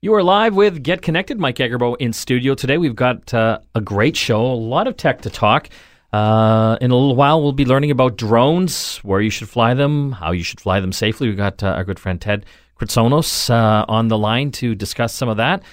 You 0.00 0.14
are 0.14 0.22
live 0.22 0.54
with 0.54 0.84
Get 0.84 1.02
Connected. 1.02 1.40
Mike 1.40 1.56
Agerbo 1.56 1.96
in 1.98 2.12
studio 2.12 2.54
today. 2.54 2.78
We've 2.78 2.94
got 2.94 3.34
uh, 3.34 3.58
a 3.74 3.80
great 3.80 4.16
show, 4.16 4.40
a 4.40 4.54
lot 4.54 4.86
of 4.86 4.96
tech 4.96 5.22
to 5.22 5.30
talk. 5.30 5.68
Uh, 6.12 6.78
in 6.80 6.92
a 6.92 6.94
little 6.94 7.16
while, 7.16 7.42
we'll 7.42 7.50
be 7.50 7.64
learning 7.64 7.90
about 7.90 8.16
drones, 8.16 8.98
where 8.98 9.20
you 9.20 9.28
should 9.28 9.48
fly 9.48 9.74
them, 9.74 10.12
how 10.12 10.30
you 10.30 10.44
should 10.44 10.60
fly 10.60 10.78
them 10.78 10.92
safely. 10.92 11.26
We've 11.26 11.36
got 11.36 11.64
uh, 11.64 11.70
our 11.70 11.82
good 11.82 11.98
friend 11.98 12.20
Ted 12.20 12.46
Kritsonis 12.80 13.50
uh, 13.50 13.86
on 13.88 14.06
the 14.06 14.16
line 14.16 14.52
to 14.52 14.76
discuss 14.76 15.12
some 15.12 15.28
of 15.28 15.38
that. 15.38 15.64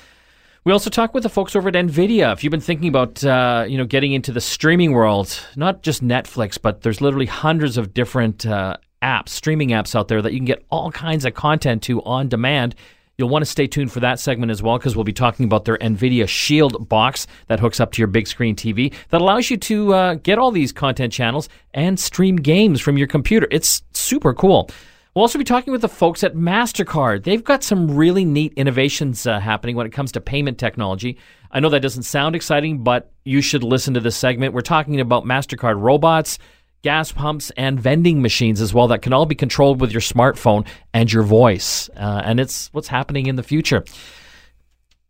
We 0.64 0.72
also 0.72 0.90
talk 0.90 1.14
with 1.14 1.22
the 1.22 1.30
folks 1.30 1.56
over 1.56 1.70
at 1.70 1.76
NVIDIA. 1.76 2.34
If 2.34 2.44
you've 2.44 2.50
been 2.50 2.60
thinking 2.62 2.88
about, 2.88 3.24
uh, 3.24 3.66
you 3.68 3.78
know, 3.78 3.86
getting 3.86 4.14
into 4.14 4.32
the 4.32 4.42
streaming 4.42 4.94
world, 4.94 5.40
not 5.56 5.84
just 5.84 6.04
Netflix, 6.04 6.60
but 6.60 6.82
there's 6.82 7.00
literally 7.00 7.28
hundreds 7.28 7.78
of 7.78 7.94
different 7.94 8.44
uh, 8.48 8.78
apps, 9.04 9.30
streaming 9.30 9.70
apps 9.70 9.94
out 9.94 10.08
there 10.08 10.24
that 10.24 10.34
you 10.34 10.40
can 10.40 10.46
get 10.46 10.66
all 10.72 10.92
kinds 10.92 11.26
of 11.26 11.36
content 11.36 11.84
to 11.84 12.02
on 12.02 12.28
demand. 12.28 12.74
You'll 13.18 13.30
want 13.30 13.44
to 13.44 13.50
stay 13.50 13.66
tuned 13.66 13.94
for 13.94 14.02
that 14.02 14.20
segment 14.20 14.52
as 14.52 14.62
well 14.62 14.78
because 14.78 14.96
we'll 14.96 15.06
be 15.06 15.14
talking 15.14 15.46
about 15.46 15.64
their 15.64 15.78
NVIDIA 15.78 16.28
Shield 16.28 16.90
box 16.90 17.28
that 17.48 17.62
hooks 17.62 17.80
up 17.80 17.94
to 17.94 18.02
your 18.02 18.08
big 18.08 18.28
screen 18.28 18.56
TV 18.56 18.94
that 19.10 19.22
allows 19.22 19.50
you 19.50 19.56
to 19.58 19.94
uh, 19.94 20.14
get 20.16 20.38
all 20.38 20.52
these 20.52 20.74
content 20.74 21.14
channels 21.14 21.48
and 21.74 21.98
stream 21.98 22.36
games 22.36 22.82
from 22.82 22.98
your 22.98 23.08
computer. 23.08 23.48
It's 23.52 23.84
super 23.94 24.34
cool. 24.34 24.70
We'll 25.14 25.22
also 25.22 25.38
be 25.40 25.46
talking 25.46 25.72
with 25.72 25.80
the 25.80 25.88
folks 25.88 26.26
at 26.26 26.36
MasterCard. 26.36 27.24
They've 27.24 27.42
got 27.42 27.64
some 27.64 27.96
really 27.96 28.26
neat 28.26 28.52
innovations 28.58 29.26
uh, 29.26 29.40
happening 29.40 29.78
when 29.78 29.88
it 29.88 29.94
comes 29.94 30.12
to 30.12 30.20
payment 30.20 30.58
technology. 30.58 31.18
I 31.52 31.62
know 31.62 31.70
that 31.70 31.80
doesn't 31.80 32.04
sound 32.04 32.36
exciting, 32.36 32.84
but 32.84 33.14
you 33.24 33.40
should 33.40 33.64
listen 33.64 33.94
to 33.94 34.02
this 34.02 34.18
segment. 34.18 34.54
We're 34.54 34.60
talking 34.60 35.00
about 35.00 35.24
MasterCard 35.24 35.80
robots 35.80 36.38
gas 36.86 37.12
pumps, 37.12 37.52
and 37.58 37.80
vending 37.80 38.22
machines 38.22 38.62
as 38.62 38.72
well 38.72 38.88
that 38.90 39.02
can 39.02 39.12
all 39.12 39.26
be 39.26 39.34
controlled 39.34 39.82
with 39.82 39.92
your 39.92 40.02
smartphone 40.02 40.68
and 40.94 41.12
your 41.12 41.24
voice. 41.24 41.90
Uh, 41.98 42.22
and 42.24 42.40
it's 42.40 42.70
what's 42.74 42.88
happening 42.88 43.26
in 43.26 43.36
the 43.36 43.42
future. 43.42 43.84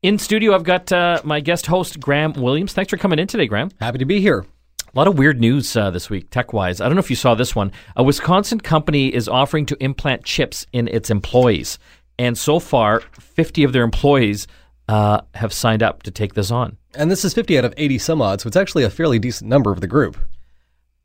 In 0.02 0.18
studio, 0.18 0.56
I've 0.56 0.64
got 0.64 0.90
uh, 0.94 1.20
my 1.26 1.42
guest 1.42 1.66
host, 1.66 2.00
Graham 2.00 2.32
Williams. 2.32 2.72
Thanks 2.72 2.92
for 2.92 2.95
coming 2.95 3.20
in 3.20 3.28
today, 3.28 3.45
Graham. 3.45 3.72
Happy 3.82 3.98
to 3.98 4.06
be 4.06 4.22
here. 4.22 4.45
A 4.80 4.98
lot 4.98 5.08
of 5.08 5.17
weird 5.17 5.42
news 5.42 5.76
uh, 5.76 5.92
this 5.92 6.09
week, 6.09 6.30
tech 6.30 6.54
wise. 6.54 6.80
I 6.80 6.86
don't 6.86 6.95
know 6.95 7.02
if 7.02 7.09
you 7.09 7.17
saw 7.17 7.36
this 7.36 7.54
one. 7.54 7.73
A 7.98 8.04
Wisconsin 8.04 8.62
company 8.62 9.14
is 9.14 9.28
offering 9.28 9.66
to 9.66 9.84
implant 9.84 10.23
chips 10.23 10.66
in 10.72 10.88
its 10.88 11.10
employees. 11.10 11.78
And 12.17 12.38
so 12.38 12.60
far, 12.60 13.02
50 13.02 13.66
of 13.66 13.73
their 13.73 13.84
employees 13.84 14.48
uh, 14.88 15.20
have 15.34 15.52
signed 15.52 15.84
up 15.84 16.04
to 16.04 16.12
take 16.12 16.36
this 16.36 16.52
on. 16.52 16.78
And 16.94 17.12
this 17.12 17.26
is 17.26 17.34
50 17.34 17.58
out 17.58 17.66
of 17.66 17.73
80 17.76 17.98
some 17.98 18.22
odd, 18.22 18.39
so 18.39 18.48
it's 18.48 18.56
actually 18.56 18.86
a 18.86 18.89
fairly 18.89 19.20
decent 19.20 19.50
number 19.50 19.73
of 19.73 19.82
the 19.82 19.88
group. 19.88 20.17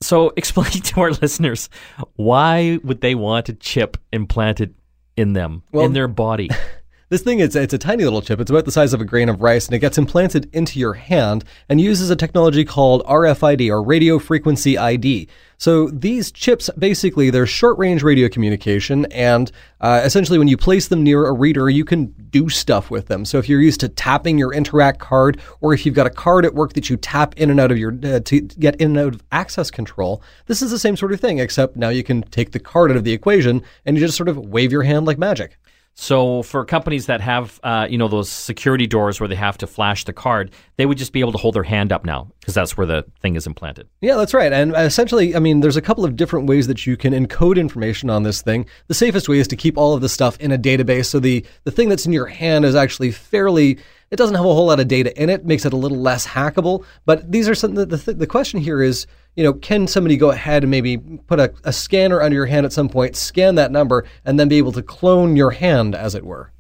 So 0.01 0.33
explain 0.37 0.71
to 0.71 1.01
our 1.01 1.11
listeners 1.11 1.69
why 2.17 2.79
would 2.83 3.01
they 3.01 3.15
want 3.15 3.49
a 3.49 3.55
chip 3.55 3.97
implanted 4.13 4.75
in 5.17 5.33
them, 5.33 5.63
well, 5.73 5.85
in 5.85 5.93
their 5.93 6.09
body? 6.09 6.49
This 7.11 7.23
thing, 7.23 7.41
it's, 7.41 7.57
it's 7.57 7.75
a 7.75 7.79
tiny 7.79 8.05
little 8.05 8.23
chip. 8.23 8.39
It's 8.39 8.53
about 8.53 8.67
the 8.67 8.71
size 8.71 8.93
of 8.93 9.01
a 9.01 9.05
grain 9.05 9.29
of 9.29 9.43
rice, 9.43 9.67
and 9.67 9.75
it 9.75 9.81
gets 9.81 9.99
implanted 9.99 10.49
into 10.55 10.79
your 10.79 10.93
hand 10.93 11.45
and 11.69 11.81
uses 11.81 12.09
a 12.09 12.15
technology 12.15 12.65
called 12.65 13.05
RFID, 13.05 13.69
or 13.69 13.83
Radio 13.83 14.21
Frequency 14.21 14.79
ID. 14.79 15.27
So 15.59 15.89
these 15.89 16.31
chips, 16.31 16.71
basically, 16.79 17.29
they're 17.31 17.49
short-range 17.49 18.05
radio 18.05 18.29
communication, 18.29 19.07
and 19.07 19.51
uh, 19.81 20.03
essentially 20.05 20.39
when 20.39 20.47
you 20.47 20.57
place 20.57 20.87
them 20.87 21.03
near 21.03 21.27
a 21.27 21.33
reader, 21.33 21.69
you 21.69 21.85
can 21.85 22.15
do 22.31 22.49
stuff 22.49 22.93
with 22.93 23.09
them. 23.09 23.25
So 23.25 23.39
if 23.39 23.49
you're 23.49 23.61
used 23.61 23.81
to 23.81 23.89
tapping 23.89 24.39
your 24.39 24.55
Interac 24.55 24.99
card, 24.99 25.41
or 25.61 25.75
if 25.75 25.85
you've 25.85 25.97
got 25.97 26.07
a 26.07 26.11
card 26.11 26.45
at 26.45 26.55
work 26.55 26.75
that 26.75 26.89
you 26.89 26.97
tap 26.97 27.35
in 27.37 27.51
and 27.51 27.59
out 27.59 27.73
of 27.73 27.77
your, 27.77 27.93
uh, 28.05 28.21
to 28.21 28.41
get 28.41 28.77
in 28.77 28.97
and 28.97 28.99
out 28.99 29.15
of 29.17 29.23
access 29.33 29.69
control, 29.69 30.23
this 30.47 30.63
is 30.63 30.71
the 30.71 30.79
same 30.79 30.97
sort 30.97 31.13
of 31.13 31.19
thing, 31.19 31.41
except 31.41 31.77
now 31.77 31.89
you 31.89 32.05
can 32.05 32.23
take 32.23 32.53
the 32.53 32.61
card 32.61 32.93
out 32.93 32.97
of 32.97 33.03
the 33.03 33.13
equation, 33.13 33.63
and 33.85 33.97
you 33.97 34.07
just 34.07 34.17
sort 34.17 34.29
of 34.29 34.39
wave 34.39 34.71
your 34.71 34.85
hand 34.85 35.07
like 35.07 35.19
magic. 35.19 35.59
So 35.95 36.43
for 36.45 36.65
companies 36.65 37.07
that 37.07 37.21
have, 37.21 37.61
uh, 37.63 37.87
you 37.91 37.99
know, 37.99 38.09
those 38.09 38.31
security 38.31 38.87
doors 38.87 39.21
where 39.21 39.29
they 39.29 39.35
have 39.35 39.59
to 39.59 39.67
flash 39.67 40.05
the 40.05 40.13
card, 40.13 40.51
they 40.77 40.87
would 40.87 40.97
just 40.97 41.13
be 41.13 41.21
able 41.21 41.33
to 41.33 41.39
hold 41.39 41.55
their 41.55 41.63
hand 41.63 41.93
up 41.93 42.05
now 42.07 42.31
because 42.41 42.55
that's 42.55 42.77
where 42.77 42.87
the 42.87 43.05
thing 43.21 43.37
is 43.37 43.47
implanted. 43.47 43.87
Yeah, 44.01 44.17
that's 44.17 44.33
right. 44.33 44.51
And 44.53 44.75
essentially, 44.75 45.37
I 45.37 45.41
mean, 45.41 45.61
there's 45.61 45.77
a 45.77 45.83
couple 45.83 46.05
of 46.05 46.17
different 46.17 46.47
ways 46.47 46.69
that 46.69 46.87
you 46.87 46.97
can 46.97 47.13
encode 47.13 47.59
information 47.59 48.09
on 48.09 48.23
this 48.23 48.41
thing. 48.41 48.67
The 48.87 48.95
safest 48.95 49.29
way 49.29 49.41
is 49.41 49.49
to 49.49 49.57
keep 49.57 49.77
all 49.77 49.93
of 49.93 50.01
the 50.01 50.09
stuff 50.09 50.39
in 50.41 50.53
a 50.53 50.59
database. 50.59 51.07
So 51.07 51.21
the 51.21 51.45
the 51.65 51.71
thing 51.71 51.91
that's 51.91 52.07
in 52.07 52.13
your 52.13 52.27
hand 52.27 52.65
is 52.65 52.75
actually 52.75 53.11
fairly 53.11 53.79
it 54.11 54.17
doesn't 54.17 54.35
have 54.35 54.45
a 54.45 54.49
whole 54.49 54.67
lot 54.67 54.81
of 54.81 54.89
data 54.89 55.17
in 55.21 55.31
it, 55.31 55.45
makes 55.45 55.65
it 55.65 55.73
a 55.73 55.77
little 55.77 55.99
less 55.99 56.27
hackable. 56.27 56.85
But 57.05 57.31
these 57.31 57.49
are 57.49 57.55
some 57.55 57.75
the 57.75 57.87
the, 57.87 58.13
the 58.13 58.27
question 58.27 58.61
here 58.61 58.83
is, 58.83 59.07
you 59.37 59.45
know, 59.45 59.53
can 59.53 59.87
somebody 59.87 60.17
go 60.17 60.31
ahead 60.31 60.65
and 60.65 60.71
maybe 60.71 60.99
put 60.99 61.39
a, 61.39 61.55
a 61.65 61.73
scanner 61.73 62.21
under 62.21 62.35
your 62.35 62.47
hand 62.47 62.67
at 62.67 62.73
some 62.73 62.89
point, 62.89 63.17
scan 63.17 63.55
that 63.55 63.71
number, 63.71 64.05
and 64.25 64.39
then 64.39 64.49
be 64.49 64.59
able 64.59 64.73
to 64.73 64.83
clone 64.83 65.37
your 65.37 65.53
hand, 65.53 65.95
as 65.95 66.15
it 66.15 66.25
were? 66.25 66.53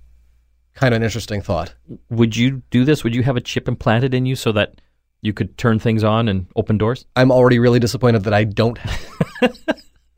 Kind 0.75 0.94
of 0.94 0.99
an 0.99 1.03
interesting 1.03 1.43
thought. 1.43 1.75
Would 2.09 2.37
you 2.37 2.62
do 2.71 2.84
this? 2.84 3.03
Would 3.03 3.15
you 3.15 3.25
have 3.25 3.37
a 3.37 3.41
chip 3.41 3.66
implanted 3.66 4.15
in 4.15 4.27
you 4.27 4.37
so 4.37 4.53
that 4.53 4.81
you 5.21 5.33
could 5.33 5.59
turn 5.59 5.78
things 5.78 6.05
on 6.05 6.28
and 6.28 6.47
open 6.55 6.78
doors? 6.78 7.05
I'm 7.16 7.33
already 7.33 7.59
really 7.59 7.81
disappointed 7.81 8.25
that 8.25 8.33
I 8.33 8.44
don't 8.44 8.78
have. 8.78 9.59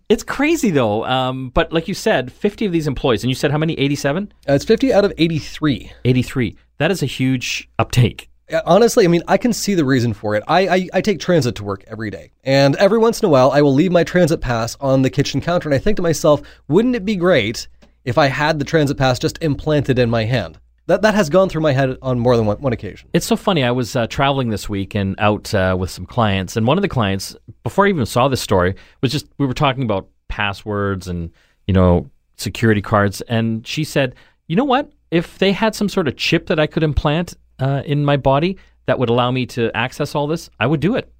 it's 0.09 0.23
crazy 0.23 0.69
though. 0.69 1.03
Um, 1.05 1.49
but 1.49 1.73
like 1.73 1.87
you 1.87 1.95
said, 1.95 2.31
50 2.31 2.67
of 2.67 2.71
these 2.71 2.87
employees, 2.87 3.23
and 3.23 3.29
you 3.29 3.35
said 3.35 3.49
how 3.49 3.57
many? 3.57 3.73
87? 3.73 4.31
Uh, 4.47 4.53
it's 4.53 4.63
50 4.63 4.93
out 4.93 5.03
of 5.03 5.13
83. 5.17 5.91
83. 6.05 6.55
That 6.77 6.91
is 6.91 7.01
a 7.01 7.07
huge 7.07 7.69
uptake. 7.79 8.29
Honestly, 8.65 9.03
I 9.03 9.07
mean, 9.09 9.23
I 9.27 9.37
can 9.37 9.51
see 9.51 9.73
the 9.73 9.83
reason 9.83 10.13
for 10.13 10.35
it. 10.35 10.43
I, 10.47 10.67
I, 10.67 10.89
I, 10.93 11.01
take 11.01 11.19
transit 11.19 11.55
to 11.55 11.65
work 11.65 11.83
every 11.87 12.09
day. 12.09 12.31
And 12.45 12.77
every 12.77 12.97
once 12.97 13.19
in 13.19 13.25
a 13.25 13.29
while, 13.29 13.51
I 13.51 13.61
will 13.61 13.73
leave 13.73 13.91
my 13.91 14.05
transit 14.05 14.39
pass 14.39 14.77
on 14.79 15.01
the 15.01 15.09
kitchen 15.09 15.41
counter. 15.41 15.67
And 15.67 15.75
I 15.75 15.79
think 15.79 15.97
to 15.97 16.01
myself, 16.01 16.41
wouldn't 16.69 16.95
it 16.95 17.03
be 17.03 17.17
great 17.17 17.67
if 18.05 18.17
I 18.17 18.27
had 18.27 18.57
the 18.57 18.63
transit 18.63 18.97
pass 18.97 19.19
just 19.19 19.43
implanted 19.43 19.99
in 19.99 20.09
my 20.09 20.23
hand? 20.23 20.59
That, 20.85 21.01
that 21.01 21.13
has 21.13 21.29
gone 21.29 21.49
through 21.49 21.61
my 21.61 21.73
head 21.73 21.97
on 22.01 22.19
more 22.19 22.37
than 22.37 22.45
one, 22.45 22.61
one 22.61 22.71
occasion. 22.71 23.09
It's 23.11 23.25
so 23.25 23.35
funny. 23.35 23.65
I 23.65 23.71
was 23.71 23.97
uh, 23.97 24.07
traveling 24.07 24.49
this 24.49 24.69
week 24.69 24.95
and 24.95 25.15
out 25.19 25.53
uh, 25.53 25.75
with 25.77 25.89
some 25.89 26.05
clients. 26.05 26.55
And 26.55 26.65
one 26.65 26.77
of 26.77 26.83
the 26.83 26.87
clients, 26.87 27.35
before 27.63 27.85
I 27.85 27.89
even 27.89 28.05
saw 28.05 28.29
this 28.29 28.39
story, 28.39 28.75
was 29.01 29.11
just, 29.11 29.27
we 29.37 29.45
were 29.45 29.53
talking 29.53 29.83
about 29.83 30.07
passwords 30.29 31.09
and, 31.09 31.31
you 31.65 31.73
know, 31.73 32.09
security 32.37 32.81
cards. 32.81 33.19
And 33.21 33.67
she 33.67 33.83
said, 33.83 34.15
you 34.47 34.55
know 34.55 34.63
what? 34.63 34.89
If 35.11 35.37
they 35.37 35.51
had 35.51 35.75
some 35.75 35.89
sort 35.89 36.07
of 36.07 36.15
chip 36.17 36.47
that 36.47 36.59
I 36.59 36.67
could 36.67 36.83
implant 36.83 37.35
uh, 37.59 37.83
in 37.85 38.05
my 38.05 38.17
body 38.17 38.57
that 38.85 38.99
would 38.99 39.09
allow 39.09 39.31
me 39.31 39.45
to 39.47 39.75
access 39.75 40.15
all 40.15 40.27
this, 40.27 40.49
I 40.59 40.67
would 40.67 40.79
do 40.79 40.95
it. 40.95 41.11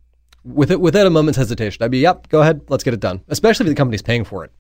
With 0.44 0.72
it, 0.72 0.80
without 0.80 1.06
a 1.06 1.10
moment's 1.10 1.38
hesitation, 1.38 1.84
I'd 1.84 1.92
be, 1.92 2.00
yep, 2.00 2.30
go 2.30 2.42
ahead, 2.42 2.62
let's 2.70 2.84
get 2.84 2.94
it 2.94 3.00
done. 3.00 3.22
Especially 3.28 3.66
if 3.66 3.70
the 3.70 3.76
company's 3.76 4.02
paying 4.02 4.24
for 4.24 4.46
it. 4.46 4.52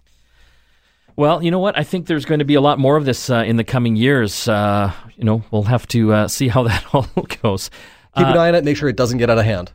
Well, 1.15 1.41
you 1.41 1.49
know 1.49 1.59
what? 1.59 1.77
I 1.77 1.83
think 1.83 2.05
there's 2.05 2.25
going 2.25 2.39
to 2.39 2.45
be 2.45 2.53
a 2.53 2.61
lot 2.61 2.77
more 2.77 2.95
of 2.95 3.05
this 3.05 3.29
uh, 3.29 3.37
in 3.37 3.55
the 3.55 3.63
coming 3.63 3.95
years. 3.95 4.47
Uh, 4.47 4.91
you 5.15 5.23
know, 5.23 5.43
we'll 5.49 5.63
have 5.63 5.87
to 5.87 6.13
uh, 6.13 6.27
see 6.27 6.47
how 6.47 6.63
that 6.67 6.85
all 6.93 7.07
goes. 7.41 7.69
Keep 8.15 8.27
an 8.27 8.37
uh, 8.37 8.41
eye 8.41 8.47
on 8.49 8.55
it. 8.55 8.63
Make 8.63 8.77
sure 8.77 8.87
it 8.89 8.95
doesn't 8.95 9.17
get 9.17 9.29
out 9.29 9.37
of 9.37 9.45
hand. 9.45 9.71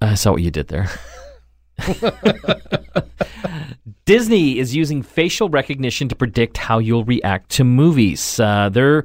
I 0.00 0.14
saw 0.14 0.32
what 0.32 0.42
you 0.42 0.50
did 0.50 0.68
there. 0.68 0.88
Disney 4.04 4.58
is 4.58 4.74
using 4.74 5.02
facial 5.02 5.48
recognition 5.48 6.08
to 6.08 6.16
predict 6.16 6.56
how 6.56 6.78
you'll 6.78 7.04
react 7.04 7.50
to 7.50 7.64
movies. 7.64 8.40
Uh, 8.40 8.68
they're 8.70 9.04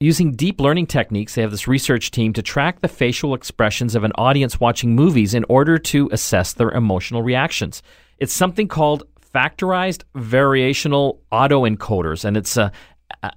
using 0.00 0.32
deep 0.32 0.60
learning 0.60 0.86
techniques. 0.86 1.34
They 1.34 1.42
have 1.42 1.52
this 1.52 1.68
research 1.68 2.10
team 2.10 2.32
to 2.32 2.42
track 2.42 2.80
the 2.80 2.88
facial 2.88 3.34
expressions 3.34 3.94
of 3.94 4.04
an 4.04 4.12
audience 4.16 4.58
watching 4.58 4.94
movies 4.94 5.34
in 5.34 5.44
order 5.48 5.78
to 5.78 6.08
assess 6.12 6.52
their 6.52 6.70
emotional 6.70 7.22
reactions. 7.22 7.82
It's 8.18 8.32
something 8.32 8.68
called 8.68 9.04
factorized 9.32 10.02
variational 10.14 11.18
autoencoders, 11.30 12.24
and 12.24 12.36
it's 12.36 12.56
a, 12.56 12.72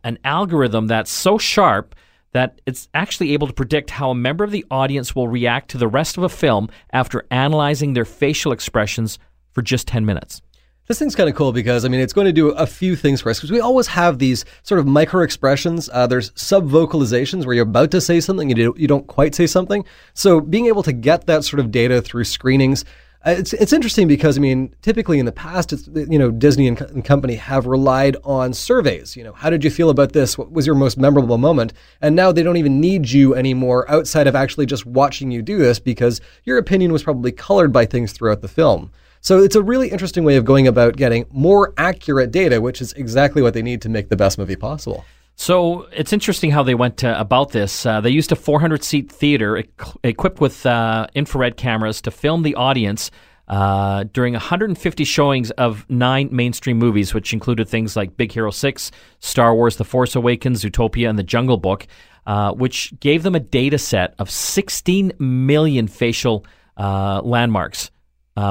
an 0.04 0.18
algorithm 0.24 0.88
that's 0.88 1.12
so 1.12 1.38
sharp 1.38 1.96
that 2.36 2.60
it's 2.66 2.90
actually 2.94 3.32
able 3.32 3.48
to 3.48 3.54
predict 3.54 3.90
how 3.90 4.10
a 4.10 4.16
member 4.16 4.44
of 4.44 4.52
the 4.52 4.66
audience 4.70 5.16
will 5.16 5.30
react 5.30 5.72
to 5.72 5.78
the 5.78 5.88
rest 5.88 6.18
of 6.18 6.24
a 6.24 6.28
film 6.28 6.68
after 6.92 7.26
analyzing 7.32 7.94
their 7.94 8.04
facial 8.04 8.52
expressions 8.52 9.18
for 9.54 9.62
just 9.62 9.88
10 9.88 10.06
minutes. 10.06 10.42
This 10.88 11.00
thing's 11.00 11.16
kind 11.16 11.30
of 11.30 11.36
cool 11.38 11.54
because, 11.54 11.86
I 11.86 11.88
mean, 11.88 12.02
it's 12.02 12.12
going 12.12 12.26
to 12.26 12.34
do 12.34 12.50
a 12.50 12.68
few 12.68 12.98
things 12.98 13.22
for 13.22 13.30
us 13.30 13.40
because 13.40 13.54
we 13.54 13.62
always 13.62 13.88
have 13.88 14.20
these 14.20 14.44
sort 14.64 14.80
of 14.80 14.86
micro 14.86 15.22
expressions. 15.22 15.90
Uh, 15.94 16.08
there's 16.08 16.34
sub 16.36 16.70
vocalizations 16.70 17.46
where 17.46 17.56
you're 17.56 17.64
about 17.64 17.92
to 17.92 18.02
say 18.02 18.20
something 18.20 18.50
you, 18.50 18.56
do, 18.56 18.76
you 18.78 18.90
don't 18.90 19.08
quite 19.08 19.34
say 19.34 19.48
something. 19.48 19.86
So 20.14 20.42
being 20.42 20.66
able 20.66 20.84
to 20.84 20.92
get 20.92 21.28
that 21.28 21.46
sort 21.46 21.62
of 21.62 21.72
data 21.72 22.02
through 22.02 22.26
screenings, 22.26 22.84
Uh, 23.26 23.32
it's, 23.32 23.54
it's 23.54 23.74
interesting 23.74 24.08
because, 24.08 24.38
I 24.38 24.42
mean, 24.42 24.76
typically 24.84 25.18
in 25.18 25.26
the 25.26 25.32
past, 25.32 25.74
it's, 25.74 25.88
you 25.88 26.20
know, 26.20 26.30
Disney 26.30 26.68
and, 26.68 26.80
and 26.80 27.04
company 27.04 27.36
have 27.36 27.66
relied 27.66 28.16
on 28.24 28.54
surveys. 28.54 29.18
You 29.18 29.24
know, 29.24 29.34
how 29.34 29.50
did 29.50 29.64
you 29.64 29.72
feel 29.72 29.90
about 29.90 30.14
this? 30.14 30.38
What 30.38 30.52
was 30.52 30.68
your 30.68 30.76
most 30.76 31.00
memorable 31.00 31.40
moment? 31.40 31.74
And 32.02 32.16
now 32.16 32.32
they 32.32 32.44
don't 32.44 32.58
even 32.58 32.80
need 32.80 33.10
you 33.10 33.34
anymore 33.34 33.90
outside 33.90 34.28
of 34.28 34.36
actually 34.36 34.68
just 34.68 34.86
watching 34.86 35.32
you 35.32 35.42
do 35.42 35.58
this 35.58 35.80
because 35.80 36.22
your 36.44 36.60
opinion 36.60 36.94
was 36.94 37.02
probably 37.02 37.32
colored 37.32 37.74
by 37.74 37.88
things 37.88 38.12
throughout 38.12 38.42
the 38.42 38.48
film. 38.48 38.92
So 39.22 39.40
it's 39.42 39.56
a 39.56 39.64
really 39.64 39.90
interesting 39.90 40.24
way 40.24 40.36
of 40.36 40.46
going 40.46 40.68
about 40.68 40.96
getting 40.96 41.26
more 41.32 41.74
accurate 41.78 42.30
data, 42.30 42.62
which 42.62 42.80
is 42.80 42.94
exactly 42.94 43.42
what 43.42 43.56
they 43.56 43.64
need 43.64 43.82
to 43.82 43.90
make 43.90 44.10
the 44.10 44.16
best 44.16 44.38
movie 44.38 44.56
possible. 44.56 45.04
So 45.36 45.88
it's 45.92 46.14
interesting 46.14 46.52
how 46.52 46.64
they 46.64 46.76
went 46.76 47.04
uh, 47.04 47.16
about 47.18 47.52
this. 47.52 47.86
Uh, 47.86 48.00
they 48.00 48.10
used 48.10 48.32
a 48.32 48.36
400 48.36 48.84
seat 48.84 49.12
theater 49.12 49.62
equipped 50.04 50.40
with 50.40 50.66
uh, 50.66 51.08
infrared 51.14 51.58
cameras 51.58 52.02
to 52.02 52.12
film 52.12 52.44
the 52.44 52.56
audience 52.56 53.12
uh, 53.50 54.06
during 54.14 54.34
150 54.34 55.04
showings 55.04 55.52
of 55.52 55.86
nine 55.90 56.30
mainstream 56.32 56.80
movies, 56.80 57.14
which 57.14 57.34
included 57.34 57.68
things 57.68 57.96
like 57.96 58.16
Big 58.18 58.32
Hero 58.32 58.50
6, 58.50 58.92
Star 59.20 59.54
Wars 59.54 59.76
The 59.76 59.84
Force 59.84 60.16
Awakens, 60.16 60.64
Zootopia, 60.64 61.10
and 61.10 61.20
The 61.20 61.24
Jungle 61.24 61.58
Book, 61.58 61.86
uh, 62.26 62.54
which 62.54 62.98
gave 63.02 63.24
them 63.24 63.36
a 63.36 63.40
data 63.40 63.78
set 63.78 64.16
of 64.18 64.32
16 64.32 65.12
million 65.20 65.88
facial 65.88 66.46
uh, 66.78 67.22
landmarks. 67.24 67.92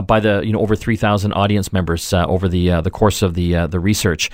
By 0.07 0.19
the 0.19 0.41
you 0.43 0.51
know 0.55 0.61
over 0.61 0.77
3,000 0.77 1.35
audience 1.35 1.71
members 1.71 2.11
over 2.15 2.49
the 2.49 2.81
the 2.81 2.91
course 2.91 3.21
of 3.21 3.35
the 3.35 3.67
the 3.67 3.79
research, 3.79 4.31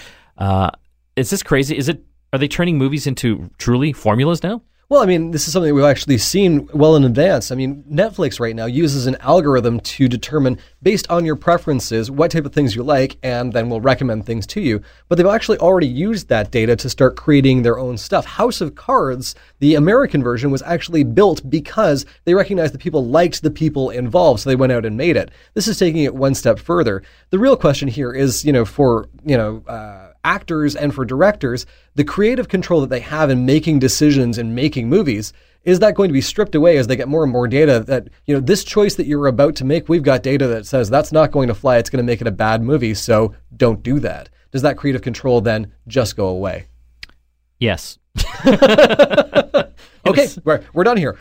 is 1.17 1.31
this 1.31 1.43
crazy? 1.43 1.77
Is 1.77 1.89
it 1.89 2.05
are 2.33 2.39
they 2.39 2.49
turning 2.49 2.79
movies 2.79 3.07
into 3.07 3.51
truly 3.59 3.93
formulas 3.93 4.43
now? 4.43 4.63
Well, 4.91 5.05
I 5.05 5.07
mean, 5.07 5.31
this 5.31 5.47
is 5.47 5.53
something 5.53 5.73
we've 5.73 5.85
actually 5.85 6.19
seen 6.19 6.69
well 6.75 6.97
in 6.97 7.05
advance. 7.05 7.53
I 7.53 7.55
mean, 7.55 7.85
Netflix 7.89 8.41
right 8.41 8.57
now 8.57 8.67
uses 8.67 9.07
an 9.07 9.17
algorithm 9.21 9.79
to 9.79 10.09
determine, 10.09 10.59
based 10.83 11.09
on 11.09 11.25
your 11.25 11.37
preferences, 11.37 12.11
what 12.11 12.33
type 12.33 12.45
of 12.45 12.53
things 12.53 12.75
you 12.75 12.83
like, 12.83 13.17
and 13.23 13.53
then 13.53 13.71
will 13.71 13.81
recommend 13.81 14.27
things 14.27 14.49
to 14.49 14.61
you. 14.61 14.83
But 15.09 15.15
they've 15.15 15.27
actually 15.29 15.59
already 15.59 15.87
used 15.87 16.27
that 16.29 16.51
data 16.51 16.75
to 16.75 16.91
start 16.91 17.15
creating 17.15 17.63
their 17.63 17.79
own 17.79 17.99
stuff. 17.99 18.27
House 18.27 18.61
of 18.61 18.75
Cards, 18.75 19.37
the 19.61 19.77
American 19.77 20.25
version, 20.25 20.51
was 20.51 20.63
actually 20.63 21.05
built 21.05 21.49
because 21.49 22.05
they 22.25 22.35
recognized 22.35 22.75
that 22.75 22.81
people 22.81 23.07
liked 23.07 23.43
the 23.43 23.51
people 23.53 23.91
involved, 23.91 24.41
so 24.41 24.51
they 24.51 24.57
went 24.57 24.73
out 24.73 24.85
and 24.85 24.97
made 24.97 25.17
it. 25.17 25.31
This 25.55 25.69
is 25.69 25.79
taking 25.79 26.03
it 26.03 26.17
one 26.17 26.35
step 26.35 26.59
further. 26.59 27.05
The 27.31 27.39
real 27.39 27.57
question 27.57 27.87
here 27.87 28.13
is, 28.13 28.45
you 28.45 28.53
know, 28.53 28.65
for, 28.65 29.09
you 29.25 29.37
know, 29.37 29.63
uh, 29.69 30.10
actors 30.25 30.77
and 30.77 30.95
for 30.95 31.05
directors, 31.05 31.67
the 31.95 32.05
creative 32.05 32.49
control 32.49 32.81
that 32.81 32.91
they 32.91 33.01
have 33.01 33.31
in 33.31 33.47
making 33.47 33.79
decisions 33.79 34.39
and 34.39 34.55
making 34.55 34.89
movies, 34.89 35.33
is 35.65 35.81
that 35.81 35.95
going 35.95 36.09
to 36.09 36.15
be 36.15 36.21
stripped 36.21 36.55
away 36.55 36.79
as 36.79 36.87
they 36.87 36.97
get 36.97 37.09
more 37.09 37.23
and 37.23 37.33
more 37.33 37.47
data 37.47 37.81
that, 37.81 38.09
you 38.27 38.35
know, 38.35 38.41
this 38.41 38.65
choice 38.65 38.95
that 38.95 39.07
you're 39.07 39.27
about 39.27 39.55
to 39.57 39.65
make, 39.65 39.89
we've 39.89 40.03
got 40.03 40.23
data 40.23 40.47
that 40.47 40.67
says 40.67 40.89
that's 40.89 41.13
not 41.13 41.33
going 41.33 41.49
to 41.49 41.55
fly, 41.55 41.77
it's 41.77 41.91
going 41.91 42.05
to 42.05 42.11
make 42.11 42.21
it 42.21 42.27
a 42.27 42.33
bad 42.33 42.63
movie, 42.63 42.95
so 42.95 43.35
don't 43.57 43.83
do 43.83 43.99
that. 44.01 44.31
Does 44.53 44.63
that 44.63 44.77
creative 44.77 45.03
control 45.03 45.41
then 45.41 45.73
just 45.87 46.17
go 46.17 46.29
away? 46.29 46.67
Yes. 47.59 47.99
okay, 48.47 50.29
we're, 50.45 50.63
we're 50.73 50.85
done 50.85 50.97
here. 50.97 51.19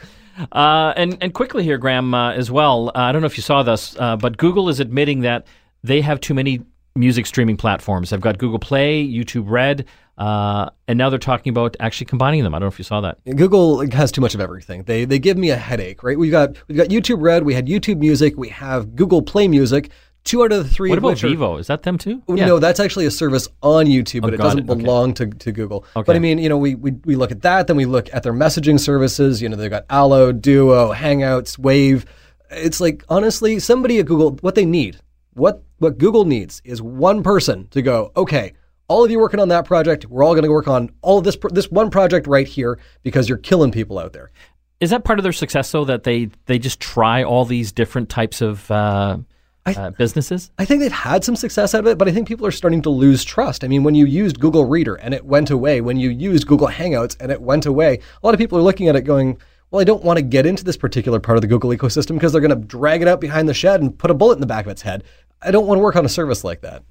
Uh, 0.52 0.94
and 0.96 1.18
and 1.22 1.34
quickly 1.34 1.64
here, 1.64 1.78
Graham, 1.78 2.14
uh, 2.14 2.32
as 2.32 2.50
well. 2.50 2.90
Uh, 2.90 3.00
I 3.00 3.12
don't 3.12 3.22
know 3.22 3.26
if 3.26 3.38
you 3.38 3.44
saw 3.44 3.62
this, 3.62 3.96
uh, 4.00 4.16
but 4.16 4.38
Google 4.38 4.70
is 4.70 4.80
admitting 4.80 5.22
that 5.22 5.46
they 5.84 6.00
have 6.02 6.22
too 6.22 6.34
many 6.34 6.62
music 7.00 7.26
streaming 7.26 7.58
platforms. 7.58 8.10
They've 8.10 8.22
got 8.22 8.38
Google 8.38 8.60
Play, 8.60 9.08
YouTube 9.08 9.46
Red, 9.48 9.86
uh, 10.18 10.70
and 10.88 10.98
now 10.98 11.10
they're 11.10 11.18
talking 11.18 11.50
about 11.50 11.78
actually 11.80 12.06
combining 12.06 12.44
them. 12.44 12.54
I 12.54 12.60
don't 12.60 12.66
know 12.66 12.74
if 12.74 12.78
you 12.78 12.84
saw 12.84 13.02
that. 13.02 13.18
Google 13.36 13.90
has 13.92 14.12
too 14.12 14.22
much 14.22 14.36
of 14.36 14.42
everything. 14.42 14.84
They 14.84 15.06
they 15.06 15.18
give 15.18 15.38
me 15.38 15.50
a 15.50 15.56
headache, 15.56 16.04
right? 16.04 16.20
We've 16.20 16.32
got 16.32 16.56
we've 16.68 16.78
got 16.78 16.90
YouTube 16.90 17.22
Red, 17.22 17.44
we 17.44 17.54
had 17.54 17.68
YouTube 17.68 17.98
Music, 17.98 18.38
we 18.38 18.50
have 18.50 18.96
Google 18.96 19.22
Play 19.22 19.48
Music. 19.48 19.90
Two 20.26 20.44
out 20.44 20.52
of 20.52 20.64
the 20.64 20.70
three. 20.70 20.90
What 20.90 21.00
about? 21.00 21.24
Are, 21.24 21.60
Is 21.60 21.68
that 21.68 21.84
them 21.84 21.98
too? 21.98 22.22
Yeah. 22.28 22.46
No, 22.46 22.60
that's 22.60 22.82
actually 22.82 23.06
a 23.06 23.12
service 23.12 23.48
on 23.64 23.86
YouTube, 23.86 24.22
but 24.22 24.32
oh, 24.32 24.34
it 24.34 24.38
doesn't 24.38 24.60
it. 24.60 24.66
belong 24.66 25.12
okay. 25.12 25.30
to, 25.30 25.38
to 25.38 25.52
Google. 25.54 25.86
Okay. 25.96 26.06
But 26.06 26.18
I 26.18 26.20
mean, 26.20 26.40
you 26.40 26.50
know, 26.50 26.58
we, 26.58 26.76
we 26.76 26.92
we 27.06 27.16
look 27.16 27.32
at 27.32 27.42
that, 27.44 27.68
then 27.68 27.78
we 27.78 27.86
look 27.86 28.14
at 28.14 28.24
their 28.24 28.34
messaging 28.34 28.78
services. 28.78 29.42
You 29.42 29.48
know, 29.48 29.56
they've 29.56 29.72
got 29.72 29.86
Allo, 29.90 30.34
Duo, 30.34 30.94
Hangouts, 30.94 31.58
Wave. 31.58 32.06
It's 32.52 32.82
like 32.82 33.06
honestly, 33.08 33.60
somebody 33.60 34.00
at 34.00 34.08
Google, 34.08 34.32
what 34.42 34.56
they 34.56 34.66
need 34.66 35.00
what 35.40 35.64
what 35.80 35.98
Google 35.98 36.26
needs 36.26 36.62
is 36.66 36.82
one 36.82 37.24
person 37.24 37.68
to 37.70 37.82
go, 37.82 38.12
okay, 38.16 38.54
all 38.88 39.04
of 39.04 39.12
you 39.12 39.20
working 39.20 39.40
on 39.40 39.48
that 39.50 39.66
project, 39.66 40.06
we're 40.06 40.24
all 40.24 40.34
going 40.34 40.44
to 40.44 40.52
work 40.52 40.68
on 40.68 40.92
all 41.02 41.18
of 41.18 41.24
this 41.24 41.38
this 41.52 41.72
one 41.72 41.90
project 41.90 42.28
right 42.28 42.48
here 42.48 42.80
because 43.02 43.30
you're 43.30 43.38
killing 43.38 43.72
people 43.72 43.98
out 43.98 44.14
there. 44.14 44.32
Is 44.80 44.92
that 44.92 45.04
part 45.04 45.20
of 45.20 45.24
their 45.24 45.34
success 45.34 45.72
though 45.72 45.86
that 45.86 46.04
they 46.04 46.30
they 46.46 46.60
just 46.60 46.80
try 46.80 47.24
all 47.24 47.46
these 47.46 47.72
different 47.72 48.10
types 48.10 48.42
of 48.42 48.70
uh, 48.70 49.18
I, 49.66 49.74
uh, 49.74 49.90
businesses? 49.92 50.52
I 50.58 50.66
think 50.66 50.82
they've 50.82 50.92
had 50.92 51.24
some 51.24 51.36
success 51.36 51.74
out 51.74 51.80
of 51.80 51.88
it, 51.88 51.98
but 51.98 52.08
I 52.08 52.12
think 52.12 52.28
people 52.28 52.46
are 52.46 52.52
starting 52.52 52.82
to 52.84 52.90
lose 52.90 53.24
trust. 53.24 53.64
I 53.64 53.68
mean, 53.68 53.84
when 53.84 53.96
you 53.96 54.06
used 54.06 54.40
Google 54.40 54.66
Reader 54.66 54.96
and 54.96 55.14
it 55.14 55.26
went 55.26 55.50
away, 55.50 55.82
when 55.82 55.98
you 55.98 56.10
used 56.10 56.48
Google 56.48 56.68
Hangouts 56.68 57.16
and 57.20 57.32
it 57.32 57.42
went 57.42 57.66
away, 57.66 58.00
a 58.22 58.26
lot 58.26 58.34
of 58.34 58.40
people 58.40 58.58
are 58.58 58.64
looking 58.64 58.88
at 58.88 58.96
it 58.96 59.02
going, 59.02 59.38
well, 59.72 59.82
I 59.82 59.84
don't 59.84 60.04
want 60.04 60.18
to 60.18 60.24
get 60.24 60.46
into 60.46 60.64
this 60.64 60.78
particular 60.78 61.20
part 61.20 61.38
of 61.38 61.42
the 61.42 61.48
Google 61.48 61.70
ecosystem 61.70 62.16
because 62.16 62.32
they're 62.32 62.42
going 62.42 62.60
to 62.60 62.68
drag 62.68 63.02
it 63.02 63.08
out 63.08 63.22
behind 63.22 63.48
the 63.48 63.54
shed 63.54 63.82
and 63.82 63.98
put 63.98 64.10
a 64.10 64.16
bullet 64.16 64.36
in 64.36 64.42
the 64.42 64.48
back 64.48 64.66
of 64.66 64.72
its 64.72 64.82
head. 64.82 65.04
I 65.42 65.52
don't 65.52 65.68
want 65.68 65.80
to 65.80 65.84
work 65.84 65.96
on 65.96 66.06
a 66.06 66.10
service 66.10 66.44
like 66.44 66.62
that. 66.62 66.84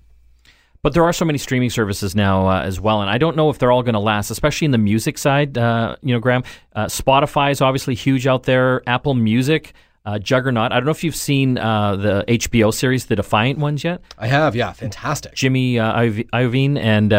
But 0.83 0.95
there 0.95 1.05
are 1.05 1.13
so 1.13 1.25
many 1.25 1.39
streaming 1.39 1.71
services 1.71 2.15
now 2.15 2.49
uh, 2.49 2.63
as 2.63 2.81
well, 2.81 3.01
and 3.01 3.11
I 3.11 3.19
don't 3.19 3.37
know 3.37 3.51
if 3.51 3.59
they're 3.59 3.73
all 3.73 3.83
going 3.83 3.95
to 3.95 4.01
last, 4.01 4.31
especially 4.31 4.67
in 4.67 4.71
the 4.71 4.79
music 4.79 5.19
side. 5.19 5.59
Uh, 5.59 5.97
you 6.03 6.15
know, 6.15 6.21
Graham, 6.21 6.45
uh, 6.75 6.87
Spotify 6.87 7.51
is 7.51 7.61
obviously 7.61 7.97
huge 7.97 8.29
out 8.29 8.45
there. 8.45 8.89
Apple 8.89 9.15
Music, 9.15 9.73
uh, 10.07 10.21
Juggernaut. 10.21 10.71
I 10.71 10.77
don't 10.77 10.85
know 10.85 10.93
if 10.93 11.03
you've 11.03 11.17
seen 11.17 11.59
uh, 11.59 11.97
the 11.97 12.25
HBO 12.29 12.73
series, 12.73 13.07
the 13.07 13.17
Defiant 13.17 13.59
ones 13.59 13.83
yet. 13.83 14.03
I 14.19 14.29
have, 14.29 14.55
yeah, 14.55 14.73
fantastic. 14.73 15.35
Jimmy 15.35 15.81
uh, 15.81 16.01
Iovine 16.01 16.79
and 16.79 17.11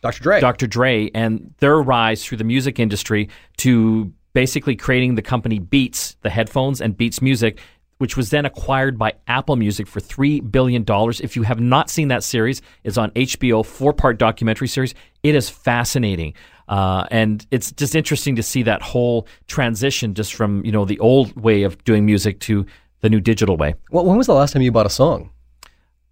Dr. 0.00 0.22
Dre. 0.22 0.40
Dr. 0.40 0.66
Dre, 0.66 1.10
and 1.14 1.52
their 1.58 1.80
rise 1.80 2.24
through 2.24 2.38
the 2.38 2.44
music 2.44 2.78
industry 2.78 3.28
to 3.58 4.12
basically 4.32 4.76
creating 4.76 5.14
the 5.14 5.22
company 5.22 5.58
Beats, 5.58 6.16
the 6.22 6.30
headphones, 6.30 6.80
and 6.80 6.96
Beats 6.96 7.22
Music 7.22 7.58
which 7.98 8.16
was 8.16 8.30
then 8.30 8.44
acquired 8.44 8.98
by 8.98 9.14
Apple 9.26 9.56
Music 9.56 9.86
for 9.86 10.00
$3 10.00 10.50
billion. 10.50 10.84
If 10.88 11.36
you 11.36 11.42
have 11.42 11.60
not 11.60 11.90
seen 11.90 12.08
that 12.08 12.22
series, 12.22 12.62
it's 12.82 12.98
on 12.98 13.10
HBO, 13.12 13.64
four 13.64 13.92
part 13.92 14.18
documentary 14.18 14.68
series. 14.68 14.94
It 15.22 15.34
is 15.34 15.48
fascinating. 15.48 16.34
Uh, 16.68 17.06
and 17.10 17.46
it's 17.50 17.72
just 17.72 17.94
interesting 17.94 18.36
to 18.36 18.42
see 18.42 18.62
that 18.62 18.82
whole 18.82 19.26
transition 19.46 20.14
just 20.14 20.34
from, 20.34 20.64
you 20.64 20.72
know, 20.72 20.84
the 20.84 20.98
old 20.98 21.34
way 21.40 21.62
of 21.62 21.82
doing 21.84 22.06
music 22.06 22.40
to 22.40 22.66
the 23.00 23.10
new 23.10 23.20
digital 23.20 23.56
way. 23.56 23.74
Well, 23.90 24.04
when 24.04 24.16
was 24.16 24.26
the 24.26 24.34
last 24.34 24.52
time 24.52 24.62
you 24.62 24.72
bought 24.72 24.86
a 24.86 24.90
song? 24.90 25.30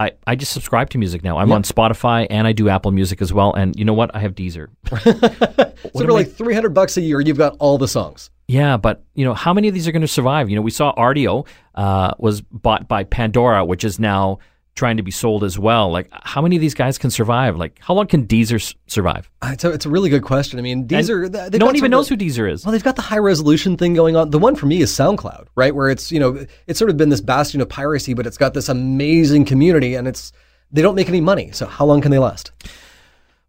I, 0.03 0.13
I 0.27 0.35
just 0.35 0.53
subscribe 0.53 0.91
to 0.91 0.99
music 0.99 1.23
now. 1.23 1.39
I'm 1.39 1.49
yep. 1.49 1.57
on 1.57 1.63
Spotify 1.63 2.27
and 2.29 2.47
I 2.47 2.53
do 2.53 2.69
Apple 2.69 2.91
Music 2.91 3.23
as 3.23 3.33
well. 3.33 3.55
And 3.55 3.79
you 3.79 3.85
know 3.85 3.93
what? 3.93 4.15
I 4.15 4.19
have 4.19 4.35
Deezer. 4.35 4.69
so 5.93 6.05
for 6.05 6.13
like 6.13 6.33
300 6.33 6.71
bucks 6.71 6.97
a 6.97 7.01
year, 7.01 7.21
you've 7.21 7.39
got 7.39 7.57
all 7.61 7.79
the 7.79 7.87
songs. 7.87 8.31
Yeah, 8.53 8.77
but 8.77 9.03
you 9.15 9.25
know 9.25 9.33
how 9.33 9.55
many 9.55 9.69
of 9.69 9.75
these 9.75 9.89
are 9.89 9.93
going 9.93 10.03
to 10.03 10.09
survive? 10.09 10.51
You 10.51 10.57
know, 10.57 10.63
we 10.63 10.71
saw 10.71 10.95
Rdio 10.95 11.47
uh, 11.75 12.13
was 12.19 12.43
bought 12.43 12.87
by 12.87 13.05
Pandora, 13.05 13.65
which 13.65 13.83
is 13.83 13.99
now 13.99 14.41
trying 14.75 14.99
to 14.99 15.03
be 15.03 15.11
sold 15.11 15.43
as 15.43 15.59
well. 15.59 15.91
Like, 15.91 16.11
how 16.13 16.43
many 16.43 16.57
of 16.57 16.61
these 16.61 16.75
guys 16.75 16.99
can 16.99 17.11
survive? 17.11 17.57
Like, 17.57 17.79
how 17.81 17.95
long 17.95 18.07
can 18.09 18.27
Deezer 18.27 18.57
s- 18.57 18.75
survive? 18.89 19.31
Uh, 19.41 19.51
it's 19.55 19.65
a, 19.65 19.71
it's 19.71 19.87
a 19.87 19.89
really 19.89 20.11
good 20.11 20.23
question. 20.23 20.59
I 20.59 20.63
mean, 20.63 20.87
Deezer. 20.87 21.31
No 21.59 21.65
one 21.65 21.77
even 21.77 21.91
knows 21.91 22.11
who 22.11 22.17
Deezer 22.17 22.51
is. 22.51 22.65
Well, 22.67 22.73
they've 22.73 22.85
got 22.85 22.97
the 22.97 23.03
high 23.03 23.19
resolution 23.19 23.79
thing 23.79 23.95
going 23.95 24.17
on. 24.17 24.29
The 24.29 24.39
one 24.39 24.55
for 24.55 24.67
me 24.67 24.83
is 24.83 24.91
SoundCloud, 24.93 25.47
right? 25.55 25.75
Where 25.75 25.89
it's 25.89 26.13
you 26.13 26.21
know 26.21 26.45
it's 26.67 26.79
sort 26.79 26.91
of 26.91 26.99
been 26.99 27.09
this 27.09 27.23
bastion 27.23 27.63
of 27.63 27.71
piracy, 27.71 28.13
but 28.13 28.27
it's 28.27 28.37
got 28.37 28.53
this 28.53 28.69
amazing 28.69 29.47
community, 29.47 29.95
and 29.95 30.07
it's 30.07 30.31
they 30.71 30.83
don't 30.83 30.95
make 30.95 31.09
any 31.09 31.23
money. 31.23 31.53
So 31.53 31.65
how 31.65 31.87
long 31.87 32.03
can 32.03 32.11
they 32.11 32.19
last? 32.19 32.53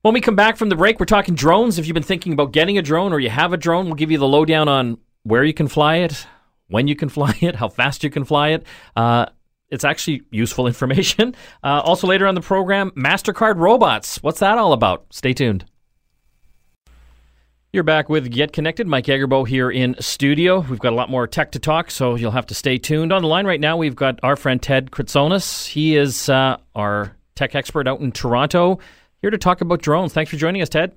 When 0.04 0.14
we 0.14 0.20
come 0.20 0.36
back 0.36 0.58
from 0.58 0.68
the 0.68 0.76
break, 0.76 1.00
we're 1.00 1.06
talking 1.06 1.34
drones. 1.34 1.80
If 1.80 1.88
you've 1.88 1.94
been 1.94 2.04
thinking 2.04 2.34
about 2.34 2.52
getting 2.52 2.78
a 2.78 2.82
drone 2.82 3.14
or 3.14 3.22
you 3.22 3.30
have 3.30 3.54
a 3.54 3.58
drone, 3.58 3.86
we'll 3.86 3.96
give 3.96 4.12
you 4.12 4.18
the 4.18 4.28
lowdown 4.28 4.68
on 4.68 4.98
where 5.24 5.46
you 5.46 5.54
can 5.54 5.70
fly 5.70 6.00
it, 6.00 6.28
when 6.68 6.90
you 6.90 6.96
can 6.98 7.08
fly 7.18 7.34
it, 7.40 7.56
how 7.56 7.70
fast 7.70 8.04
you 8.04 8.10
can 8.10 8.26
fly 8.26 8.50
it. 8.50 8.66
Uh, 8.98 9.28
it's 9.70 9.86
actually 9.86 10.24
useful 10.30 10.68
information. 10.74 11.34
Uh, 11.64 11.80
also, 11.86 12.06
later 12.06 12.28
on 12.28 12.36
the 12.36 12.42
program, 12.42 12.92
MasterCard 12.98 13.56
robots. 13.56 14.22
What's 14.22 14.40
that 14.42 14.58
all 14.58 14.74
about? 14.74 15.06
Stay 15.10 15.32
tuned. 15.32 15.64
You're 17.72 17.84
back 17.84 18.10
with 18.10 18.30
Get 18.30 18.52
Connected. 18.52 18.88
Mike 18.88 19.06
Agerbo 19.06 19.48
here 19.48 19.72
in 19.72 19.96
studio. 20.02 20.60
We've 20.60 20.80
got 20.80 20.92
a 20.92 20.98
lot 20.98 21.10
more 21.10 21.28
tech 21.28 21.54
to 21.54 21.60
talk, 21.60 21.90
so 21.90 22.16
you'll 22.16 22.32
have 22.32 22.48
to 22.48 22.54
stay 22.54 22.78
tuned. 22.78 23.14
On 23.14 23.22
the 23.22 23.30
line 23.30 23.48
right 23.48 23.62
now, 23.62 23.78
we've 23.78 23.96
got 23.96 24.20
our 24.22 24.36
friend 24.36 24.62
Ted 24.62 24.92
Kritsonis. 24.92 25.66
He 25.66 25.96
is 25.96 26.28
uh, 26.28 26.58
our 26.76 27.16
tech 27.36 27.56
expert 27.56 27.88
out 27.88 28.02
in 28.02 28.12
Toronto 28.12 28.80
here 29.24 29.32
to 29.32 29.38
talk 29.38 29.62
about 29.62 29.82
drones. 29.82 30.12
Thanks 30.12 30.30
for 30.30 30.36
joining 30.36 30.62
us, 30.62 30.68
Ted. 30.68 30.92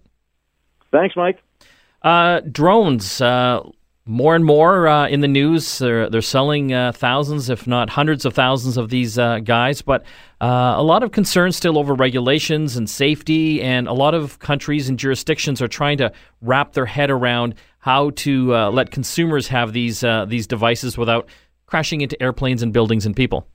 Thanks, 0.91 1.15
Mike. 1.15 1.41
Uh, 2.03 2.41
drones, 2.41 3.21
uh, 3.21 3.63
more 4.05 4.35
and 4.35 4.45
more 4.45 4.89
uh, 4.89 5.07
in 5.07 5.21
the 5.21 5.29
news. 5.29 5.79
They're, 5.79 6.11
they're 6.11 6.21
selling 6.23 6.73
uh, 6.73 6.91
thousands, 6.91 7.49
if 7.51 7.69
not 7.69 7.89
hundreds 7.89 8.25
of 8.25 8.35
thousands, 8.35 8.77
of 8.77 8.91
these 8.91 9.17
uh, 9.17 9.39
guys, 9.39 9.81
but 9.81 10.05
uh, 10.41 10.75
a 10.77 10.83
lot 10.83 11.05
of 11.05 11.13
concerns 11.13 11.55
still 11.55 11.79
over 11.79 11.95
regulations 11.95 12.77
and 12.77 12.91
safety, 12.91 13.63
and 13.63 13.87
a 13.87 13.93
lot 13.93 14.13
of 14.13 14.41
countries 14.41 14.89
and 14.89 14.99
jurisdictions 14.99 15.63
are 15.63 15.69
trying 15.69 15.99
to 15.99 16.13
wrap 16.43 16.73
their 16.73 16.87
head 16.87 17.11
around 17.13 17.55
how 17.79 18.11
to 18.11 18.51
let 18.71 18.91
consumers 18.91 19.47
have 19.47 19.73
these 19.73 20.05
these 20.27 20.49
devices 20.49 20.99
without 20.99 21.29
crashing 21.67 22.01
into 22.01 22.21
airplanes 22.21 22.61
and 22.61 22.73
buildings 22.73 23.07
and 23.07 23.15
people. 23.15 23.47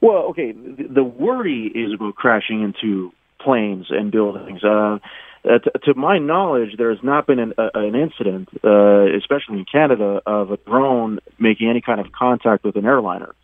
Well, 0.00 0.22
okay, 0.30 0.52
the 0.52 1.02
worry 1.02 1.72
is 1.74 1.92
about 1.92 2.14
crashing 2.14 2.62
into 2.62 3.12
planes 3.46 3.86
and 3.90 4.10
buildings. 4.10 4.62
Uh, 4.64 4.98
uh, 5.44 5.58
to, 5.64 5.70
to 5.84 5.94
my 5.94 6.18
knowledge, 6.18 6.70
there 6.76 6.90
has 6.90 7.02
not 7.02 7.26
been 7.26 7.38
an, 7.38 7.52
uh, 7.56 7.70
an 7.74 7.94
incident, 7.94 8.48
uh, 8.64 9.06
especially 9.16 9.58
in 9.60 9.64
Canada, 9.70 10.20
of 10.26 10.50
a 10.50 10.56
drone 10.56 11.20
making 11.38 11.70
any 11.70 11.80
kind 11.80 12.00
of 12.00 12.10
contact 12.10 12.64
with 12.64 12.76
an 12.76 12.84
airliner. 12.84 13.34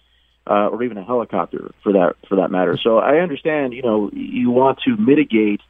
Uh, 0.45 0.67
or 0.73 0.83
even 0.83 0.99
a 0.99 1.05
helicopter 1.05 1.71
for 1.85 1.93
that 1.93 2.17
for 2.29 2.35
that 2.35 2.51
matter. 2.51 2.77
So 2.77 2.99
I 2.99 3.19
understand, 3.19 3.75
you 3.75 3.83
know, 3.83 4.11
you 4.13 4.51
want 4.51 4.81
to 4.87 4.97
mitigate 4.97 5.61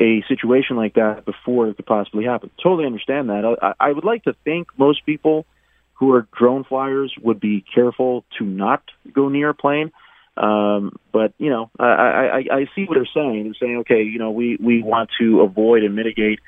a 0.00 0.24
situation 0.26 0.74
like 0.74 0.94
that 0.94 1.24
before 1.24 1.68
it 1.68 1.76
could 1.76 1.86
possibly 1.86 2.24
happen. 2.24 2.50
Totally 2.60 2.86
understand 2.86 3.28
that. 3.28 3.56
I, 3.62 3.74
I 3.78 3.92
would 3.92 4.02
like 4.02 4.24
to 4.24 4.34
think 4.42 4.66
most 4.76 5.06
people 5.06 5.46
who 5.94 6.12
are 6.12 6.26
drone 6.36 6.64
flyers 6.64 7.14
would 7.22 7.38
be 7.38 7.64
careful 7.72 8.24
to 8.38 8.44
not 8.44 8.82
go 9.12 9.28
near 9.28 9.50
a 9.50 9.54
plane. 9.54 9.92
Um, 10.36 10.96
but 11.12 11.32
you 11.38 11.50
know, 11.50 11.70
I, 11.78 11.84
I, 11.84 12.44
I 12.52 12.66
see 12.74 12.84
what 12.84 12.94
they're 12.94 13.08
saying. 13.14 13.44
They're 13.44 13.68
saying, 13.68 13.78
okay, 13.78 14.02
you 14.02 14.18
know, 14.18 14.30
we 14.30 14.56
we 14.60 14.82
want 14.82 15.10
to 15.18 15.40
avoid 15.40 15.82
and 15.82 15.96
mitigate 15.96 16.40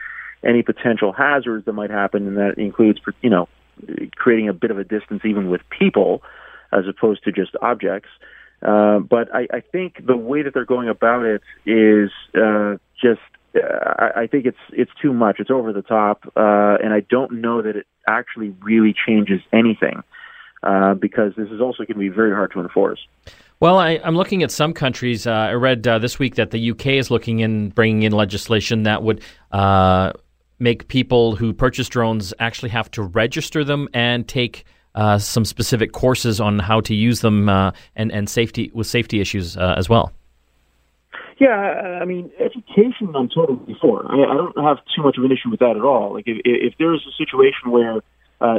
any 0.45 0.62
potential 0.62 1.12
hazards 1.12 1.64
that 1.64 1.73
might 1.73 1.90
happen, 1.90 2.26
and 2.26 2.37
that 2.37 2.59
includes, 2.59 3.00
you 3.23 3.30
know, 3.30 3.49
creating 4.14 4.49
a 4.49 4.52
bit 4.52 4.71
of 4.71 4.78
a 4.78 4.85
distance 4.85 5.23
even 5.25 5.50
with 5.50 5.62
people, 5.71 6.23
as 6.73 6.85
opposed 6.87 7.25
to 7.25 7.33
just 7.33 7.57
objects. 7.62 8.09
Uh, 8.62 8.99
but 8.99 9.35
I, 9.35 9.47
I 9.52 9.61
think 9.61 10.04
the 10.04 10.16
way 10.16 10.42
that 10.42 10.52
they're 10.52 10.64
going 10.64 10.88
about 10.88 11.25
it 11.25 11.42
is 11.64 12.11
uh, 12.35 12.76
just. 13.00 13.21
Uh, 13.54 13.61
I, 13.99 14.23
I 14.23 14.26
think 14.26 14.45
it's 14.45 14.59
it's 14.71 14.90
too 15.00 15.14
much. 15.14 15.37
It's 15.40 15.50
over 15.50 15.73
the 15.73 15.83
top, 15.83 16.30
uh, 16.37 16.76
and 16.83 16.92
I 16.92 17.00
don't 17.00 17.40
know 17.40 17.62
that 17.62 17.76
it 17.76 17.87
actually 18.07 18.54
really 18.61 18.95
changes 19.07 19.40
anything 19.52 20.02
uh, 20.62 20.95
because 20.95 21.33
this 21.37 21.49
is 21.49 21.61
also 21.61 21.78
going 21.78 21.95
to 21.95 21.99
be 21.99 22.09
very 22.09 22.33
hard 22.33 22.52
to 22.52 22.61
enforce. 22.61 23.00
Well, 23.60 23.78
I, 23.78 23.92
am 24.04 24.14
looking 24.14 24.44
at 24.44 24.52
some 24.52 24.72
countries. 24.72 25.26
Uh, 25.26 25.32
I 25.32 25.52
read 25.54 25.86
uh, 25.86 25.98
this 25.98 26.16
week 26.16 26.36
that 26.36 26.52
the 26.52 26.70
UK 26.70 26.86
is 26.86 27.10
looking 27.10 27.40
in 27.40 27.70
bringing 27.70 28.04
in 28.04 28.12
legislation 28.12 28.84
that 28.84 29.02
would 29.02 29.20
uh, 29.50 30.12
make 30.60 30.86
people 30.86 31.34
who 31.34 31.52
purchase 31.52 31.88
drones 31.88 32.32
actually 32.38 32.68
have 32.68 32.88
to 32.92 33.02
register 33.02 33.64
them 33.64 33.88
and 33.92 34.28
take 34.28 34.64
uh, 34.94 35.18
some 35.18 35.44
specific 35.44 35.90
courses 35.90 36.40
on 36.40 36.60
how 36.60 36.80
to 36.82 36.94
use 36.94 37.20
them 37.20 37.48
uh, 37.48 37.72
and 37.96 38.12
and 38.12 38.30
safety 38.30 38.70
with 38.74 38.86
safety 38.86 39.20
issues 39.20 39.56
uh, 39.56 39.74
as 39.76 39.88
well. 39.88 40.12
Yeah, 41.40 41.98
I 42.00 42.04
mean, 42.04 42.30
education 42.38 43.12
I'm 43.16 43.28
totally 43.28 43.76
for. 43.80 44.06
I, 44.06 44.22
I 44.22 44.34
don't 44.36 44.56
have 44.64 44.78
too 44.94 45.02
much 45.02 45.18
of 45.18 45.24
an 45.24 45.32
issue 45.32 45.50
with 45.50 45.60
that 45.60 45.76
at 45.76 45.82
all. 45.82 46.14
Like, 46.14 46.24
if, 46.26 46.40
if 46.44 46.74
there's 46.78 47.04
a 47.08 47.14
situation 47.16 47.70
where 47.70 48.02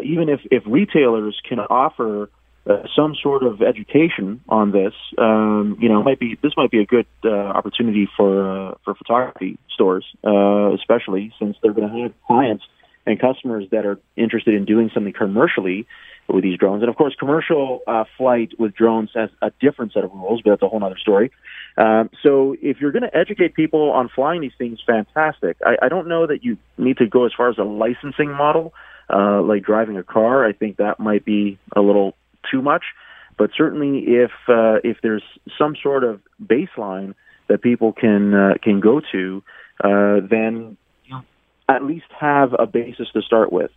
even 0.03 0.27
if, 0.27 0.41
if 0.51 0.63
retailers 0.65 1.39
can 1.47 1.59
offer 1.59 2.29
uh, 2.67 2.83
some 2.95 3.15
sort 3.21 3.43
of 3.43 3.61
education 3.61 4.41
on 4.49 4.71
this. 4.71 4.93
Um, 5.17 5.77
you 5.79 5.89
know, 5.89 6.03
might 6.03 6.19
be 6.19 6.37
this 6.41 6.53
might 6.57 6.71
be 6.71 6.79
a 6.79 6.85
good 6.85 7.07
uh, 7.23 7.29
opportunity 7.29 8.07
for 8.17 8.71
uh, 8.71 8.75
for 8.83 8.95
photography 8.95 9.57
stores, 9.73 10.05
uh, 10.25 10.73
especially 10.73 11.33
since 11.39 11.57
they're 11.61 11.73
going 11.73 11.89
to 11.89 12.01
have 12.03 12.13
clients 12.27 12.63
and 13.05 13.19
customers 13.19 13.65
that 13.71 13.85
are 13.85 13.99
interested 14.15 14.53
in 14.53 14.65
doing 14.65 14.91
something 14.93 15.13
commercially 15.13 15.87
with 16.27 16.43
these 16.43 16.57
drones. 16.57 16.83
And 16.83 16.89
of 16.89 16.95
course, 16.95 17.15
commercial 17.17 17.79
uh, 17.87 18.03
flight 18.17 18.51
with 18.59 18.75
drones 18.75 19.09
has 19.15 19.29
a 19.41 19.51
different 19.59 19.93
set 19.93 20.03
of 20.03 20.11
rules, 20.11 20.41
but 20.43 20.51
that's 20.51 20.61
a 20.61 20.67
whole 20.67 20.83
other 20.83 20.97
story. 20.97 21.31
Um, 21.77 22.09
so 22.21 22.55
if 22.61 22.77
you're 22.79 22.91
going 22.91 23.03
to 23.03 23.17
educate 23.17 23.55
people 23.55 23.91
on 23.91 24.09
flying 24.13 24.41
these 24.41 24.53
things, 24.57 24.79
fantastic. 24.85 25.57
I, 25.65 25.85
I 25.85 25.89
don't 25.89 26.07
know 26.07 26.27
that 26.27 26.43
you 26.43 26.57
need 26.77 26.97
to 26.97 27.07
go 27.07 27.25
as 27.25 27.31
far 27.35 27.49
as 27.49 27.57
a 27.57 27.63
licensing 27.63 28.31
model. 28.31 28.73
Uh, 29.11 29.41
like 29.41 29.63
driving 29.63 29.97
a 29.97 30.03
car, 30.03 30.45
I 30.45 30.53
think 30.53 30.77
that 30.77 30.99
might 30.99 31.25
be 31.25 31.57
a 31.75 31.81
little 31.81 32.15
too 32.51 32.61
much. 32.61 32.83
But 33.37 33.51
certainly, 33.55 34.03
if 34.05 34.31
uh, 34.49 34.79
if 34.83 34.97
there's 35.01 35.23
some 35.57 35.75
sort 35.81 36.03
of 36.03 36.21
baseline 36.43 37.13
that 37.47 37.61
people 37.61 37.93
can 37.93 38.33
uh, 38.33 38.53
can 38.61 38.81
go 38.81 39.01
to, 39.13 39.43
uh, 39.81 40.19
then 40.29 40.77
at 41.69 41.83
least 41.83 42.07
have 42.19 42.53
a 42.57 42.65
basis 42.65 43.07
to 43.13 43.21
start 43.21 43.53
with. 43.53 43.71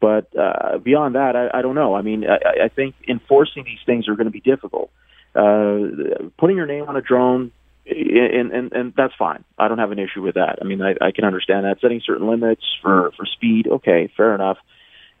But 0.00 0.28
uh, 0.38 0.78
beyond 0.78 1.16
that, 1.16 1.34
I, 1.34 1.58
I 1.58 1.62
don't 1.62 1.74
know. 1.74 1.94
I 1.96 2.02
mean, 2.02 2.24
I, 2.28 2.66
I 2.66 2.68
think 2.68 2.94
enforcing 3.08 3.64
these 3.64 3.80
things 3.84 4.06
are 4.06 4.14
going 4.14 4.26
to 4.26 4.30
be 4.30 4.40
difficult. 4.40 4.90
Uh, 5.34 6.28
putting 6.38 6.56
your 6.56 6.66
name 6.66 6.84
on 6.84 6.96
a 6.96 7.00
drone, 7.00 7.50
and, 7.86 8.52
and 8.52 8.72
and 8.72 8.92
that's 8.96 9.14
fine. 9.18 9.44
I 9.58 9.66
don't 9.66 9.78
have 9.78 9.90
an 9.90 9.98
issue 9.98 10.22
with 10.22 10.36
that. 10.36 10.58
I 10.60 10.64
mean, 10.64 10.80
I, 10.80 10.94
I 11.04 11.10
can 11.10 11.24
understand 11.24 11.64
that. 11.64 11.78
Setting 11.80 12.00
certain 12.04 12.28
limits 12.28 12.62
for 12.82 13.10
for 13.16 13.26
speed, 13.26 13.66
okay, 13.66 14.12
fair 14.16 14.32
enough 14.32 14.58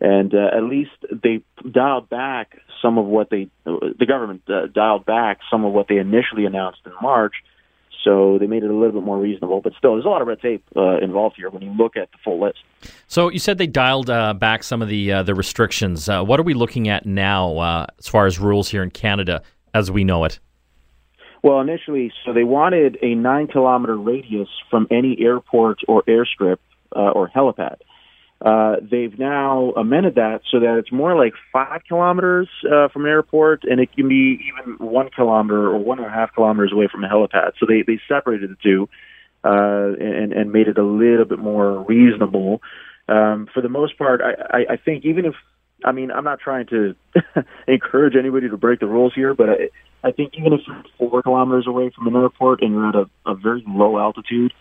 and 0.00 0.34
uh, 0.34 0.56
at 0.56 0.64
least 0.64 0.90
they 1.10 1.42
dialed 1.70 2.08
back 2.08 2.58
some 2.80 2.98
of 2.98 3.06
what 3.06 3.30
they 3.30 3.48
the 3.64 4.06
government 4.06 4.42
uh, 4.48 4.66
dialed 4.66 5.04
back 5.04 5.40
some 5.50 5.64
of 5.64 5.72
what 5.72 5.88
they 5.88 5.96
initially 5.96 6.44
announced 6.44 6.80
in 6.86 6.92
March. 7.02 7.34
So 8.04 8.38
they 8.38 8.46
made 8.46 8.62
it 8.62 8.70
a 8.70 8.74
little 8.74 8.92
bit 8.92 9.02
more 9.02 9.18
reasonable, 9.18 9.60
but 9.60 9.72
still, 9.76 9.94
there's 9.94 10.04
a 10.04 10.08
lot 10.08 10.22
of 10.22 10.28
red 10.28 10.40
tape 10.40 10.64
uh, 10.76 10.98
involved 10.98 11.34
here 11.36 11.50
when 11.50 11.62
you 11.62 11.72
look 11.72 11.96
at 11.96 12.10
the 12.12 12.18
full 12.24 12.40
list. 12.40 12.60
So 13.08 13.28
you 13.28 13.40
said 13.40 13.58
they 13.58 13.66
dialed 13.66 14.08
uh, 14.08 14.34
back 14.34 14.62
some 14.62 14.82
of 14.82 14.88
the 14.88 15.12
uh, 15.12 15.22
the 15.24 15.34
restrictions. 15.34 16.08
Uh, 16.08 16.22
what 16.22 16.38
are 16.38 16.44
we 16.44 16.54
looking 16.54 16.88
at 16.88 17.06
now 17.06 17.86
as 17.98 18.06
far 18.06 18.26
as 18.26 18.38
rules 18.38 18.68
here 18.68 18.84
in 18.84 18.90
Canada 18.90 19.42
as 19.74 19.90
we 19.90 20.04
know 20.04 20.24
it? 20.24 20.38
Well, 21.42 21.60
initially, 21.60 22.12
so 22.24 22.32
they 22.32 22.44
wanted 22.44 22.98
a 23.02 23.14
nine 23.14 23.48
kilometer 23.48 23.96
radius 23.96 24.48
from 24.70 24.86
any 24.90 25.18
airport 25.20 25.80
or 25.88 26.02
airstrip 26.04 26.58
or 26.92 27.28
helipad. 27.28 27.76
Uh, 28.40 28.76
they've 28.80 29.18
now 29.18 29.72
amended 29.76 30.14
that 30.14 30.42
so 30.50 30.60
that 30.60 30.78
it's 30.78 30.92
more 30.92 31.16
like 31.16 31.32
five 31.52 31.80
kilometers 31.88 32.48
uh, 32.64 32.86
from 32.88 33.04
an 33.04 33.10
airport, 33.10 33.64
and 33.64 33.80
it 33.80 33.92
can 33.92 34.08
be 34.08 34.38
even 34.48 34.74
one 34.78 35.10
kilometer 35.10 35.66
or 35.66 35.78
one 35.78 35.98
and 35.98 36.06
a 36.06 36.10
half 36.10 36.32
kilometers 36.34 36.72
away 36.72 36.88
from 36.90 37.02
a 37.02 37.08
helipad. 37.08 37.52
So 37.58 37.66
they 37.66 37.82
they 37.82 38.00
separated 38.06 38.50
the 38.50 38.56
two 38.62 38.88
uh, 39.42 39.92
and 39.98 40.32
and 40.32 40.52
made 40.52 40.68
it 40.68 40.78
a 40.78 40.84
little 40.84 41.24
bit 41.24 41.40
more 41.40 41.82
reasonable. 41.82 42.62
Um, 43.08 43.48
for 43.52 43.60
the 43.60 43.68
most 43.68 43.98
part, 43.98 44.20
I, 44.20 44.58
I, 44.58 44.72
I 44.74 44.76
think 44.76 45.04
even 45.04 45.24
if 45.24 45.34
I 45.84 45.90
mean 45.90 46.12
I'm 46.12 46.24
not 46.24 46.38
trying 46.38 46.66
to 46.66 46.94
encourage 47.66 48.14
anybody 48.16 48.48
to 48.48 48.56
break 48.56 48.78
the 48.78 48.86
rules 48.86 49.14
here, 49.16 49.34
but 49.34 49.48
I, 49.48 50.08
I 50.08 50.12
think 50.12 50.34
even 50.38 50.52
if 50.52 50.60
you're 50.64 51.10
four 51.10 51.22
kilometers 51.22 51.66
away 51.66 51.90
from 51.94 52.06
an 52.06 52.14
airport 52.14 52.62
and 52.62 52.72
you're 52.72 52.88
at 52.88 52.94
a, 52.94 53.10
a 53.26 53.34
very 53.34 53.64
low 53.66 53.98
altitude, 53.98 54.52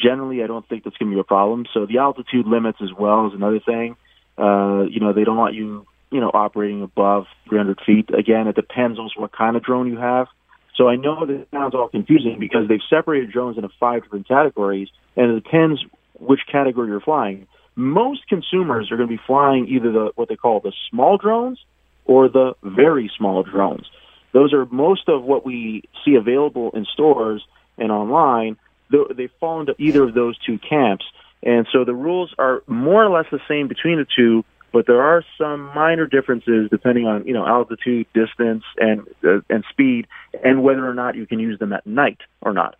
generally, 0.00 0.42
I 0.42 0.46
don't 0.46 0.66
think 0.68 0.84
that's 0.84 0.96
going 0.96 1.10
to 1.10 1.16
be 1.16 1.20
a 1.20 1.24
problem. 1.24 1.66
So 1.72 1.86
the 1.86 1.98
altitude 1.98 2.46
limits 2.46 2.78
as 2.82 2.90
well 2.96 3.26
is 3.26 3.34
another 3.34 3.60
thing. 3.60 3.96
Uh, 4.38 4.84
you 4.88 5.00
know, 5.00 5.12
they 5.12 5.24
don't 5.24 5.36
want 5.36 5.54
you, 5.54 5.86
you 6.10 6.20
know, 6.20 6.30
operating 6.32 6.82
above 6.82 7.26
300 7.48 7.80
feet. 7.84 8.10
Again, 8.16 8.46
it 8.48 8.56
depends 8.56 8.98
on 8.98 9.10
what 9.16 9.32
kind 9.32 9.56
of 9.56 9.62
drone 9.62 9.88
you 9.88 9.98
have. 9.98 10.28
So 10.76 10.88
I 10.88 10.96
know 10.96 11.26
this 11.26 11.46
sounds 11.50 11.74
all 11.74 11.88
confusing 11.88 12.38
because 12.40 12.68
they've 12.68 12.80
separated 12.88 13.32
drones 13.32 13.56
into 13.56 13.68
five 13.78 14.02
different 14.02 14.26
categories, 14.26 14.88
and 15.16 15.30
it 15.30 15.44
depends 15.44 15.84
which 16.18 16.40
category 16.50 16.88
you're 16.88 17.00
flying. 17.00 17.46
Most 17.76 18.26
consumers 18.28 18.90
are 18.90 18.96
going 18.96 19.08
to 19.08 19.14
be 19.14 19.22
flying 19.26 19.68
either 19.68 19.92
the 19.92 20.12
what 20.16 20.28
they 20.28 20.36
call 20.36 20.60
the 20.60 20.72
small 20.90 21.18
drones 21.18 21.58
or 22.04 22.28
the 22.28 22.54
very 22.62 23.10
small 23.16 23.42
drones. 23.42 23.86
Those 24.32 24.52
are 24.52 24.66
most 24.66 25.08
of 25.08 25.22
what 25.22 25.44
we 25.44 25.82
see 26.04 26.14
available 26.14 26.70
in 26.74 26.84
stores 26.84 27.44
and 27.78 27.90
online 27.90 28.56
they 28.90 29.28
fall 29.38 29.60
into 29.60 29.74
either 29.78 30.02
of 30.02 30.14
those 30.14 30.38
two 30.44 30.58
camps. 30.58 31.04
And 31.42 31.66
so 31.72 31.84
the 31.84 31.94
rules 31.94 32.34
are 32.38 32.62
more 32.66 33.04
or 33.04 33.10
less 33.10 33.26
the 33.30 33.40
same 33.48 33.68
between 33.68 33.98
the 33.98 34.06
two, 34.16 34.44
but 34.72 34.86
there 34.86 35.02
are 35.02 35.24
some 35.38 35.72
minor 35.74 36.06
differences 36.06 36.68
depending 36.70 37.06
on 37.06 37.26
you 37.26 37.32
know 37.32 37.46
altitude, 37.46 38.06
distance, 38.14 38.64
and 38.78 39.02
uh, 39.24 39.40
and 39.48 39.64
speed, 39.70 40.06
and 40.44 40.62
whether 40.62 40.88
or 40.88 40.94
not 40.94 41.16
you 41.16 41.26
can 41.26 41.40
use 41.40 41.58
them 41.58 41.72
at 41.72 41.86
night 41.86 42.18
or 42.42 42.52
not. 42.52 42.76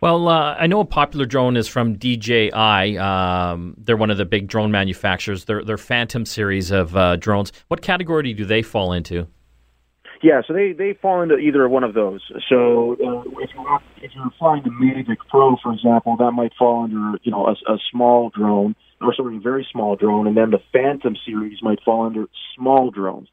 Well, 0.00 0.28
uh, 0.28 0.54
I 0.58 0.66
know 0.66 0.80
a 0.80 0.84
popular 0.84 1.24
drone 1.24 1.56
is 1.56 1.66
from 1.66 1.94
DJI. 1.94 2.98
Um, 2.98 3.74
they're 3.78 3.96
one 3.96 4.10
of 4.10 4.18
the 4.18 4.26
big 4.26 4.48
drone 4.48 4.70
manufacturers. 4.70 5.46
They're, 5.46 5.64
they're 5.64 5.78
Phantom 5.78 6.26
series 6.26 6.70
of 6.70 6.94
uh, 6.94 7.16
drones. 7.16 7.52
What 7.68 7.80
category 7.80 8.34
do 8.34 8.44
they 8.44 8.60
fall 8.60 8.92
into? 8.92 9.28
Yeah, 10.24 10.40
so 10.48 10.54
they 10.54 10.72
they 10.72 10.94
fall 10.94 11.20
into 11.20 11.36
either 11.36 11.68
one 11.68 11.84
of 11.84 11.92
those. 11.92 12.22
So 12.48 12.92
uh, 12.92 13.20
if 13.42 13.50
you're 13.54 13.80
if 14.00 14.10
you're 14.14 14.30
flying 14.38 14.62
the 14.62 14.70
Mavic 14.70 15.18
Pro, 15.28 15.56
for 15.62 15.70
example, 15.74 16.16
that 16.16 16.30
might 16.32 16.52
fall 16.58 16.84
under 16.84 17.18
you 17.24 17.30
know 17.30 17.46
a, 17.46 17.52
a 17.70 17.76
small 17.92 18.30
drone 18.30 18.74
or 19.02 19.14
something 19.14 19.42
very 19.42 19.68
small 19.70 19.96
drone, 19.96 20.26
and 20.26 20.34
then 20.34 20.50
the 20.50 20.60
Phantom 20.72 21.14
series 21.26 21.58
might 21.60 21.78
fall 21.84 22.06
under 22.06 22.24
small 22.56 22.90
drones. 22.90 23.28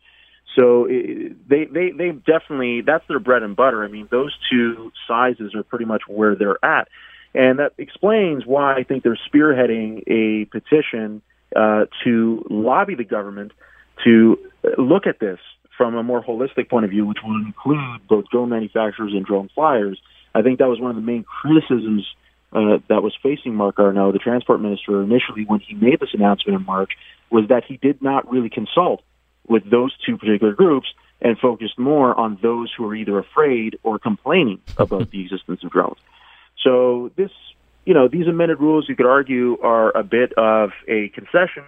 So 0.58 0.86
it, 0.90 1.48
they 1.48 1.64
they 1.64 1.92
they 1.98 2.12
definitely 2.12 2.82
that's 2.82 3.08
their 3.08 3.20
bread 3.20 3.44
and 3.44 3.56
butter. 3.56 3.86
I 3.86 3.88
mean, 3.88 4.10
those 4.12 4.36
two 4.52 4.92
sizes 5.08 5.56
are 5.56 5.64
pretty 5.64 5.86
much 5.86 6.02
where 6.10 6.36
they're 6.36 6.60
at, 6.62 6.90
and 7.34 7.60
that 7.60 7.72
explains 7.78 8.46
why 8.46 8.76
I 8.76 8.84
think 8.84 9.04
they're 9.04 9.20
spearheading 9.34 10.04
a 10.08 10.44
petition 10.52 11.22
uh, 11.56 11.86
to 12.04 12.46
lobby 12.50 12.96
the 12.96 13.06
government 13.06 13.54
to 14.04 14.38
look 14.78 15.08
at 15.08 15.22
this 15.22 15.40
from 15.82 15.96
a 15.96 16.04
more 16.04 16.24
holistic 16.24 16.70
point 16.70 16.86
of 16.86 16.92
view, 16.92 17.08
which 17.08 17.18
will 17.24 17.42
include 17.44 18.08
both 18.08 18.26
drone 18.30 18.50
manufacturers 18.50 19.14
and 19.14 19.26
drone 19.26 19.50
flyers. 19.56 20.00
I 20.36 20.44
think 20.44 20.60
that 20.60 20.68
was 20.68 20.80
one 20.80 20.92
of 20.92 20.96
the 20.96 21.02
main 21.02 21.24
criticisms 21.24 22.06
uh, 22.54 22.78
that 22.88 23.02
was 23.02 23.18
facing 23.24 23.56
Marc 23.56 23.78
Garneau, 23.78 24.12
the 24.12 24.20
transport 24.20 24.62
minister, 24.62 25.02
initially 25.02 25.44
when 25.44 25.60
he 25.60 25.74
made 25.74 26.00
this 26.00 26.14
announcement 26.14 26.60
in 26.60 26.66
March, 26.68 26.92
was 27.32 27.48
that 27.50 27.64
he 27.68 27.78
did 27.78 28.00
not 28.00 28.32
really 28.32 28.48
consult 28.48 29.02
with 29.48 29.68
those 29.72 29.92
two 30.06 30.20
particular 30.20 30.54
groups 30.54 30.88
and 31.20 31.40
focused 31.40 31.80
more 31.80 32.14
on 32.14 32.38
those 32.44 32.72
who 32.78 32.88
are 32.88 32.94
either 32.94 33.18
afraid 33.18 33.80
or 33.82 33.98
complaining 33.98 34.62
about 34.78 35.10
the 35.10 35.24
existence 35.24 35.64
of 35.64 35.72
drones. 35.72 35.98
So 36.64 37.10
this, 37.16 37.32
you 37.86 37.96
know, 37.96 38.08
these 38.08 38.28
amended 38.28 38.60
rules, 38.60 38.88
you 38.88 38.96
could 38.96 39.08
argue, 39.08 39.58
are 39.64 39.98
a 39.98 40.04
bit 40.04 40.32
of 40.34 40.74
a 40.88 41.10
concession 41.10 41.64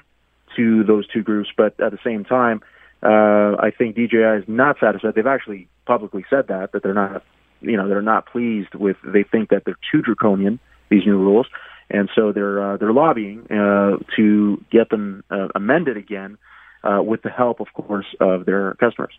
to 0.56 0.84
those 0.84 1.08
two 1.08 1.24
groups, 1.24 1.50
but 1.58 1.80
at 1.80 1.92
the 1.92 2.00
same 2.04 2.24
time, 2.26 2.62
uh, 3.04 3.56
I 3.60 3.72
think 3.78 3.96
DJI 3.96 4.40
is 4.40 4.44
not 4.48 4.78
satisfied. 4.80 5.14
They've 5.16 5.28
actually 5.28 5.68
publicly 5.86 6.26
said 6.30 6.48
that 6.48 6.72
that 6.72 6.84
they're 6.84 6.94
not, 6.94 7.24
you 7.62 7.78
know, 7.78 7.88
they're 7.88 8.02
not 8.02 8.26
pleased 8.28 8.74
with. 8.76 8.98
They 9.04 9.24
think 9.24 9.50
that 9.50 9.64
they're 9.66 9.80
too 9.92 10.02
draconian 10.02 10.60
these 10.90 11.06
new 11.06 11.18
rules, 11.18 11.48
and 11.90 12.10
so 12.16 12.32
they're 12.32 12.74
uh, 12.74 12.78
they're 12.78 12.94
lobbying 12.94 13.48
uh, 13.52 13.98
to 14.16 14.64
get 14.72 14.90
them 14.90 15.24
uh, 15.30 15.50
amended 15.56 15.98
again. 15.98 16.38
uh, 16.84 17.02
with 17.02 17.22
the 17.22 17.30
help, 17.30 17.60
of 17.60 17.68
course, 17.74 18.06
of 18.20 18.46
their 18.46 18.74
customers. 18.76 19.14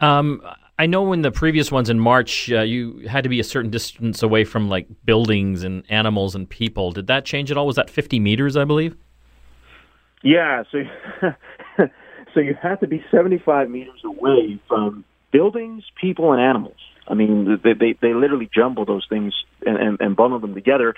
Um, 0.00 0.42
I 0.78 0.86
know 0.86 1.12
in 1.12 1.22
the 1.22 1.30
previous 1.30 1.72
ones 1.72 1.88
in 1.88 1.98
March, 1.98 2.50
uh, 2.50 2.60
you 2.60 3.06
had 3.08 3.24
to 3.24 3.30
be 3.30 3.40
a 3.40 3.44
certain 3.44 3.70
distance 3.70 4.22
away 4.22 4.44
from 4.44 4.68
like 4.68 4.86
buildings 5.04 5.62
and 5.62 5.84
animals 5.88 6.34
and 6.34 6.48
people. 6.48 6.92
Did 6.92 7.06
that 7.06 7.24
change 7.24 7.50
at 7.50 7.56
all? 7.56 7.66
Was 7.66 7.76
that 7.76 7.88
50 7.88 8.20
meters, 8.20 8.56
I 8.56 8.64
believe? 8.64 8.96
Yeah, 10.22 10.64
so 10.70 10.82
so 12.36 12.40
you 12.42 12.54
have 12.62 12.80
to 12.80 12.86
be 12.86 13.02
75 13.10 13.70
meters 13.70 14.00
away 14.04 14.60
from 14.68 15.06
buildings, 15.32 15.84
people, 15.98 16.32
and 16.32 16.40
animals. 16.40 16.76
I 17.08 17.14
mean, 17.14 17.58
they 17.64 17.72
they, 17.72 17.98
they 18.00 18.12
literally 18.12 18.48
jumble 18.54 18.84
those 18.84 19.06
things 19.08 19.32
and, 19.64 19.78
and, 19.78 20.00
and 20.00 20.16
bundle 20.16 20.38
them 20.38 20.54
together. 20.54 20.94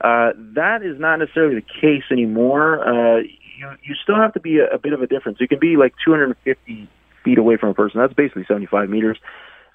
Uh, 0.00 0.32
that 0.54 0.82
is 0.82 1.00
not 1.00 1.20
necessarily 1.20 1.54
the 1.54 1.80
case 1.80 2.02
anymore. 2.10 2.86
Uh, 2.86 3.20
you 3.20 3.70
you 3.82 3.94
still 4.02 4.16
have 4.16 4.34
to 4.34 4.40
be 4.40 4.58
a, 4.58 4.74
a 4.74 4.78
bit 4.78 4.92
of 4.92 5.00
a 5.00 5.06
difference. 5.06 5.38
You 5.40 5.48
can 5.48 5.58
be 5.58 5.76
like 5.76 5.94
250 6.04 6.88
feet 7.24 7.38
away 7.38 7.56
from 7.56 7.70
a 7.70 7.74
person. 7.74 8.00
That's 8.00 8.12
basically 8.12 8.44
75 8.46 8.90
meters 8.90 9.16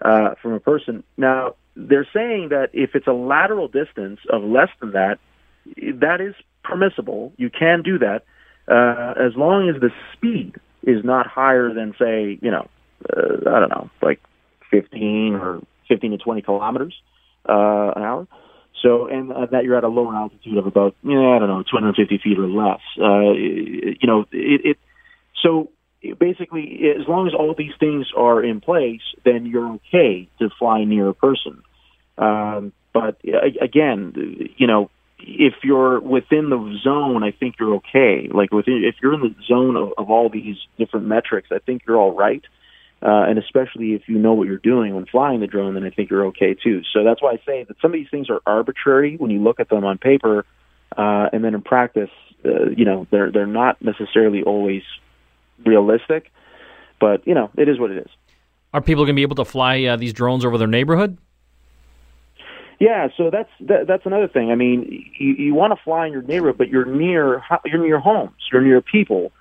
uh, 0.03 0.35
from 0.41 0.53
a 0.53 0.59
person. 0.59 1.03
Now 1.17 1.55
they're 1.75 2.07
saying 2.13 2.49
that 2.49 2.69
if 2.73 2.91
it's 2.93 3.07
a 3.07 3.13
lateral 3.13 3.67
distance 3.67 4.19
of 4.29 4.43
less 4.43 4.69
than 4.79 4.91
that, 4.91 5.17
that 6.01 6.21
is 6.21 6.35
permissible. 6.63 7.33
You 7.37 7.49
can 7.49 7.81
do 7.81 7.97
that 7.97 8.25
uh, 8.67 9.13
as 9.19 9.35
long 9.35 9.69
as 9.73 9.81
the 9.81 9.89
speed 10.13 10.59
is 10.83 11.03
not 11.03 11.27
higher 11.27 11.73
than 11.73 11.93
say 11.99 12.37
you 12.41 12.51
know 12.51 12.67
uh, 13.09 13.49
I 13.49 13.59
don't 13.59 13.69
know 13.69 13.89
like 14.01 14.19
15 14.71 15.35
or 15.35 15.61
15 15.87 16.11
to 16.11 16.17
20 16.17 16.41
kilometers 16.41 16.95
uh, 17.47 17.91
an 17.95 18.03
hour. 18.03 18.27
So, 18.81 19.07
and 19.07 19.31
uh, 19.31 19.47
that 19.47 19.65
you're 19.65 19.77
at 19.77 19.83
a 19.83 19.89
lower 19.89 20.15
altitude 20.15 20.57
of 20.57 20.65
about, 20.65 20.95
you 21.03 21.15
know, 21.15 21.35
I 21.35 21.39
don't 21.39 21.49
know, 21.49 21.63
250 21.63 22.19
feet 22.23 22.39
or 22.39 22.47
less. 22.47 22.79
Uh, 22.97 23.31
you 23.33 24.07
know, 24.07 24.25
it, 24.31 24.61
it, 24.63 24.77
so 25.43 25.69
basically, 26.17 26.81
as 26.97 27.05
long 27.07 27.27
as 27.27 27.33
all 27.33 27.53
these 27.57 27.73
things 27.79 28.07
are 28.15 28.41
in 28.41 28.61
place, 28.61 29.01
then 29.25 29.45
you're 29.45 29.73
okay 29.73 30.29
to 30.39 30.49
fly 30.57 30.85
near 30.85 31.09
a 31.09 31.13
person. 31.13 31.61
Um, 32.17 32.71
but 32.93 33.19
again, 33.61 34.49
you 34.57 34.67
know, 34.67 34.89
if 35.19 35.55
you're 35.63 35.99
within 35.99 36.49
the 36.49 36.79
zone, 36.83 37.23
I 37.23 37.31
think 37.31 37.55
you're 37.59 37.75
okay. 37.75 38.29
Like 38.31 38.51
within, 38.51 38.83
if 38.85 38.95
you're 39.01 39.13
in 39.13 39.21
the 39.21 39.35
zone 39.47 39.75
of, 39.75 39.93
of 39.97 40.09
all 40.09 40.29
these 40.29 40.57
different 40.77 41.07
metrics, 41.07 41.49
I 41.51 41.59
think 41.59 41.83
you're 41.87 41.97
all 41.97 42.13
right. 42.13 42.43
Uh, 43.01 43.23
and 43.29 43.39
especially 43.39 43.93
if 43.93 44.03
you 44.07 44.17
know 44.17 44.33
what 44.33 44.47
you're 44.47 44.57
doing 44.57 44.93
when 44.93 45.05
flying 45.05 45.39
the 45.39 45.47
drone, 45.47 45.73
then 45.73 45.85
I 45.85 45.89
think 45.89 46.09
you're 46.09 46.27
okay 46.27 46.53
too. 46.53 46.81
So 46.93 47.03
that's 47.03 47.21
why 47.21 47.31
I 47.31 47.39
say 47.45 47.63
that 47.63 47.77
some 47.81 47.91
of 47.91 47.93
these 47.93 48.09
things 48.11 48.29
are 48.29 48.41
arbitrary 48.45 49.15
when 49.15 49.31
you 49.31 49.41
look 49.41 49.59
at 49.59 49.69
them 49.69 49.85
on 49.85 49.97
paper, 49.97 50.45
uh, 50.97 51.29
and 51.31 51.43
then 51.43 51.53
in 51.53 51.61
practice, 51.61 52.09
uh, 52.43 52.69
you 52.75 52.83
know, 52.83 53.07
they're 53.09 53.31
they're 53.31 53.45
not 53.45 53.81
necessarily 53.81 54.43
always 54.43 54.81
realistic. 55.65 56.31
But 56.99 57.25
you 57.25 57.33
know, 57.33 57.49
it 57.57 57.69
is 57.69 57.79
what 57.79 57.91
it 57.91 57.99
is. 57.99 58.09
Are 58.73 58.81
people 58.81 59.05
going 59.05 59.15
to 59.15 59.19
be 59.19 59.23
able 59.23 59.37
to 59.37 59.45
fly 59.45 59.83
uh, 59.85 59.95
these 59.95 60.11
drones 60.11 60.43
over 60.43 60.57
their 60.57 60.67
neighborhood? 60.67 61.17
Yeah, 62.79 63.09
so 63.17 63.29
that's 63.29 63.49
that, 63.61 63.87
that's 63.87 64.05
another 64.05 64.29
thing. 64.29 64.51
I 64.51 64.55
mean, 64.55 65.11
you, 65.19 65.33
you 65.33 65.53
want 65.53 65.77
to 65.77 65.83
fly 65.83 66.07
in 66.07 66.13
your 66.13 66.21
neighborhood, 66.21 66.57
but 66.57 66.69
you're 66.69 66.85
near 66.85 67.43
you're 67.65 67.83
near 67.83 67.99
homes, 67.99 68.31
you're 68.51 68.61
near 68.61 68.81
people. 68.81 69.31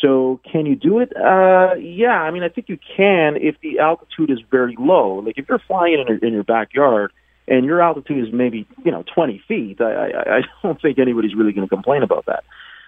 So 0.00 0.40
can 0.50 0.66
you 0.66 0.76
do 0.76 1.00
it? 1.00 1.12
Uh, 1.16 1.74
yeah, 1.74 2.20
I 2.20 2.30
mean, 2.30 2.42
I 2.42 2.48
think 2.48 2.68
you 2.68 2.78
can 2.96 3.36
if 3.36 3.56
the 3.62 3.80
altitude 3.80 4.30
is 4.30 4.38
very 4.48 4.76
low. 4.78 5.22
Like 5.24 5.38
if 5.38 5.48
you're 5.48 5.60
flying 5.66 5.94
in, 5.94 6.06
your, 6.06 6.18
in 6.18 6.32
your 6.32 6.44
backyard 6.44 7.12
and 7.48 7.64
your 7.64 7.82
altitude 7.82 8.28
is 8.28 8.32
maybe 8.32 8.66
you 8.84 8.92
know 8.92 9.02
20 9.12 9.42
feet, 9.48 9.80
I, 9.80 9.92
I, 9.92 10.36
I 10.36 10.40
don't 10.62 10.80
think 10.80 10.98
anybody's 11.00 11.34
really 11.34 11.52
going 11.52 11.66
to 11.66 11.74
complain 11.74 12.04
about 12.04 12.26
that. 12.26 12.44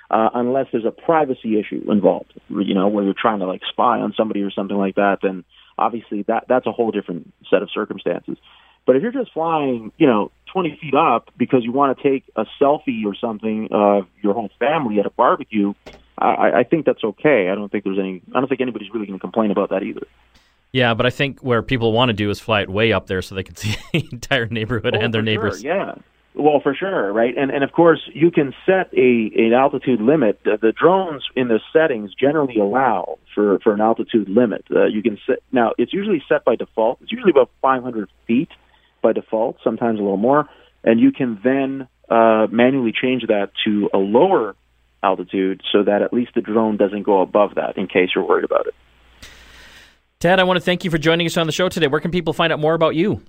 Uh, 0.09 0.31
unless 0.35 0.67
there's 0.71 0.85
a 0.85 0.93
privacy 0.93 1.59
issue 1.59 1.91
involved, 1.91 2.33
you 2.49 2.75
know, 2.75 2.87
where 2.87 3.03
you're 3.03 3.13
trying 3.13 3.41
to 3.41 3.47
like 3.47 3.63
spy 3.69 3.99
on 3.99 4.15
somebody 4.17 4.41
or 4.41 4.53
something 4.53 4.77
like 4.77 4.95
that, 4.95 5.19
then 5.21 5.43
obviously 5.79 6.23
that 6.23 6.45
that's 6.49 6.67
a 6.67 6.73
whole 6.73 6.93
different 6.93 7.33
set 7.51 7.63
of 7.63 7.71
circumstances. 7.73 8.37
But 8.87 8.97
if 8.97 9.03
you're 9.03 9.13
just 9.13 9.33
flying, 9.33 9.93
you 9.99 10.07
know, 10.07 10.31
20 10.53 10.79
feet 10.81 10.95
up 10.95 11.31
because 11.37 11.65
you 11.65 11.73
want 11.73 11.99
to 11.99 12.03
take 12.03 12.25
a 12.37 12.47
selfie 12.61 13.05
or 13.05 13.15
something 13.15 13.69
of 13.73 14.07
your 14.23 14.33
whole 14.33 14.51
family 14.59 15.01
at 15.01 15.07
a 15.07 15.11
barbecue, 15.11 15.75
I, 16.17 16.61
I 16.61 16.63
think 16.63 16.87
that's 16.87 17.05
okay. 17.05 17.51
I 17.51 17.55
don't 17.55 17.71
think 17.71 17.85
there's 17.85 17.99
any. 17.99 18.23
I 18.35 18.41
don't 18.41 18.49
think 18.49 18.61
anybody's 18.61 18.89
really 18.95 19.07
going 19.07 19.19
to 19.19 19.21
complain 19.21 19.51
about 19.51 19.71
that 19.71 19.83
either. 19.83 20.07
Yeah, 20.73 20.95
but 20.95 21.07
I 21.07 21.11
think 21.11 21.41
where 21.41 21.63
people 21.63 21.93
want 21.93 22.09
to 22.11 22.13
do 22.13 22.31
is 22.31 22.41
fly 22.41 22.63
it 22.63 22.71
way 22.71 22.93
up 22.93 23.07
there 23.07 23.23
so 23.23 23.35
they 23.35 23.43
can 23.43 23.57
see 23.57 23.77
the 23.93 24.09
entire 24.13 24.47
neighborhood 24.47 24.95
oh, 24.97 25.01
and 25.01 25.13
their 25.13 25.23
neighbors. 25.23 25.61
Sure, 25.61 25.77
yeah. 25.77 25.95
Well, 26.35 26.61
for 26.61 26.75
sure, 26.75 27.13
right? 27.13 27.37
And 27.37 27.51
and 27.51 27.65
of 27.65 27.73
course, 27.73 28.01
you 28.15 28.31
can 28.31 28.55
set 28.67 28.93
a 28.95 29.31
an 29.37 29.53
altitude 29.55 30.01
limit. 30.01 30.39
The, 30.45 30.59
the 30.61 30.73
drones 30.73 31.25
in 31.35 31.49
the 31.49 31.61
settings 31.73 32.15
generally 32.15 32.59
allow 32.59 33.19
for 33.35 33.59
for 33.61 33.73
an 33.73 33.81
altitude 33.81 34.29
limit. 34.29 34.65
Uh, 34.71 34.85
you 34.85 35.03
can 35.03 35.19
set 35.27 35.39
now. 35.51 35.73
It's 35.79 35.93
usually 35.93 36.23
set 36.29 36.45
by 36.45 36.57
default. 36.57 36.99
It's 37.03 37.13
usually 37.13 37.31
about 37.31 37.51
500 37.63 38.09
feet 38.27 38.51
by 39.07 39.13
default. 39.13 39.57
Sometimes 39.63 40.01
a 40.01 40.03
little 40.03 40.17
more, 40.17 40.49
and 40.83 40.99
you 40.99 41.13
can 41.13 41.39
then 41.45 41.89
uh, 42.11 42.47
manually 42.51 42.93
change 42.93 43.27
that 43.29 43.51
to 43.65 43.89
a 43.95 43.99
lower 43.99 44.57
altitude 45.03 45.63
so 45.73 45.85
that 45.85 46.03
at 46.03 46.13
least 46.13 46.33
the 46.35 46.41
drone 46.41 46.77
doesn't 46.77 47.05
go 47.05 47.21
above 47.21 47.55
that 47.55 47.77
in 47.77 47.87
case 47.87 48.11
you're 48.15 48.27
worried 48.27 48.45
about 48.45 48.67
it. 48.67 48.75
Ted, 50.19 50.41
I 50.41 50.45
want 50.45 50.57
to 50.57 50.61
thank 50.61 50.85
you 50.85 50.91
for 50.91 50.99
joining 50.99 51.27
us 51.27 51.37
on 51.37 51.47
the 51.47 51.53
show 51.53 51.69
today. 51.69 51.87
Where 51.87 52.01
can 52.01 52.11
people 52.11 52.33
find 52.33 52.53
out 52.53 52.59
more 52.59 52.75
about 52.75 52.97
you? 52.97 53.23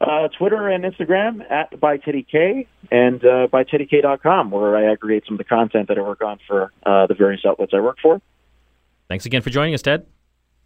Uh, 0.00 0.28
Twitter 0.36 0.68
and 0.68 0.84
Instagram 0.84 1.48
at 1.50 1.78
by 1.78 1.96
Teddy 1.96 2.26
K 2.30 2.66
and 2.90 3.24
uh, 3.24 3.46
by 3.50 3.64
TeddyK.com, 3.64 4.50
where 4.50 4.76
I 4.76 4.90
aggregate 4.92 5.24
some 5.26 5.34
of 5.34 5.38
the 5.38 5.44
content 5.44 5.88
that 5.88 5.98
I 5.98 6.02
work 6.02 6.22
on 6.22 6.38
for 6.46 6.72
uh, 6.84 7.06
the 7.06 7.14
various 7.14 7.42
outlets 7.46 7.72
I 7.74 7.80
work 7.80 7.98
for. 8.02 8.20
Thanks 9.08 9.24
again 9.24 9.40
for 9.40 9.50
joining 9.50 9.72
us, 9.72 9.82
Ted. 9.82 10.04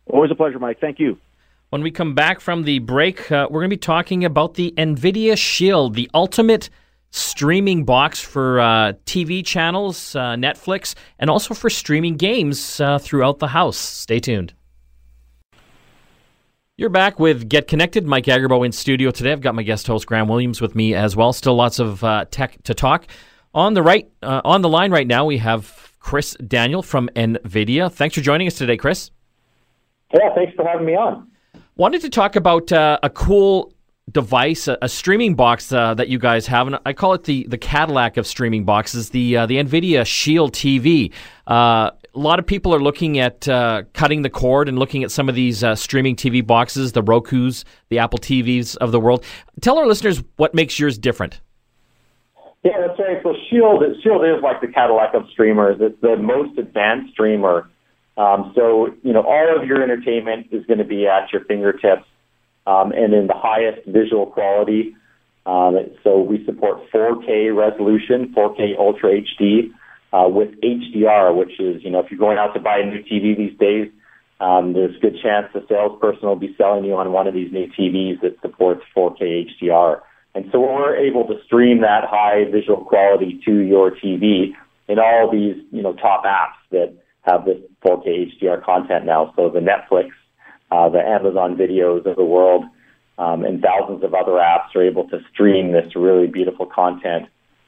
Always 0.07 0.31
a 0.31 0.35
pleasure, 0.35 0.59
Mike. 0.59 0.81
Thank 0.81 0.99
you. 0.99 1.19
When 1.71 1.85
we 1.85 1.93
come 1.93 2.17
back 2.17 2.41
from 2.41 2.65
the 2.65 2.81
break, 2.81 3.31
uh, 3.31 3.47
we're 3.49 3.61
going 3.61 3.71
to 3.71 3.77
be 3.77 3.79
talking 3.79 4.25
about 4.25 4.55
the 4.55 4.75
NVIDIA 4.77 5.39
Shield, 5.39 5.95
the 5.95 6.11
ultimate 6.13 6.69
streaming 7.11 7.85
box 7.85 8.21
for 8.21 8.59
uh, 8.59 8.93
TV 9.07 9.47
channels, 9.47 10.17
uh, 10.17 10.35
Netflix, 10.35 10.97
and 11.21 11.31
also 11.31 11.55
for 11.55 11.71
streaming 11.71 12.17
games 12.17 12.81
uh, 12.81 12.99
throughout 12.99 13.39
the 13.39 13.47
house. 13.47 13.77
Stay 13.77 14.19
tuned. 14.19 14.53
You're 16.77 16.89
back 16.91 17.21
with 17.21 17.49
Get 17.49 17.69
Connected. 17.69 18.05
Mike 18.05 18.25
Agerbo 18.25 18.67
in 18.67 18.73
studio 18.73 19.13
today. 19.13 19.31
I've 19.31 19.41
got 19.41 19.55
my 19.55 19.63
guest 19.63 19.87
host 19.87 20.07
Graham 20.07 20.27
Williams 20.27 20.61
with 20.61 20.75
me 20.75 20.97
as 20.97 21.15
well. 21.15 21.33
Still 21.33 21.55
lots 21.55 21.79
of 21.79 22.03
uh, 22.03 22.25
tech 22.33 22.61
to 22.65 22.75
talk. 22.75 23.07
On 23.55 23.75
the 23.75 23.83
right, 23.83 24.11
uh, 24.25 24.41
on 24.45 24.63
the 24.63 24.69
line 24.69 24.91
right 24.91 25.07
now, 25.07 25.25
we 25.25 25.39
have 25.39 25.93
Chris 26.01 26.35
Daniel 26.45 26.83
from 26.83 27.09
NVIDIA. 27.15 27.93
Thanks 27.93 28.17
for 28.17 28.23
joining 28.23 28.49
us 28.49 28.59
today, 28.59 28.77
Chris. 28.77 29.13
Yeah, 30.13 30.35
thanks 30.35 30.53
for 30.57 30.65
having 30.65 30.85
me 30.85 30.97
on. 30.97 31.30
Wanted 31.81 32.03
to 32.03 32.11
talk 32.11 32.37
about 32.37 32.71
uh, 32.73 32.99
a 33.03 33.09
cool 33.09 33.73
device, 34.13 34.69
a, 34.69 34.77
a 34.83 34.89
streaming 34.91 35.35
box 35.35 35.73
uh, 35.73 35.95
that 35.95 36.09
you 36.09 36.19
guys 36.19 36.47
have, 36.47 36.67
and 36.67 36.79
I 36.85 36.93
call 36.93 37.15
it 37.15 37.25
the 37.25 37.47
the 37.49 37.57
Cadillac 37.57 38.19
of 38.19 38.27
streaming 38.27 38.67
boxes, 38.67 39.09
the 39.09 39.39
uh, 39.39 39.47
the 39.47 39.57
NVIDIA 39.57 40.05
Shield 40.05 40.53
TV. 40.53 41.11
Uh, 41.47 41.91
a 42.15 42.19
lot 42.19 42.39
of 42.39 42.45
people 42.45 42.75
are 42.75 42.81
looking 42.81 43.19
at 43.19 43.49
uh, 43.49 43.85
cutting 43.95 44.21
the 44.21 44.29
cord 44.29 44.69
and 44.69 44.79
looking 44.79 45.03
at 45.05 45.11
some 45.11 45.31
of 45.31 45.35
these 45.35 45.65
uh, 45.65 45.75
streaming 45.75 46.17
TV 46.17 46.47
boxes, 46.47 46.93
the 46.93 47.03
Roku's, 47.03 47.65
the 47.89 47.99
Apple 47.99 48.19
TVs 48.19 48.77
of 48.77 48.93
the 48.93 49.01
world. 49.01 49.25
Tell 49.63 49.79
our 49.79 49.87
listeners 49.87 50.23
what 50.37 50.53
makes 50.53 50.79
yours 50.79 50.99
different. 50.99 51.41
Yeah, 52.63 52.73
that's 52.87 53.01
right. 53.01 53.23
So 53.23 53.35
Shield, 53.49 53.83
Shield 54.03 54.23
is 54.27 54.43
like 54.43 54.61
the 54.61 54.69
Cadillac 54.69 55.15
of 55.15 55.23
streamers. 55.33 55.79
It's 55.81 55.99
the 56.03 56.17
most 56.19 56.59
advanced 56.59 57.15
streamer. 57.15 57.71
Um, 58.21 58.53
so 58.55 58.89
you 59.03 59.15
know, 59.15 59.23
all 59.23 59.57
of 59.57 59.67
your 59.67 59.83
entertainment 59.83 60.49
is 60.53 60.67
going 60.67 60.79
to 60.79 60.85
be 60.85 61.07
at 61.07 61.33
your 61.33 61.43
fingertips 61.45 62.05
um, 62.67 62.93
and 62.93 63.15
in 63.15 63.27
the 63.29 63.35
highest 63.35 63.87
visual 63.87 64.27
quality. 64.27 64.95
Um, 65.47 65.79
so 66.05 66.21
we 66.21 66.45
support 66.45 66.81
4K 66.93 67.57
resolution, 67.57 68.35
4K 68.37 68.79
Ultra 68.79 69.23
HD, 69.23 69.71
uh, 70.13 70.29
with 70.29 70.51
HDR, 70.61 71.35
which 71.35 71.59
is, 71.59 71.83
you 71.83 71.89
know, 71.89 72.01
if 72.01 72.11
you're 72.11 72.19
going 72.19 72.37
out 72.37 72.53
to 72.53 72.61
buy 72.61 72.81
a 72.81 72.85
new 72.85 73.03
TV 73.03 73.35
these 73.35 73.59
days, 73.59 73.91
um, 74.39 74.75
there's 74.75 74.97
a 74.97 75.01
good 75.01 75.17
chance 75.23 75.47
the 75.55 75.65
salesperson 75.67 76.29
will 76.29 76.37
be 76.37 76.55
selling 76.59 76.85
you 76.85 76.97
on 76.97 77.13
one 77.13 77.27
of 77.27 77.33
these 77.33 77.51
new 77.51 77.69
TVs 77.69 78.21
that 78.21 78.37
supports 78.43 78.83
4K 78.95 79.49
HDR. 79.63 80.01
And 80.35 80.45
so 80.53 80.61
we're 80.61 80.97
able 80.97 81.27
to 81.27 81.43
stream 81.47 81.81
that 81.81 82.05
high 82.05 82.45
visual 82.53 82.85
quality 82.85 83.41
to 83.47 83.61
your 83.61 83.93
TV 83.93 84.53
in 84.89 84.99
all 84.99 85.31
these, 85.33 85.57
you 85.73 85.83
know, 85.83 85.95
top 85.95 86.25
apps 86.25 86.61
that 86.71 86.95
have 87.23 87.45
this 87.45 87.59
4K 87.85 88.41
HDR 88.41 88.65
content 88.65 89.05
now. 89.05 89.33
So 89.37 89.51
the 89.51 89.61
Netflix 89.61 90.11
uh, 90.71 90.89
the 90.89 91.01
Amazon 91.01 91.57
videos 91.57 92.07
of 92.07 92.17
the 92.17 92.25
world, 92.25 92.65
um, 93.19 93.45
and 93.45 93.61
thousands 93.61 94.05
of 94.05 94.15
other 94.15 94.33
apps 94.33 94.75
are 94.75 94.83
able 94.83 95.09
to 95.09 95.19
stream 95.33 95.73
this 95.73 95.95
really 95.97 96.27
beautiful 96.27 96.67
content 96.67 97.27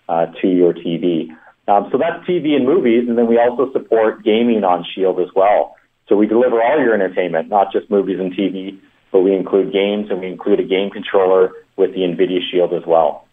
uh, 0.08 0.26
to 0.40 0.48
your 0.48 0.72
TV. 0.72 1.28
Um, 1.68 1.88
so 1.92 1.98
that's 1.98 2.26
TV 2.26 2.54
and 2.54 2.64
movies, 2.64 3.08
and 3.08 3.18
then 3.18 3.26
we 3.26 3.38
also 3.38 3.72
support 3.72 4.24
gaming 4.24 4.64
on 4.64 4.84
Shield 4.94 5.20
as 5.20 5.28
well. 5.34 5.76
So 6.08 6.16
we 6.16 6.26
deliver 6.26 6.60
all 6.62 6.78
your 6.78 6.94
entertainment, 6.94 7.48
not 7.48 7.72
just 7.72 7.90
movies 7.90 8.18
and 8.18 8.32
TV, 8.32 8.78
but 9.10 9.20
we 9.20 9.34
include 9.34 9.72
games 9.72 10.10
and 10.10 10.20
we 10.20 10.26
include 10.26 10.60
a 10.60 10.64
game 10.64 10.90
controller 10.90 11.52
with 11.76 11.92
the 11.92 12.00
NVIDIA 12.00 12.38
Shield 12.50 12.72
as 12.72 12.82
well. 12.86 13.26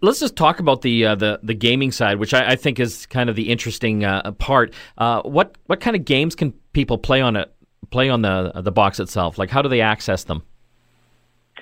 Let's 0.00 0.20
just 0.20 0.36
talk 0.36 0.60
about 0.60 0.82
the 0.82 1.06
uh, 1.06 1.14
the 1.14 1.40
the 1.42 1.54
gaming 1.54 1.92
side, 1.92 2.18
which 2.18 2.34
I, 2.34 2.52
I, 2.52 2.56
think 2.56 2.80
is 2.80 3.06
kind 3.06 3.28
of 3.28 3.36
the 3.36 3.50
interesting 3.50 4.04
uh, 4.04 4.32
part. 4.32 4.72
Uh, 4.96 5.22
what 5.22 5.56
what 5.66 5.80
kind 5.80 5.96
of 5.96 6.04
games 6.04 6.34
can 6.34 6.52
people 6.72 6.98
play 6.98 7.20
on 7.20 7.36
it? 7.36 7.52
Play 7.90 8.08
on 8.08 8.22
the 8.22 8.52
the 8.56 8.72
box 8.72 9.00
itself? 9.00 9.38
Like, 9.38 9.50
how 9.50 9.62
do 9.62 9.68
they 9.68 9.80
access 9.80 10.24
them? 10.24 10.42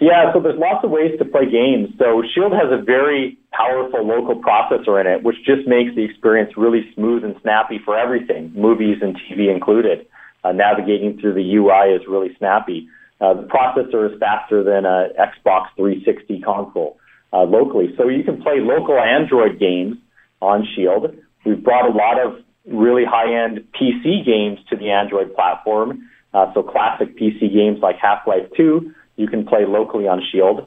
Yeah, 0.01 0.33
so 0.33 0.41
there's 0.41 0.59
lots 0.59 0.83
of 0.83 0.91
ways 0.91 1.19
to 1.19 1.27
play 1.27 1.45
games. 1.51 1.91
So 1.99 2.23
Shield 2.35 2.53
has 2.53 2.73
a 2.73 2.83
very 2.83 3.37
powerful 3.53 4.07
local 4.07 4.41
processor 4.41 4.99
in 4.99 5.07
it, 5.07 5.23
which 5.23 5.37
just 5.45 5.69
makes 5.69 5.95
the 5.95 6.05
experience 6.05 6.57
really 6.57 6.91
smooth 6.95 7.23
and 7.23 7.37
snappy 7.43 7.79
for 7.85 7.99
everything, 7.99 8.51
movies 8.55 8.97
and 9.03 9.15
TV 9.17 9.53
included. 9.53 10.07
Uh, 10.43 10.53
navigating 10.53 11.19
through 11.21 11.35
the 11.35 11.57
UI 11.57 11.93
is 11.95 12.01
really 12.09 12.35
snappy. 12.39 12.89
Uh, 13.21 13.35
the 13.35 13.43
processor 13.43 14.11
is 14.11 14.19
faster 14.19 14.65
than 14.65 14.87
a 14.87 15.09
Xbox 15.19 15.67
360 15.77 16.41
console 16.41 16.97
uh, 17.33 17.43
locally. 17.43 17.95
So 17.97 18.09
you 18.09 18.25
can 18.25 18.43
play 18.43 18.61
local 18.61 18.99
Android 18.99 19.59
games 19.59 19.97
on 20.41 20.67
Shield. 20.75 21.15
We've 21.45 21.63
brought 21.63 21.89
a 21.89 21.93
lot 21.93 22.19
of 22.25 22.43
really 22.67 23.05
high-end 23.05 23.67
PC 23.79 24.25
games 24.25 24.59
to 24.71 24.77
the 24.77 24.91
Android 24.91 25.35
platform. 25.35 26.09
Uh, 26.33 26.53
so 26.55 26.63
classic 26.63 27.19
PC 27.19 27.53
games 27.53 27.79
like 27.83 27.97
Half-Life 28.01 28.51
2, 28.57 28.93
you 29.17 29.29
can 29.29 29.47
play 29.47 29.65
locally 29.67 30.07
on 30.07 30.23
Shield. 30.31 30.67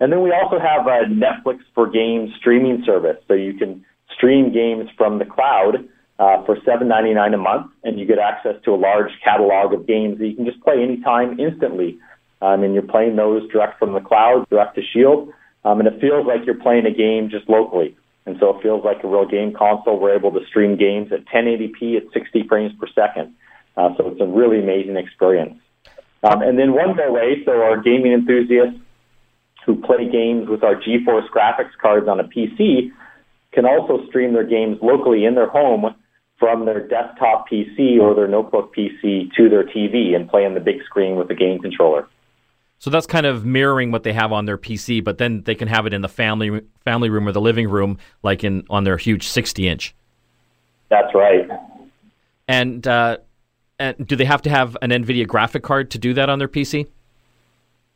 And 0.00 0.10
then 0.10 0.22
we 0.22 0.32
also 0.32 0.58
have 0.58 0.86
a 0.86 1.06
Netflix 1.06 1.60
for 1.74 1.88
Games 1.88 2.30
streaming 2.38 2.82
service. 2.84 3.18
So 3.28 3.34
you 3.34 3.54
can 3.54 3.84
stream 4.14 4.52
games 4.52 4.88
from 4.96 5.18
the 5.18 5.24
cloud 5.24 5.88
uh, 6.18 6.44
for 6.44 6.56
$7.99 6.56 7.34
a 7.34 7.36
month, 7.36 7.70
and 7.84 7.98
you 7.98 8.06
get 8.06 8.18
access 8.18 8.54
to 8.64 8.72
a 8.72 8.76
large 8.76 9.10
catalog 9.24 9.72
of 9.72 9.86
games 9.86 10.18
that 10.18 10.26
you 10.26 10.36
can 10.36 10.44
just 10.44 10.60
play 10.62 10.82
anytime 10.82 11.38
instantly. 11.38 11.98
Um, 12.40 12.64
and 12.64 12.74
you're 12.74 12.82
playing 12.82 13.16
those 13.16 13.48
direct 13.50 13.78
from 13.78 13.92
the 13.92 14.00
cloud, 14.00 14.48
direct 14.50 14.74
to 14.74 14.82
Shield, 14.92 15.32
um, 15.64 15.80
and 15.80 15.88
it 15.88 16.00
feels 16.00 16.26
like 16.26 16.44
you're 16.44 16.60
playing 16.60 16.86
a 16.86 16.94
game 16.94 17.30
just 17.30 17.48
locally. 17.48 17.96
And 18.24 18.36
so 18.38 18.56
it 18.56 18.62
feels 18.62 18.84
like 18.84 19.02
a 19.02 19.08
real 19.08 19.26
game 19.26 19.52
console. 19.52 19.98
We're 19.98 20.14
able 20.14 20.30
to 20.32 20.46
stream 20.46 20.76
games 20.76 21.12
at 21.12 21.24
1080p 21.26 21.96
at 21.96 22.12
60 22.12 22.46
frames 22.48 22.72
per 22.78 22.86
second. 22.94 23.34
Uh, 23.76 23.90
so 23.96 24.08
it's 24.08 24.20
a 24.20 24.26
really 24.26 24.60
amazing 24.60 24.96
experience. 24.96 25.58
Um, 26.22 26.42
and 26.42 26.58
then 26.58 26.72
one 26.72 26.96
more 26.96 27.12
way, 27.12 27.42
so 27.44 27.50
our 27.50 27.80
gaming 27.80 28.12
enthusiasts 28.12 28.78
who 29.66 29.76
play 29.80 30.08
games 30.10 30.48
with 30.48 30.62
our 30.62 30.76
GeForce 30.76 31.28
graphics 31.30 31.76
cards 31.80 32.08
on 32.08 32.20
a 32.20 32.24
PC 32.24 32.90
can 33.52 33.64
also 33.66 34.06
stream 34.08 34.32
their 34.32 34.46
games 34.46 34.78
locally 34.82 35.24
in 35.24 35.34
their 35.34 35.48
home 35.48 35.94
from 36.38 36.64
their 36.64 36.86
desktop 36.86 37.48
PC 37.48 38.00
or 38.00 38.14
their 38.14 38.28
notebook 38.28 38.74
PC 38.74 39.32
to 39.36 39.48
their 39.48 39.64
TV 39.64 40.14
and 40.14 40.28
play 40.28 40.44
on 40.44 40.54
the 40.54 40.60
big 40.60 40.82
screen 40.84 41.16
with 41.16 41.28
the 41.28 41.34
game 41.34 41.60
controller. 41.60 42.08
So 42.82 42.90
that's 42.90 43.06
kind 43.06 43.26
of 43.26 43.44
mirroring 43.44 43.92
what 43.92 44.02
they 44.02 44.12
have 44.12 44.32
on 44.32 44.44
their 44.44 44.58
PC, 44.58 45.04
but 45.04 45.18
then 45.18 45.42
they 45.42 45.54
can 45.54 45.68
have 45.68 45.86
it 45.86 45.94
in 45.94 46.02
the 46.02 46.08
family 46.08 46.62
family 46.84 47.10
room 47.10 47.28
or 47.28 47.32
the 47.32 47.40
living 47.40 47.70
room, 47.70 47.96
like 48.24 48.42
in 48.42 48.64
on 48.68 48.82
their 48.82 48.96
huge 48.96 49.28
60 49.28 49.68
inch. 49.68 49.94
That's 50.88 51.14
right. 51.14 51.48
And 52.48 52.84
uh, 52.84 53.18
and 53.78 54.04
do 54.04 54.16
they 54.16 54.24
have 54.24 54.42
to 54.42 54.50
have 54.50 54.76
an 54.82 54.90
NVIDIA 54.90 55.28
graphic 55.28 55.62
card 55.62 55.92
to 55.92 55.98
do 56.00 56.12
that 56.14 56.28
on 56.28 56.40
their 56.40 56.48
PC? 56.48 56.88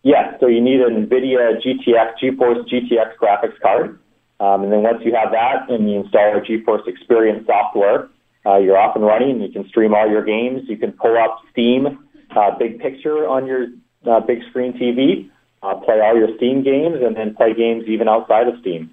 Yes. 0.05 0.37
So 0.39 0.47
you 0.47 0.61
need 0.61 0.81
an 0.81 1.09
NVIDIA 1.09 1.61
GTX, 1.61 2.13
GeForce 2.23 2.69
GTX 2.69 3.17
graphics 3.21 3.59
card. 3.61 3.99
Um, 4.39 4.63
and 4.63 4.73
then 4.73 4.85
once 4.85 5.03
you 5.05 5.13
have 5.17 5.33
that 5.33 5.69
and 5.69 5.91
you 5.91 6.03
install 6.03 6.31
our 6.31 6.41
GeForce 6.41 6.87
Experience 6.87 7.45
software, 7.45 8.09
uh, 8.47 8.59
you're 8.59 8.79
off 8.79 8.95
and 8.95 9.05
running. 9.05 9.43
You 9.43 9.51
can 9.51 9.67
stream 9.67 9.95
all 9.95 10.09
your 10.09 10.25
games. 10.25 10.69
You 10.69 10.77
can 10.77 10.93
pull 10.93 11.19
up 11.19 11.41
Steam 11.51 12.07
uh, 12.37 12.57
Big 12.57 12.79
Picture 12.79 13.27
on 13.27 13.47
your 13.47 13.67
uh, 14.07 14.21
big 14.21 14.41
screen 14.51 14.73
TV, 14.73 15.29
uh, 15.63 15.75
play 15.85 16.01
all 16.01 16.17
your 16.17 16.35
Steam 16.37 16.63
games, 16.63 16.97
and 17.03 17.17
then 17.17 17.35
play 17.35 17.55
games 17.55 17.85
even 17.87 18.09
outside 18.09 18.49
of 18.49 18.55
Steam. 18.61 18.91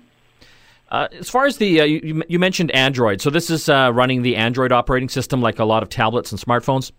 Uh, 0.89 1.07
as 1.17 1.29
far 1.29 1.45
as 1.45 1.57
the 1.57 1.81
uh, 1.81 1.83
you, 1.83 2.23
you, 2.27 2.37
mentioned 2.37 2.69
Android, 2.71 3.19
so 3.19 3.29
this 3.29 3.49
is 3.49 3.67
uh, 3.67 3.91
running 3.93 4.21
the 4.21 4.35
Android 4.35 4.71
operating 4.71 5.09
system 5.09 5.41
like 5.41 5.57
a 5.57 5.65
lot 5.65 5.81
of 5.81 5.89
tablets 5.89 6.31
and 6.31 6.39
smartphones. 6.39 6.91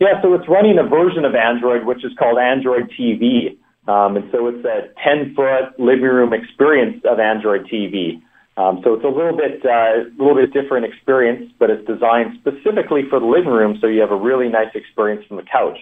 Yeah, 0.00 0.20
so 0.20 0.34
it's 0.34 0.48
running 0.48 0.78
a 0.78 0.82
version 0.82 1.24
of 1.24 1.34
Android 1.36 1.86
which 1.86 2.04
is 2.04 2.12
called 2.18 2.38
Android 2.38 2.90
TV, 2.98 3.56
um, 3.86 4.16
and 4.16 4.28
so 4.32 4.48
it's 4.48 4.64
a 4.64 4.88
10 5.04 5.34
foot 5.36 5.78
living 5.78 6.02
room 6.02 6.32
experience 6.32 7.04
of 7.08 7.20
Android 7.20 7.66
TV. 7.66 8.20
Um, 8.56 8.80
so 8.82 8.94
it's 8.94 9.04
a 9.04 9.08
little 9.08 9.36
bit 9.36 9.64
a 9.64 9.70
uh, 9.70 10.04
little 10.18 10.34
bit 10.34 10.52
different 10.52 10.84
experience, 10.84 11.52
but 11.58 11.70
it's 11.70 11.86
designed 11.86 12.36
specifically 12.40 13.02
for 13.08 13.20
the 13.20 13.26
living 13.26 13.52
room, 13.52 13.78
so 13.80 13.86
you 13.86 14.00
have 14.00 14.10
a 14.10 14.16
really 14.16 14.48
nice 14.48 14.74
experience 14.74 15.24
from 15.26 15.36
the 15.36 15.44
couch. 15.44 15.78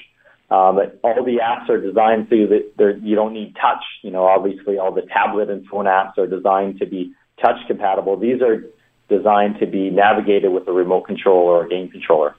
Um, 0.51 0.81
all 1.03 1.25
the 1.25 1.39
apps 1.43 1.69
are 1.69 1.81
designed 1.81 2.27
so 2.29 2.37
that 2.47 3.01
you 3.03 3.15
don't 3.15 3.33
need 3.33 3.55
touch. 3.55 3.85
You 4.03 4.11
know, 4.11 4.25
obviously 4.25 4.79
all 4.79 4.93
the 4.93 5.03
tablet 5.03 5.49
and 5.49 5.65
phone 5.67 5.85
apps 5.85 6.19
are 6.19 6.27
designed 6.27 6.81
to 6.81 6.87
be 6.87 7.13
touch 7.41 7.57
compatible. 7.69 8.17
These 8.19 8.43
are 8.43 8.65
designed 9.09 9.61
to 9.61 9.67
be 9.67 9.91
navigated 9.91 10.53
with 10.53 10.67
a 10.67 10.73
remote 10.73 11.03
control 11.03 11.47
or 11.47 11.67
a 11.67 11.69
game 11.69 11.89
controller. 11.89 12.35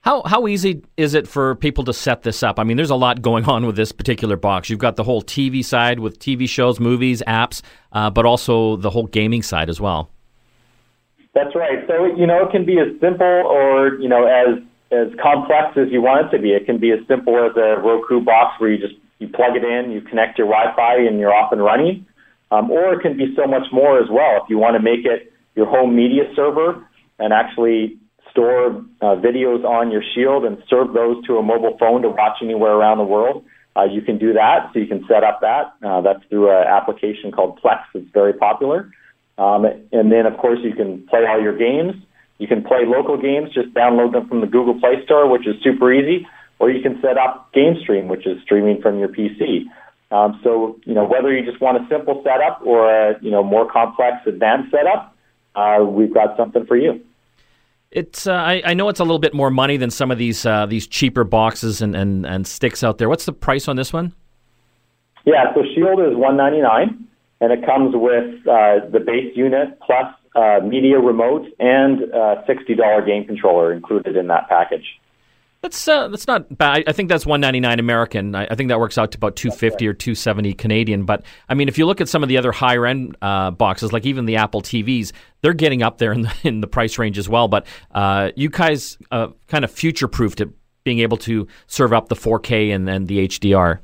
How 0.00 0.22
how 0.24 0.46
easy 0.46 0.82
is 0.96 1.14
it 1.14 1.28
for 1.28 1.54
people 1.56 1.84
to 1.84 1.92
set 1.92 2.22
this 2.22 2.42
up? 2.42 2.58
I 2.58 2.64
mean, 2.64 2.76
there's 2.76 2.90
a 2.90 2.96
lot 2.96 3.20
going 3.20 3.44
on 3.44 3.66
with 3.66 3.76
this 3.76 3.92
particular 3.92 4.36
box. 4.36 4.70
You've 4.70 4.78
got 4.78 4.96
the 4.96 5.04
whole 5.04 5.22
TV 5.22 5.64
side 5.64 6.00
with 6.00 6.18
TV 6.18 6.48
shows, 6.48 6.80
movies, 6.80 7.22
apps, 7.26 7.62
uh, 7.92 8.10
but 8.10 8.24
also 8.24 8.76
the 8.76 8.90
whole 8.90 9.06
gaming 9.06 9.42
side 9.42 9.68
as 9.68 9.80
well. 9.80 10.10
That's 11.34 11.54
right. 11.54 11.84
So 11.86 12.06
you 12.16 12.26
know, 12.26 12.46
it 12.46 12.50
can 12.52 12.64
be 12.64 12.78
as 12.78 12.98
simple 13.00 13.26
or 13.26 13.94
you 14.00 14.08
know 14.08 14.24
as 14.24 14.62
as 14.90 15.08
complex 15.20 15.76
as 15.76 15.88
you 15.90 16.00
want 16.00 16.26
it 16.26 16.36
to 16.36 16.42
be. 16.42 16.50
It 16.52 16.66
can 16.66 16.78
be 16.78 16.92
as 16.92 17.00
simple 17.06 17.36
as 17.36 17.56
a 17.56 17.80
Roku 17.80 18.24
box 18.24 18.60
where 18.60 18.70
you 18.70 18.78
just 18.78 18.98
you 19.18 19.28
plug 19.28 19.56
it 19.56 19.64
in, 19.64 19.90
you 19.90 20.00
connect 20.00 20.38
your 20.38 20.46
Wi-Fi, 20.46 20.96
and 21.06 21.18
you're 21.18 21.34
off 21.34 21.52
and 21.52 21.62
running. 21.62 22.06
Um, 22.50 22.70
or 22.70 22.94
it 22.94 23.02
can 23.02 23.16
be 23.16 23.34
so 23.36 23.46
much 23.46 23.66
more 23.72 23.98
as 23.98 24.08
well. 24.10 24.40
If 24.42 24.48
you 24.48 24.58
want 24.58 24.76
to 24.76 24.82
make 24.82 25.04
it 25.04 25.32
your 25.54 25.66
home 25.66 25.94
media 25.94 26.22
server 26.34 26.86
and 27.18 27.32
actually 27.32 27.98
store 28.30 28.78
uh, 29.02 29.16
videos 29.16 29.64
on 29.64 29.90
your 29.90 30.02
Shield 30.14 30.44
and 30.44 30.62
serve 30.70 30.94
those 30.94 31.24
to 31.26 31.36
a 31.36 31.42
mobile 31.42 31.76
phone 31.78 32.02
to 32.02 32.08
watch 32.08 32.38
anywhere 32.40 32.72
around 32.72 32.98
the 32.98 33.04
world, 33.04 33.44
uh, 33.76 33.84
you 33.84 34.00
can 34.00 34.18
do 34.18 34.32
that. 34.32 34.70
So 34.72 34.78
you 34.78 34.86
can 34.86 35.04
set 35.08 35.24
up 35.24 35.40
that. 35.42 35.74
Uh, 35.84 36.00
that's 36.00 36.24
through 36.30 36.50
an 36.50 36.66
application 36.66 37.32
called 37.32 37.60
Plex. 37.60 37.80
It's 37.94 38.10
very 38.12 38.32
popular. 38.32 38.90
Um, 39.36 39.64
and 39.92 40.10
then, 40.10 40.26
of 40.26 40.36
course, 40.38 40.58
you 40.62 40.74
can 40.74 41.06
play 41.06 41.26
all 41.28 41.40
your 41.40 41.56
games. 41.56 41.94
You 42.38 42.46
can 42.46 42.62
play 42.62 42.86
local 42.86 43.16
games, 43.20 43.50
just 43.52 43.74
download 43.74 44.12
them 44.12 44.28
from 44.28 44.40
the 44.40 44.46
Google 44.46 44.78
Play 44.78 45.04
Store, 45.04 45.28
which 45.28 45.46
is 45.46 45.56
super 45.62 45.92
easy, 45.92 46.26
or 46.58 46.70
you 46.70 46.82
can 46.82 47.00
set 47.02 47.18
up 47.18 47.52
GameStream, 47.52 48.06
which 48.06 48.26
is 48.26 48.40
streaming 48.42 48.80
from 48.80 48.98
your 48.98 49.08
PC. 49.08 49.64
Um, 50.10 50.40
so, 50.42 50.78
you 50.84 50.94
know, 50.94 51.04
whether 51.04 51.36
you 51.36 51.44
just 51.44 51.60
want 51.60 51.76
a 51.76 51.86
simple 51.88 52.22
setup 52.24 52.62
or 52.64 52.90
a, 52.90 53.22
you 53.22 53.30
know, 53.30 53.42
more 53.42 53.70
complex 53.70 54.16
advanced 54.26 54.70
setup, 54.70 55.14
uh, 55.54 55.84
we've 55.84 56.14
got 56.14 56.36
something 56.36 56.64
for 56.64 56.76
you. 56.76 57.00
It's 57.90 58.26
uh, 58.26 58.32
I, 58.32 58.62
I, 58.64 58.74
know 58.74 58.88
it's 58.90 59.00
a 59.00 59.02
little 59.02 59.18
bit 59.18 59.32
more 59.32 59.50
money 59.50 59.78
than 59.78 59.90
some 59.90 60.10
of 60.10 60.18
these 60.18 60.44
uh, 60.44 60.66
these 60.66 60.86
cheaper 60.86 61.24
boxes 61.24 61.80
and, 61.80 61.96
and, 61.96 62.26
and 62.26 62.46
sticks 62.46 62.84
out 62.84 62.98
there. 62.98 63.08
What's 63.08 63.24
the 63.24 63.32
price 63.32 63.66
on 63.66 63.76
this 63.76 63.94
one? 63.94 64.12
Yeah, 65.24 65.54
so 65.54 65.62
Shield 65.74 66.00
is 66.00 66.14
one 66.14 66.36
ninety 66.36 66.60
nine, 66.60 67.08
and 67.40 67.50
it 67.50 67.64
comes 67.64 67.94
with 67.94 68.46
uh, 68.46 68.86
the 68.92 69.00
base 69.00 69.34
unit 69.34 69.78
plus 69.80 70.14
uh, 70.38 70.60
media 70.64 70.98
remote 70.98 71.46
and 71.58 72.02
uh, 72.14 72.42
$60 72.48 73.06
game 73.06 73.26
controller 73.26 73.72
included 73.72 74.16
in 74.16 74.28
that 74.28 74.48
package. 74.48 74.84
That's 75.60 75.88
uh, 75.88 76.06
that's 76.06 76.28
not 76.28 76.56
bad. 76.56 76.84
I 76.86 76.92
think 76.92 77.08
that's 77.08 77.26
one 77.26 77.40
ninety 77.40 77.58
nine 77.58 77.80
American. 77.80 78.36
I, 78.36 78.46
I, 78.48 78.54
think 78.54 78.68
that 78.68 78.78
works 78.78 78.96
out 78.96 79.10
to 79.10 79.18
about 79.18 79.34
two 79.34 79.50
fifty 79.50 79.88
right. 79.88 79.90
or 79.90 79.94
two 79.94 80.14
seventy 80.14 80.54
Canadian. 80.54 81.04
But 81.04 81.24
I 81.48 81.54
mean, 81.54 81.66
if 81.66 81.76
you 81.76 81.84
look 81.84 82.00
at 82.00 82.08
some 82.08 82.22
of 82.22 82.28
the 82.28 82.36
other 82.36 82.52
higher 82.52 82.86
end 82.86 83.16
uh, 83.20 83.50
boxes, 83.50 83.92
like 83.92 84.06
even 84.06 84.26
the 84.26 84.36
Apple 84.36 84.62
TVs, 84.62 85.10
they're 85.40 85.54
getting 85.54 85.82
up 85.82 85.98
there 85.98 86.12
in 86.12 86.22
the, 86.22 86.32
in 86.44 86.60
the 86.60 86.68
price 86.68 86.96
range 86.96 87.18
as 87.18 87.28
well. 87.28 87.48
But 87.48 87.66
uh, 87.90 88.30
you 88.36 88.50
guys 88.50 88.98
uh, 89.10 89.28
kind 89.48 89.64
of 89.64 89.72
future 89.72 90.06
proofed 90.06 90.40
it, 90.40 90.48
being 90.84 91.00
able 91.00 91.16
to 91.16 91.48
serve 91.66 91.92
up 91.92 92.08
the 92.08 92.14
four 92.14 92.38
K 92.38 92.70
and 92.70 92.86
then 92.86 93.06
the 93.06 93.26
HDR. 93.26 93.80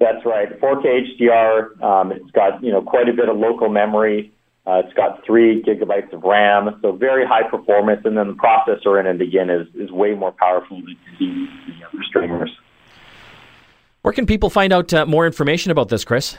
That's 0.00 0.26
right, 0.26 0.60
4K 0.60 1.20
HDR. 1.20 1.80
Um, 1.82 2.10
it's 2.10 2.30
got 2.32 2.62
you 2.64 2.72
know 2.72 2.82
quite 2.82 3.08
a 3.08 3.12
bit 3.12 3.28
of 3.28 3.36
local 3.36 3.68
memory. 3.68 4.32
Uh, 4.66 4.80
it's 4.84 4.94
got 4.94 5.24
three 5.26 5.62
gigabytes 5.62 6.10
of 6.12 6.22
RAM, 6.22 6.78
so 6.80 6.92
very 6.92 7.26
high 7.26 7.46
performance, 7.48 8.00
and 8.04 8.16
then 8.16 8.28
the 8.28 8.34
processor 8.34 8.98
in 8.98 9.06
it 9.06 9.20
again 9.20 9.50
is, 9.50 9.66
is 9.74 9.90
way 9.90 10.14
more 10.14 10.32
powerful 10.32 10.78
than 10.78 10.96
the, 11.18 11.46
the 11.66 11.86
other 11.86 12.02
streamers. 12.08 12.50
Where 14.00 14.12
can 14.12 14.24
people 14.24 14.48
find 14.48 14.72
out 14.72 14.92
uh, 14.94 15.04
more 15.04 15.26
information 15.26 15.70
about 15.70 15.90
this, 15.90 16.04
Chris? 16.04 16.38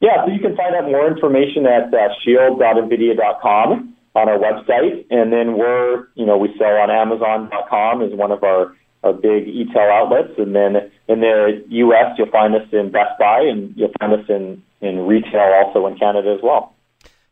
Yeah, 0.00 0.26
so 0.26 0.32
you 0.32 0.40
can 0.40 0.54
find 0.56 0.74
out 0.74 0.84
more 0.84 1.06
information 1.06 1.64
at 1.64 1.92
uh, 1.94 2.08
shield.nvidia.com 2.22 3.94
on 4.14 4.28
our 4.28 4.38
website, 4.38 5.06
and 5.10 5.32
then 5.32 5.56
we're, 5.56 6.06
you 6.14 6.26
know, 6.26 6.36
we 6.36 6.54
sell 6.58 6.76
on 6.76 6.90
Amazon.com 6.90 8.02
as 8.02 8.12
one 8.12 8.30
of 8.30 8.44
our, 8.44 8.76
our 9.02 9.14
big 9.14 9.48
e-tail 9.48 9.90
outlets, 9.90 10.34
and 10.36 10.54
then 10.54 10.90
in 11.08 11.20
the 11.20 11.64
U.S. 11.68 12.14
you'll 12.18 12.30
find 12.30 12.54
us 12.54 12.68
in 12.72 12.92
Best 12.92 13.18
Buy, 13.18 13.40
and 13.40 13.74
you'll 13.74 13.92
find 13.98 14.12
us 14.12 14.26
in 14.28 14.62
in 14.82 15.06
retail 15.06 15.64
also 15.64 15.86
in 15.86 15.96
Canada 15.96 16.34
as 16.36 16.42
well. 16.42 16.73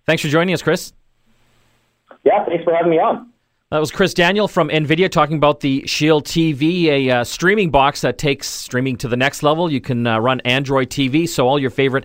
Thanks 0.07 0.23
for 0.23 0.29
joining 0.29 0.55
us, 0.55 0.63
Chris. 0.63 0.93
Yeah, 2.25 2.45
thanks 2.45 2.65
for 2.65 2.75
having 2.75 2.91
me 2.91 2.99
on. 2.99 3.33
That 3.71 3.79
was 3.79 3.91
Chris 3.91 4.13
Daniel 4.13 4.49
from 4.49 4.69
NVIDIA 4.69 5.11
talking 5.11 5.37
about 5.37 5.61
the 5.61 5.87
Shield 5.87 6.27
TV, 6.27 6.85
a 6.89 7.11
uh, 7.11 7.25
streaming 7.25 7.71
box 7.71 8.03
that 8.03 8.19
takes 8.19 8.47
streaming 8.47 8.99
to 8.99 9.09
the 9.09 9.17
next 9.17 9.43
level. 9.43 9.73
You 9.73 9.81
can 9.81 10.07
uh, 10.07 10.19
run 10.19 10.41
Android 10.41 10.91
TV, 10.91 11.27
so 11.27 11.49
all 11.49 11.59
your 11.59 11.71
favorite 11.71 12.05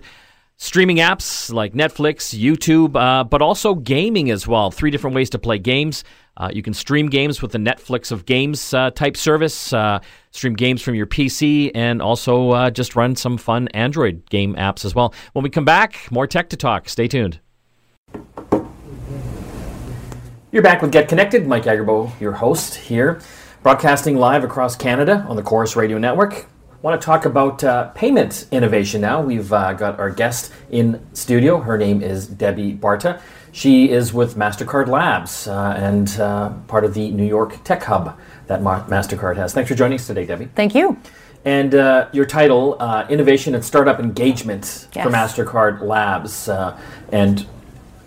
streaming 0.56 0.96
apps 0.96 1.52
like 1.52 1.74
Netflix, 1.74 2.34
YouTube, 2.34 2.96
uh, 2.96 3.24
but 3.24 3.42
also 3.42 3.74
gaming 3.74 4.30
as 4.30 4.48
well. 4.48 4.70
Three 4.70 4.90
different 4.90 5.14
ways 5.14 5.28
to 5.30 5.38
play 5.38 5.58
games. 5.58 6.04
Uh, 6.38 6.50
you 6.52 6.62
can 6.62 6.72
stream 6.72 7.08
games 7.08 7.42
with 7.42 7.52
the 7.52 7.58
Netflix 7.58 8.12
of 8.12 8.24
Games 8.24 8.72
uh, 8.72 8.90
type 8.92 9.16
service, 9.16 9.72
uh, 9.72 9.98
stream 10.30 10.54
games 10.54 10.80
from 10.80 10.94
your 10.94 11.06
PC, 11.06 11.70
and 11.74 12.00
also 12.00 12.52
uh, 12.52 12.70
just 12.70 12.96
run 12.96 13.14
some 13.14 13.36
fun 13.36 13.68
Android 13.68 14.22
game 14.30 14.54
apps 14.54 14.84
as 14.84 14.94
well. 14.94 15.12
When 15.32 15.42
we 15.42 15.50
come 15.50 15.64
back, 15.64 16.10
more 16.10 16.26
tech 16.26 16.48
to 16.50 16.56
talk. 16.56 16.88
Stay 16.88 17.08
tuned. 17.08 17.40
You're 20.50 20.62
back 20.62 20.80
with 20.80 20.92
Get 20.92 21.08
Connected. 21.08 21.46
Mike 21.46 21.64
Agerbo, 21.64 22.18
your 22.20 22.32
host 22.32 22.74
here, 22.74 23.20
broadcasting 23.62 24.16
live 24.16 24.44
across 24.44 24.76
Canada 24.76 25.26
on 25.28 25.36
the 25.36 25.42
Corus 25.42 25.76
Radio 25.76 25.98
Network. 25.98 26.46
Want 26.80 27.00
to 27.00 27.04
talk 27.04 27.24
about 27.26 27.62
uh, 27.64 27.88
payment 27.90 28.46
innovation 28.50 29.00
now. 29.00 29.20
We've 29.20 29.52
uh, 29.52 29.72
got 29.74 29.98
our 29.98 30.10
guest 30.10 30.52
in 30.70 31.04
studio. 31.12 31.58
Her 31.60 31.76
name 31.76 32.02
is 32.02 32.26
Debbie 32.26 32.72
Barta. 32.74 33.20
She 33.52 33.90
is 33.90 34.14
with 34.14 34.36
MasterCard 34.36 34.86
Labs 34.86 35.48
uh, 35.48 35.74
and 35.76 36.08
uh, 36.20 36.50
part 36.68 36.84
of 36.84 36.94
the 36.94 37.10
New 37.10 37.26
York 37.26 37.62
Tech 37.64 37.82
Hub 37.82 38.18
that 38.46 38.62
Ma- 38.62 38.84
MasterCard 38.86 39.36
has. 39.36 39.52
Thanks 39.52 39.68
for 39.68 39.74
joining 39.74 39.98
us 39.98 40.06
today, 40.06 40.24
Debbie. 40.24 40.48
Thank 40.54 40.74
you. 40.74 40.96
And 41.44 41.74
uh, 41.74 42.08
your 42.12 42.26
title, 42.26 42.76
uh, 42.80 43.06
Innovation 43.10 43.54
and 43.54 43.64
Startup 43.64 43.98
Engagement 44.00 44.88
Yes. 44.94 45.04
for 45.04 45.10
MasterCard 45.10 45.80
Labs. 45.82 46.48
Uh, 46.48 46.78
and 47.10 47.46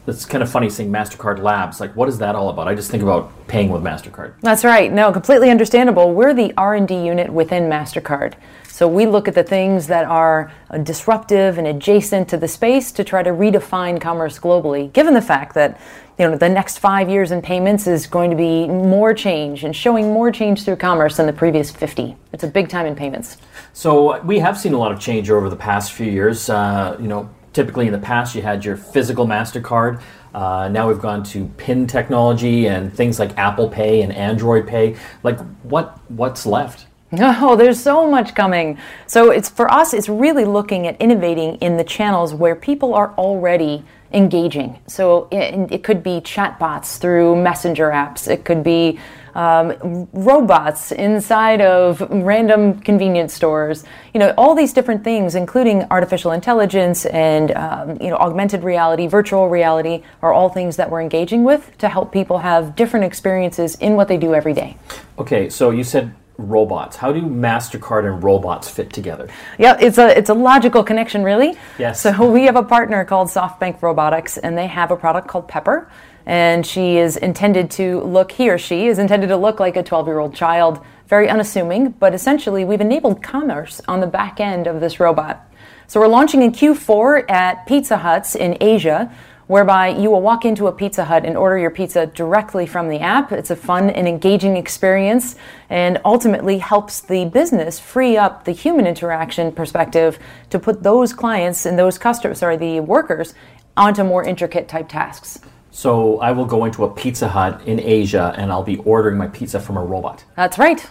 it's 0.08 0.26
kind 0.26 0.42
of 0.42 0.50
funny 0.50 0.70
saying 0.70 0.92
MasterCard 0.92 1.40
Labs. 1.40 1.80
Like, 1.80 1.96
what 1.96 2.10
is 2.10 2.18
that 2.18 2.36
all 2.36 2.50
about? 2.50 2.68
I 2.68 2.74
just 2.74 2.90
think 2.90 3.04
about 3.04 3.32
paying 3.48 3.70
with 3.70 3.84
MasterCard. 3.84 4.34
That's 4.42 4.64
right. 4.64 4.92
No, 4.92 5.12
completely 5.12 5.50
understandable. 5.50 6.14
We're 6.14 6.34
the 6.34 6.54
R&D 6.58 6.94
unit 7.06 7.32
within 7.32 7.70
Mastercard. 7.70 8.34
So 8.68 8.88
we 8.88 9.06
look 9.06 9.28
at 9.28 9.36
the 9.36 9.44
things 9.44 9.86
that 9.88 10.06
are 10.06 10.52
disruptive 10.82 11.60
and 11.60 11.68
adjacent 11.68 12.28
to 12.30 12.38
the 12.38 12.48
space 12.48 12.92
to 12.94 13.04
try 13.04 13.22
to 13.22 13.30
redefine 13.30 14.02
commerce 14.02 14.40
globally. 14.40 14.92
Given 14.92 15.14
the 15.14 15.22
fact 15.22 15.54
that 15.54 15.80
you 16.18 16.28
know 16.28 16.36
the 16.36 16.50
next 16.50 16.80
5 16.80 17.10
years 17.10 17.32
in 17.32 17.42
payments 17.42 17.86
is 17.86 18.08
going 18.08 18.32
to 18.32 18.36
be 18.36 18.68
more 18.68 19.14
change 19.14 19.64
and 19.64 19.76
showing 19.76 20.12
more 20.12 20.32
change 20.32 20.64
through 20.64 20.78
commerce 20.78 21.18
than 21.18 21.28
the 21.28 21.34
previous 21.34 21.70
50. 21.70 22.16
It's 22.34 22.44
a 22.44 22.48
big 22.48 22.70
time 22.70 22.86
in 22.88 22.96
payments. 22.96 23.38
So 23.74 24.20
we 24.22 24.40
have 24.40 24.58
seen 24.58 24.74
a 24.74 24.80
lot 24.80 24.92
of 24.92 25.00
change 25.00 25.30
over 25.30 25.50
the 25.50 25.56
past 25.56 25.92
few 25.92 26.10
years. 26.10 26.50
Uh, 26.50 26.98
you 27.00 27.08
know, 27.08 27.30
typically 27.54 27.88
in 27.88 27.94
the 27.94 28.00
past 28.00 28.36
you 28.36 28.42
had 28.42 28.64
your 28.64 28.78
physical 28.78 29.26
Mastercard. 29.26 30.02
Uh, 30.34 30.70
now 30.70 30.88
we've 30.88 31.02
gone 31.02 31.24
to 31.24 31.46
PIN 31.58 31.88
technology 31.88 32.68
and 32.68 32.94
things 32.94 33.20
like 33.20 33.38
Apple 33.38 33.68
Pay 33.68 34.02
and 34.02 34.14
Android 34.14 34.68
Pay. 34.68 34.96
Like, 35.24 35.40
what 35.64 36.00
what's 36.10 36.46
left? 36.46 36.88
Oh, 37.20 37.58
there's 37.58 37.82
so 37.82 38.10
much 38.10 38.34
coming. 38.36 38.78
So 39.06 39.32
it's 39.32 39.50
for 39.50 39.70
us, 39.70 39.94
it's 39.94 40.08
really 40.08 40.46
looking 40.46 40.88
at 40.88 41.00
innovating 41.02 41.56
in 41.56 41.76
the 41.76 41.84
channels 41.84 42.34
where 42.34 42.56
people 42.56 42.94
are 42.94 43.14
already 43.18 43.84
engaging. 44.14 44.80
So 44.88 45.28
it, 45.30 45.72
it 45.72 45.84
could 45.84 46.04
be 46.04 46.22
chatbots 46.22 46.98
through 46.98 47.36
messenger 47.36 47.90
apps. 47.90 48.30
It 48.30 48.46
could 48.46 48.64
be 48.64 48.98
um, 49.36 50.08
robots 50.14 50.92
inside 50.92 51.62
of 51.62 52.02
random 52.10 52.80
convenience 52.80 53.34
stores. 53.34 53.84
You 54.14 54.20
know, 54.20 54.34
all 54.38 54.56
these 54.56 54.74
different 54.74 55.04
things, 55.04 55.36
including 55.36 55.86
artificial 55.92 56.32
intelligence 56.32 57.06
and 57.06 57.52
um, 57.52 57.98
you 58.02 58.10
know 58.10 58.18
augmented 58.18 58.64
reality, 58.64 59.08
virtual 59.08 59.50
reality, 59.50 60.04
are 60.22 60.34
all 60.34 60.50
things 60.50 60.76
that 60.78 60.90
we're 60.90 61.02
engaging 61.02 61.44
with 61.44 61.78
to 61.80 61.90
help 61.90 62.12
people 62.12 62.40
have 62.40 62.76
different 62.76 63.06
experiences 63.06 63.76
in 63.76 63.96
what 63.96 64.08
they 64.08 64.18
do 64.18 64.34
every 64.34 64.54
day. 64.54 64.78
Okay, 65.18 65.50
so 65.50 65.72
you 65.72 65.84
said 65.84 66.14
robots. 66.38 66.96
How 66.98 67.12
do 67.12 67.22
Mastercard 67.22 68.12
and 68.12 68.24
robots 68.24 68.70
fit 68.70 68.92
together? 68.92 69.30
Yeah, 69.58 69.78
it's 69.80 69.98
a 69.98 70.18
it's 70.18 70.30
a 70.30 70.34
logical 70.34 70.84
connection, 70.84 71.24
really. 71.24 71.58
Yes. 71.78 72.02
So 72.02 72.30
we 72.30 72.46
have 72.46 72.56
a 72.56 72.64
partner 72.64 73.06
called 73.06 73.28
SoftBank 73.28 73.82
Robotics, 73.82 74.38
and 74.38 74.58
they 74.58 74.68
have 74.68 74.92
a 74.92 74.98
product 74.98 75.28
called 75.28 75.48
Pepper, 75.48 75.90
and 76.26 76.66
she 76.66 76.98
is 76.98 77.18
intended 77.18 77.72
to 77.72 78.02
look. 78.02 78.32
He 78.32 78.50
or 78.50 78.58
she 78.58 78.88
is 78.88 79.00
intended 79.00 79.28
to 79.28 79.38
look 79.38 79.60
like 79.60 79.76
a 79.76 79.84
12 79.84 80.08
year 80.08 80.20
old 80.20 80.36
child, 80.36 80.80
very 81.08 81.30
unassuming. 81.30 81.92
But 81.92 82.14
essentially, 82.14 82.66
we've 82.66 82.82
enabled 82.82 83.24
commerce 83.24 83.82
on 83.88 84.00
the 84.00 84.08
back 84.08 84.40
end 84.40 84.68
of 84.68 84.80
this 84.80 85.00
robot. 85.00 85.48
So 85.88 86.00
we're 86.00 86.08
launching 86.08 86.42
in 86.42 86.52
Q4 86.52 87.30
at 87.30 87.66
Pizza 87.66 87.98
Huts 87.98 88.36
in 88.36 88.58
Asia. 88.62 89.14
Whereby 89.48 89.90
you 89.90 90.10
will 90.10 90.22
walk 90.22 90.46
into 90.46 90.68
a 90.68 90.72
Pizza 90.72 91.04
Hut 91.04 91.26
and 91.26 91.36
order 91.36 91.58
your 91.58 91.72
pizza 91.72 92.06
directly 92.06 92.66
from 92.66 92.88
the 92.88 93.02
app. 93.02 93.34
It's 93.34 93.52
a 93.52 93.56
fun 93.58 93.90
and 93.90 94.08
engaging 94.08 94.56
experience 94.56 95.36
and 95.70 96.00
ultimately 96.06 96.60
helps 96.60 97.02
the 97.02 97.26
business 97.26 97.78
free 97.78 98.16
up 98.16 98.46
the 98.46 98.54
human 98.54 98.88
interaction 98.88 99.52
perspective 99.52 100.20
to 100.52 100.60
put 100.60 100.84
those 100.84 101.12
clients 101.12 101.66
and 101.66 101.78
those 101.78 101.98
customers, 101.98 102.40
sorry, 102.40 102.56
the 102.56 102.80
workers 102.80 103.34
onto 103.76 104.06
more 104.06 104.24
intricate 104.24 104.70
type 104.70 104.88
tasks. 104.88 105.42
So 105.72 106.20
I 106.20 106.32
will 106.32 106.46
go 106.46 106.66
into 106.66 106.84
a 106.84 106.90
Pizza 106.90 107.30
Hut 107.30 107.62
in 107.66 107.80
Asia 107.80 108.34
and 108.38 108.52
I'll 108.52 108.64
be 108.64 108.78
ordering 108.78 109.18
my 109.18 109.28
pizza 109.28 109.60
from 109.60 109.78
a 109.78 109.84
robot. 109.84 110.24
That's 110.36 110.58
right. 110.58 110.86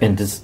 And 0.00 0.16
does 0.16 0.42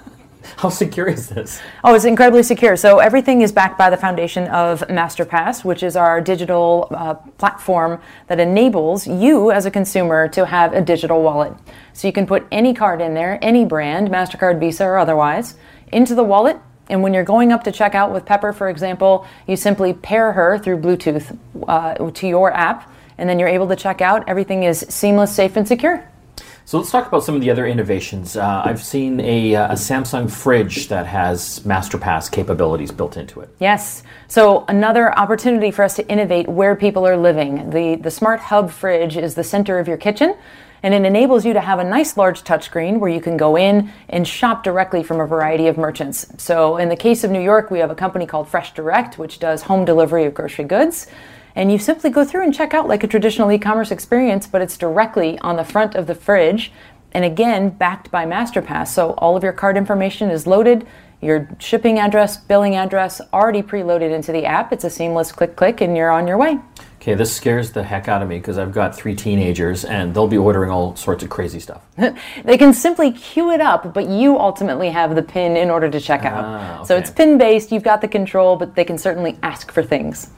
how 0.56 0.70
secure 0.70 1.06
is 1.06 1.28
this? 1.28 1.60
Oh, 1.84 1.94
it's 1.94 2.04
incredibly 2.04 2.42
secure. 2.42 2.76
So 2.76 2.98
everything 2.98 3.42
is 3.42 3.52
backed 3.52 3.78
by 3.78 3.90
the 3.90 3.96
foundation 3.96 4.46
of 4.48 4.80
MasterPass, 4.88 5.64
which 5.64 5.82
is 5.82 5.94
our 5.94 6.20
digital 6.20 6.88
uh, 6.90 7.14
platform 7.14 8.00
that 8.26 8.40
enables 8.40 9.06
you 9.06 9.50
as 9.50 9.66
a 9.66 9.70
consumer 9.70 10.28
to 10.28 10.46
have 10.46 10.72
a 10.72 10.80
digital 10.80 11.22
wallet. 11.22 11.52
So 11.92 12.08
you 12.08 12.12
can 12.12 12.26
put 12.26 12.46
any 12.50 12.74
card 12.74 13.00
in 13.00 13.14
there, 13.14 13.38
any 13.42 13.64
brand, 13.64 14.08
MasterCard, 14.08 14.58
Visa, 14.58 14.84
or 14.84 14.98
otherwise, 14.98 15.56
into 15.92 16.14
the 16.14 16.24
wallet. 16.24 16.58
And 16.90 17.02
when 17.02 17.14
you're 17.14 17.24
going 17.24 17.52
up 17.52 17.64
to 17.64 17.72
check 17.72 17.94
out 17.94 18.12
with 18.12 18.26
Pepper, 18.26 18.52
for 18.52 18.68
example, 18.68 19.26
you 19.46 19.56
simply 19.56 19.94
pair 19.94 20.32
her 20.32 20.58
through 20.58 20.78
Bluetooth 20.78 21.38
uh, 21.66 21.94
to 22.10 22.28
your 22.28 22.52
app, 22.52 22.92
and 23.16 23.28
then 23.28 23.38
you're 23.38 23.48
able 23.48 23.68
to 23.68 23.76
check 23.76 24.00
out. 24.00 24.28
Everything 24.28 24.64
is 24.64 24.84
seamless, 24.88 25.34
safe, 25.34 25.56
and 25.56 25.66
secure. 25.66 26.06
So 26.64 26.78
let's 26.78 26.90
talk 26.90 27.08
about 27.08 27.24
some 27.24 27.34
of 27.34 27.40
the 27.40 27.50
other 27.50 27.66
innovations. 27.66 28.36
Uh, 28.36 28.62
I've 28.64 28.82
seen 28.82 29.18
a, 29.20 29.56
uh, 29.56 29.72
a 29.72 29.74
Samsung 29.74 30.30
fridge 30.30 30.88
that 30.88 31.06
has 31.06 31.60
MasterPass 31.60 32.30
capabilities 32.30 32.92
built 32.92 33.16
into 33.16 33.40
it. 33.40 33.48
Yes. 33.58 34.04
So 34.28 34.64
another 34.68 35.16
opportunity 35.18 35.72
for 35.72 35.84
us 35.84 35.96
to 35.96 36.08
innovate 36.08 36.48
where 36.48 36.76
people 36.76 37.06
are 37.06 37.16
living. 37.16 37.70
The 37.70 37.96
the 37.96 38.10
smart 38.10 38.38
hub 38.38 38.70
fridge 38.70 39.16
is 39.16 39.34
the 39.34 39.42
center 39.42 39.80
of 39.80 39.88
your 39.88 39.96
kitchen 39.96 40.36
and 40.82 40.94
it 40.94 41.04
enables 41.04 41.44
you 41.44 41.52
to 41.52 41.60
have 41.60 41.78
a 41.78 41.84
nice 41.84 42.16
large 42.16 42.42
touchscreen 42.42 42.98
where 42.98 43.10
you 43.10 43.20
can 43.20 43.36
go 43.36 43.56
in 43.56 43.92
and 44.08 44.26
shop 44.26 44.64
directly 44.64 45.02
from 45.02 45.20
a 45.20 45.26
variety 45.26 45.66
of 45.66 45.76
merchants. 45.76 46.26
So 46.38 46.76
in 46.76 46.88
the 46.88 46.96
case 46.96 47.24
of 47.24 47.30
New 47.30 47.40
York, 47.40 47.70
we 47.70 47.78
have 47.80 47.90
a 47.90 47.94
company 47.94 48.26
called 48.26 48.48
Fresh 48.48 48.74
Direct 48.74 49.18
which 49.18 49.38
does 49.38 49.62
home 49.62 49.84
delivery 49.84 50.24
of 50.24 50.34
grocery 50.34 50.64
goods. 50.64 51.06
And 51.54 51.72
you 51.72 51.78
simply 51.78 52.10
go 52.10 52.24
through 52.24 52.44
and 52.44 52.54
check 52.54 52.74
out 52.74 52.88
like 52.88 53.02
a 53.02 53.08
traditional 53.08 53.50
e-commerce 53.50 53.90
experience, 53.90 54.46
but 54.46 54.62
it's 54.62 54.76
directly 54.76 55.38
on 55.40 55.56
the 55.56 55.64
front 55.64 55.94
of 55.94 56.06
the 56.06 56.14
fridge 56.14 56.72
and 57.12 57.24
again 57.24 57.70
backed 57.70 58.10
by 58.10 58.24
MasterPass. 58.24 58.88
So 58.88 59.12
all 59.14 59.36
of 59.36 59.42
your 59.42 59.52
card 59.52 59.76
information 59.76 60.30
is 60.30 60.46
loaded 60.46 60.86
your 61.20 61.48
shipping 61.58 61.98
address, 61.98 62.36
billing 62.36 62.76
address 62.76 63.20
already 63.32 63.62
preloaded 63.62 64.10
into 64.10 64.32
the 64.32 64.46
app. 64.46 64.72
It's 64.72 64.84
a 64.84 64.90
seamless 64.90 65.32
click 65.32 65.54
click 65.54 65.80
and 65.80 65.96
you're 65.96 66.10
on 66.10 66.26
your 66.26 66.38
way. 66.38 66.58
Okay, 67.00 67.14
this 67.14 67.34
scares 67.34 67.72
the 67.72 67.82
heck 67.82 68.08
out 68.08 68.20
of 68.20 68.28
me 68.28 68.36
because 68.36 68.58
I've 68.58 68.72
got 68.72 68.94
three 68.94 69.16
teenagers 69.16 69.86
and 69.86 70.12
they'll 70.12 70.28
be 70.28 70.36
ordering 70.36 70.70
all 70.70 70.94
sorts 70.96 71.24
of 71.24 71.30
crazy 71.30 71.58
stuff. 71.58 71.82
They 72.44 72.58
can 72.58 72.74
simply 72.74 73.10
queue 73.12 73.52
it 73.52 73.60
up, 73.62 73.94
but 73.94 74.06
you 74.06 74.38
ultimately 74.38 74.90
have 74.90 75.14
the 75.14 75.22
pin 75.22 75.56
in 75.56 75.70
order 75.70 75.88
to 75.88 75.98
check 75.98 76.26
out. 76.26 76.44
Ah, 76.44 76.84
So 76.84 76.98
it's 76.98 77.10
pin 77.10 77.38
based, 77.38 77.72
you've 77.72 77.82
got 77.82 78.02
the 78.02 78.08
control, 78.08 78.54
but 78.56 78.74
they 78.74 78.84
can 78.84 78.98
certainly 78.98 79.38
ask 79.42 79.72
for 79.72 79.82
things. 79.82 80.28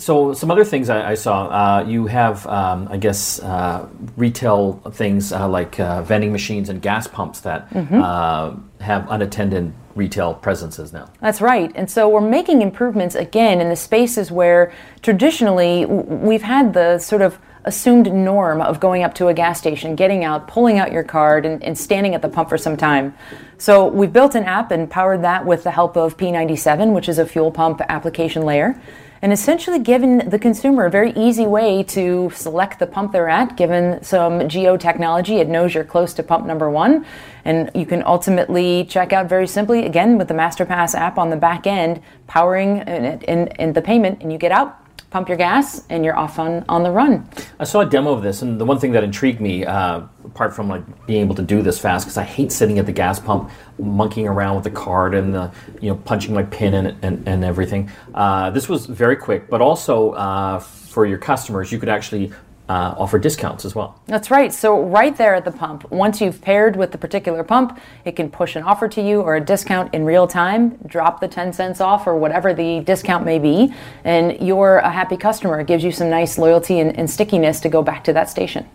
So 0.00 0.32
some 0.32 0.50
other 0.50 0.64
things 0.64 0.88
I, 0.88 1.10
I 1.10 1.14
saw. 1.14 1.46
Uh, 1.48 1.84
you 1.86 2.06
have, 2.06 2.46
um, 2.46 2.88
I 2.90 2.96
guess, 2.96 3.38
uh, 3.40 3.86
retail 4.16 4.80
things 4.92 5.32
uh, 5.32 5.46
like 5.46 5.78
uh, 5.78 6.02
vending 6.02 6.32
machines 6.32 6.68
and 6.70 6.80
gas 6.80 7.06
pumps 7.06 7.40
that 7.40 7.68
uh, 7.76 8.56
have 8.80 9.06
unattended 9.10 9.74
retail 9.94 10.34
presences 10.34 10.92
now. 10.92 11.10
That's 11.20 11.40
right. 11.40 11.70
And 11.74 11.90
so 11.90 12.08
we're 12.08 12.20
making 12.20 12.62
improvements 12.62 13.14
again 13.14 13.60
in 13.60 13.68
the 13.68 13.76
spaces 13.76 14.30
where 14.30 14.72
traditionally 15.02 15.84
we've 15.84 16.42
had 16.42 16.72
the 16.72 16.98
sort 16.98 17.20
of 17.20 17.38
assumed 17.64 18.10
norm 18.10 18.62
of 18.62 18.80
going 18.80 19.02
up 19.02 19.14
to 19.14 19.28
a 19.28 19.34
gas 19.34 19.58
station, 19.58 19.94
getting 19.94 20.24
out, 20.24 20.48
pulling 20.48 20.78
out 20.78 20.92
your 20.92 21.02
card, 21.02 21.44
and, 21.44 21.62
and 21.62 21.76
standing 21.76 22.14
at 22.14 22.22
the 22.22 22.28
pump 22.28 22.48
for 22.48 22.56
some 22.56 22.76
time. 22.76 23.14
So 23.58 23.86
we've 23.86 24.12
built 24.12 24.34
an 24.34 24.44
app 24.44 24.70
and 24.70 24.90
powered 24.90 25.22
that 25.22 25.44
with 25.44 25.64
the 25.64 25.70
help 25.70 25.96
of 25.96 26.16
P97, 26.16 26.94
which 26.94 27.08
is 27.08 27.18
a 27.18 27.26
fuel 27.26 27.50
pump 27.50 27.82
application 27.88 28.42
layer. 28.46 28.80
And 29.22 29.34
essentially 29.34 29.78
given 29.78 30.30
the 30.30 30.38
consumer 30.38 30.86
a 30.86 30.90
very 30.90 31.12
easy 31.12 31.46
way 31.46 31.82
to 31.84 32.30
select 32.34 32.78
the 32.78 32.86
pump 32.86 33.12
they're 33.12 33.28
at, 33.28 33.56
given 33.56 34.02
some 34.02 34.48
geo 34.48 34.78
technology, 34.78 35.36
it 35.36 35.48
knows 35.48 35.74
you're 35.74 35.84
close 35.84 36.14
to 36.14 36.22
pump 36.22 36.46
number 36.46 36.70
one. 36.70 37.04
And 37.44 37.70
you 37.74 37.84
can 37.84 38.02
ultimately 38.04 38.84
check 38.84 39.12
out 39.12 39.28
very 39.28 39.46
simply, 39.46 39.84
again, 39.84 40.16
with 40.16 40.28
the 40.28 40.34
MasterPass 40.34 40.94
app 40.94 41.18
on 41.18 41.28
the 41.28 41.36
back 41.36 41.66
end, 41.66 42.00
powering 42.26 42.78
in, 42.78 43.20
in, 43.22 43.48
in 43.48 43.72
the 43.74 43.82
payment, 43.82 44.22
and 44.22 44.32
you 44.32 44.38
get 44.38 44.52
out 44.52 44.79
pump 45.10 45.28
your 45.28 45.36
gas, 45.36 45.84
and 45.90 46.04
you're 46.04 46.16
off 46.16 46.38
on, 46.38 46.64
on 46.68 46.84
the 46.84 46.90
run. 46.90 47.28
I 47.58 47.64
saw 47.64 47.80
a 47.80 47.86
demo 47.86 48.12
of 48.12 48.22
this, 48.22 48.42
and 48.42 48.60
the 48.60 48.64
one 48.64 48.78
thing 48.78 48.92
that 48.92 49.02
intrigued 49.02 49.40
me, 49.40 49.66
uh, 49.66 50.02
apart 50.24 50.54
from 50.54 50.68
like 50.68 51.06
being 51.06 51.20
able 51.20 51.34
to 51.34 51.42
do 51.42 51.62
this 51.62 51.78
fast, 51.78 52.06
because 52.06 52.16
I 52.16 52.22
hate 52.22 52.52
sitting 52.52 52.78
at 52.78 52.86
the 52.86 52.92
gas 52.92 53.18
pump, 53.18 53.50
monkeying 53.78 54.28
around 54.28 54.54
with 54.54 54.64
the 54.64 54.70
card 54.70 55.14
and 55.14 55.34
the, 55.34 55.50
you 55.80 55.90
know 55.90 55.96
punching 55.96 56.32
my 56.32 56.44
pin 56.44 56.74
and 56.74 56.96
and, 57.02 57.28
and 57.28 57.44
everything. 57.44 57.90
Uh, 58.14 58.50
this 58.50 58.68
was 58.68 58.86
very 58.86 59.16
quick, 59.16 59.50
but 59.50 59.60
also 59.60 60.12
uh, 60.12 60.60
for 60.60 61.06
your 61.06 61.18
customers, 61.18 61.72
you 61.72 61.78
could 61.78 61.88
actually 61.88 62.32
uh, 62.70 62.94
offer 62.96 63.18
discounts 63.18 63.64
as 63.64 63.74
well. 63.74 64.00
That's 64.06 64.30
right. 64.30 64.54
So, 64.54 64.80
right 64.80 65.16
there 65.16 65.34
at 65.34 65.44
the 65.44 65.50
pump, 65.50 65.90
once 65.90 66.20
you've 66.20 66.40
paired 66.40 66.76
with 66.76 66.92
the 66.92 66.98
particular 66.98 67.42
pump, 67.42 67.80
it 68.04 68.14
can 68.14 68.30
push 68.30 68.54
an 68.54 68.62
offer 68.62 68.86
to 68.90 69.02
you 69.02 69.22
or 69.22 69.34
a 69.34 69.40
discount 69.40 69.92
in 69.92 70.04
real 70.04 70.28
time, 70.28 70.78
drop 70.86 71.20
the 71.20 71.26
10 71.26 71.52
cents 71.52 71.80
off 71.80 72.06
or 72.06 72.16
whatever 72.16 72.54
the 72.54 72.78
discount 72.80 73.24
may 73.24 73.40
be, 73.40 73.74
and 74.04 74.40
you're 74.40 74.76
a 74.78 74.90
happy 74.90 75.16
customer. 75.16 75.58
It 75.58 75.66
gives 75.66 75.82
you 75.82 75.90
some 75.90 76.10
nice 76.10 76.38
loyalty 76.38 76.78
and, 76.78 76.96
and 76.96 77.10
stickiness 77.10 77.58
to 77.60 77.68
go 77.68 77.82
back 77.82 78.04
to 78.04 78.12
that 78.12 78.30
station. 78.30 78.68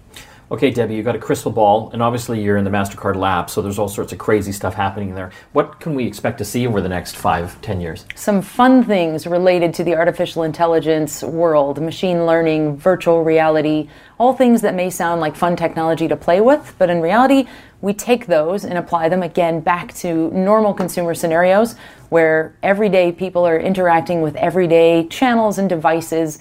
Okay, 0.52 0.70
Debbie, 0.70 0.94
you've 0.94 1.06
got 1.06 1.16
a 1.16 1.20
crystal 1.20 1.52
ball, 1.52 1.90
and 1.92 2.04
obviously 2.04 2.40
you're 2.40 2.58
in 2.58 2.64
the 2.64 2.70
MasterCard 2.70 3.16
lab, 3.16 3.50
so 3.50 3.64
there's 3.64 3.80
all 3.80 3.90
sorts 3.90 4.14
of 4.14 4.20
crazy 4.20 4.52
stuff 4.52 4.76
happening 4.76 5.16
there. 5.16 5.32
What 5.54 5.80
can 5.80 5.96
we 5.96 6.06
expect 6.06 6.38
to 6.38 6.46
see 6.46 6.68
over 6.68 6.82
the 6.82 6.90
next 6.90 7.16
five, 7.16 7.60
ten 7.64 7.82
years? 7.82 8.06
Some 8.14 8.44
fun 8.44 8.84
things 8.84 9.26
related 9.26 9.74
to 9.74 9.84
the 9.84 9.96
artificial 9.96 10.44
intelligence 10.44 11.24
world, 11.24 11.82
machine 11.82 12.28
learning, 12.28 12.78
virtual 12.78 13.24
reality, 13.24 13.90
all 14.20 14.34
things 14.34 14.62
that 14.62 14.76
may 14.76 14.92
sound 14.92 15.20
like 15.20 15.36
fun 15.36 15.56
technology 15.56 16.08
to 16.08 16.16
play 16.16 16.42
with, 16.42 16.76
but 16.78 16.92
in 16.92 17.02
reality, 17.02 17.48
we 17.82 17.94
take 17.94 18.28
those 18.28 18.66
and 18.66 18.78
apply 18.78 19.10
them 19.10 19.24
again 19.24 19.62
back 19.62 19.96
to 19.96 20.30
normal 20.30 20.76
consumer 20.76 21.16
scenarios 21.16 21.76
where 22.10 22.56
everyday 22.62 23.12
people 23.12 23.48
are 23.48 23.60
interacting 23.60 24.22
with 24.22 24.36
everyday 24.36 25.08
channels 25.08 25.58
and 25.58 25.70
devices 25.70 26.38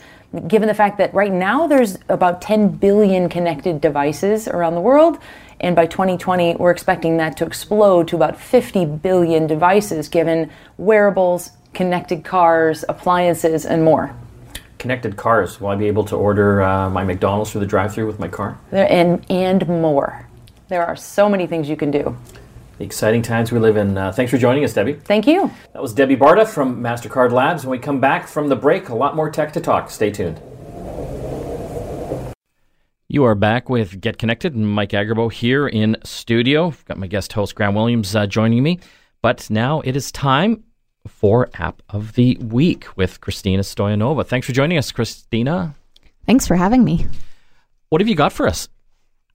given 0.48 0.68
the 0.68 0.74
fact 0.74 0.98
that 0.98 1.12
right 1.14 1.32
now 1.32 1.66
there's 1.66 1.98
about 2.08 2.42
10 2.42 2.68
billion 2.68 3.28
connected 3.28 3.80
devices 3.80 4.48
around 4.48 4.74
the 4.74 4.80
world. 4.80 5.18
And 5.60 5.76
by 5.76 5.86
2020, 5.86 6.56
we're 6.56 6.70
expecting 6.70 7.16
that 7.18 7.36
to 7.38 7.46
explode 7.46 8.08
to 8.08 8.16
about 8.16 8.38
50 8.38 8.84
billion 8.86 9.46
devices, 9.46 10.08
given 10.08 10.50
wearables, 10.76 11.50
connected 11.72 12.24
cars, 12.24 12.84
appliances, 12.88 13.64
and 13.64 13.84
more. 13.84 14.14
Connected 14.78 15.16
cars. 15.16 15.60
Will 15.60 15.68
I 15.68 15.76
be 15.76 15.86
able 15.86 16.04
to 16.04 16.16
order 16.16 16.62
uh, 16.62 16.90
my 16.90 17.04
McDonald's 17.04 17.52
through 17.52 17.62
the 17.62 17.66
drive-through 17.66 18.06
with 18.06 18.18
my 18.18 18.28
car? 18.28 18.58
And 18.72 19.24
and 19.30 19.66
more. 19.66 20.28
There 20.68 20.84
are 20.84 20.96
so 20.96 21.28
many 21.28 21.46
things 21.46 21.68
you 21.68 21.76
can 21.76 21.90
do. 21.90 22.16
The 22.78 22.84
exciting 22.84 23.22
times 23.22 23.52
we 23.52 23.58
live 23.60 23.76
in. 23.76 23.96
Uh, 23.96 24.10
thanks 24.10 24.30
for 24.30 24.38
joining 24.38 24.64
us, 24.64 24.72
Debbie. 24.72 24.94
Thank 24.94 25.26
you. 25.26 25.50
That 25.72 25.82
was 25.82 25.92
Debbie 25.92 26.16
Barta 26.16 26.46
from 26.46 26.82
MasterCard 26.82 27.30
Labs. 27.30 27.64
When 27.64 27.70
we 27.70 27.78
come 27.78 28.00
back 28.00 28.26
from 28.26 28.48
the 28.48 28.56
break, 28.56 28.88
a 28.88 28.94
lot 28.94 29.14
more 29.14 29.30
tech 29.30 29.52
to 29.52 29.60
talk. 29.60 29.90
Stay 29.90 30.10
tuned. 30.10 30.40
You 33.06 33.22
are 33.24 33.36
back 33.36 33.68
with 33.68 34.00
Get 34.00 34.18
Connected 34.18 34.54
and 34.54 34.68
Mike 34.68 34.90
Agerbo 34.90 35.30
here 35.30 35.68
in 35.68 35.96
studio. 36.02 36.68
I've 36.68 36.84
got 36.86 36.98
my 36.98 37.06
guest 37.06 37.32
host, 37.32 37.54
Graham 37.54 37.76
Williams, 37.76 38.16
uh, 38.16 38.26
joining 38.26 38.62
me. 38.62 38.80
But 39.22 39.48
now 39.50 39.80
it 39.82 39.94
is 39.94 40.10
time 40.10 40.64
for 41.06 41.48
App 41.54 41.80
of 41.90 42.14
the 42.14 42.36
Week 42.40 42.86
with 42.96 43.20
Christina 43.20 43.62
Stoyanova. 43.62 44.26
Thanks 44.26 44.48
for 44.48 44.52
joining 44.52 44.78
us, 44.78 44.90
Christina. 44.90 45.76
Thanks 46.26 46.48
for 46.48 46.56
having 46.56 46.82
me. 46.82 47.06
What 47.90 48.00
have 48.00 48.08
you 48.08 48.16
got 48.16 48.32
for 48.32 48.48
us? 48.48 48.68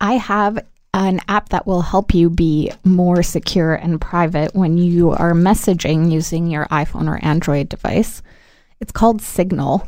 I 0.01 0.13
have 0.13 0.59
an 0.93 1.19
app 1.27 1.49
that 1.49 1.67
will 1.67 1.81
help 1.81 2.13
you 2.13 2.29
be 2.29 2.71
more 2.83 3.21
secure 3.21 3.75
and 3.75 4.01
private 4.01 4.55
when 4.55 4.77
you 4.77 5.11
are 5.11 5.33
messaging 5.33 6.11
using 6.11 6.47
your 6.47 6.65
iPhone 6.67 7.07
or 7.07 7.23
Android 7.23 7.69
device. 7.69 8.21
It's 8.79 8.91
called 8.91 9.21
Signal. 9.21 9.87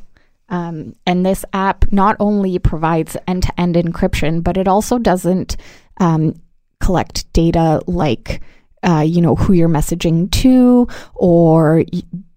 Um, 0.50 0.96
and 1.08 1.26
this 1.26 1.46
app 1.54 1.92
not 1.92 2.18
only 2.20 2.60
provides 2.60 3.16
end 3.26 3.44
to 3.44 3.60
end 3.60 3.76
encryption, 3.76 4.44
but 4.44 4.58
it 4.58 4.68
also 4.68 5.00
doesn't 5.00 5.56
um, 5.98 6.36
collect 6.82 7.32
data 7.34 7.82
like, 7.88 8.42
uh, 8.84 9.04
you 9.06 9.22
know, 9.22 9.36
who 9.36 9.54
you're 9.54 9.70
messaging 9.70 10.30
to 10.32 10.88
or 11.14 11.84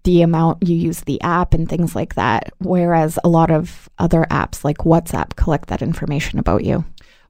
the 0.05 0.21
amount 0.21 0.67
you 0.67 0.75
use 0.75 1.01
the 1.01 1.21
app 1.21 1.53
and 1.53 1.67
things 1.67 1.95
like 1.95 2.15
that. 2.15 2.53
Whereas 2.59 3.19
a 3.23 3.29
lot 3.29 3.51
of 3.51 3.89
other 3.99 4.25
apps 4.31 4.63
like 4.63 4.77
WhatsApp 4.79 5.35
collect 5.35 5.67
that 5.67 5.81
information 5.81 6.39
about 6.39 6.63
you. 6.63 6.85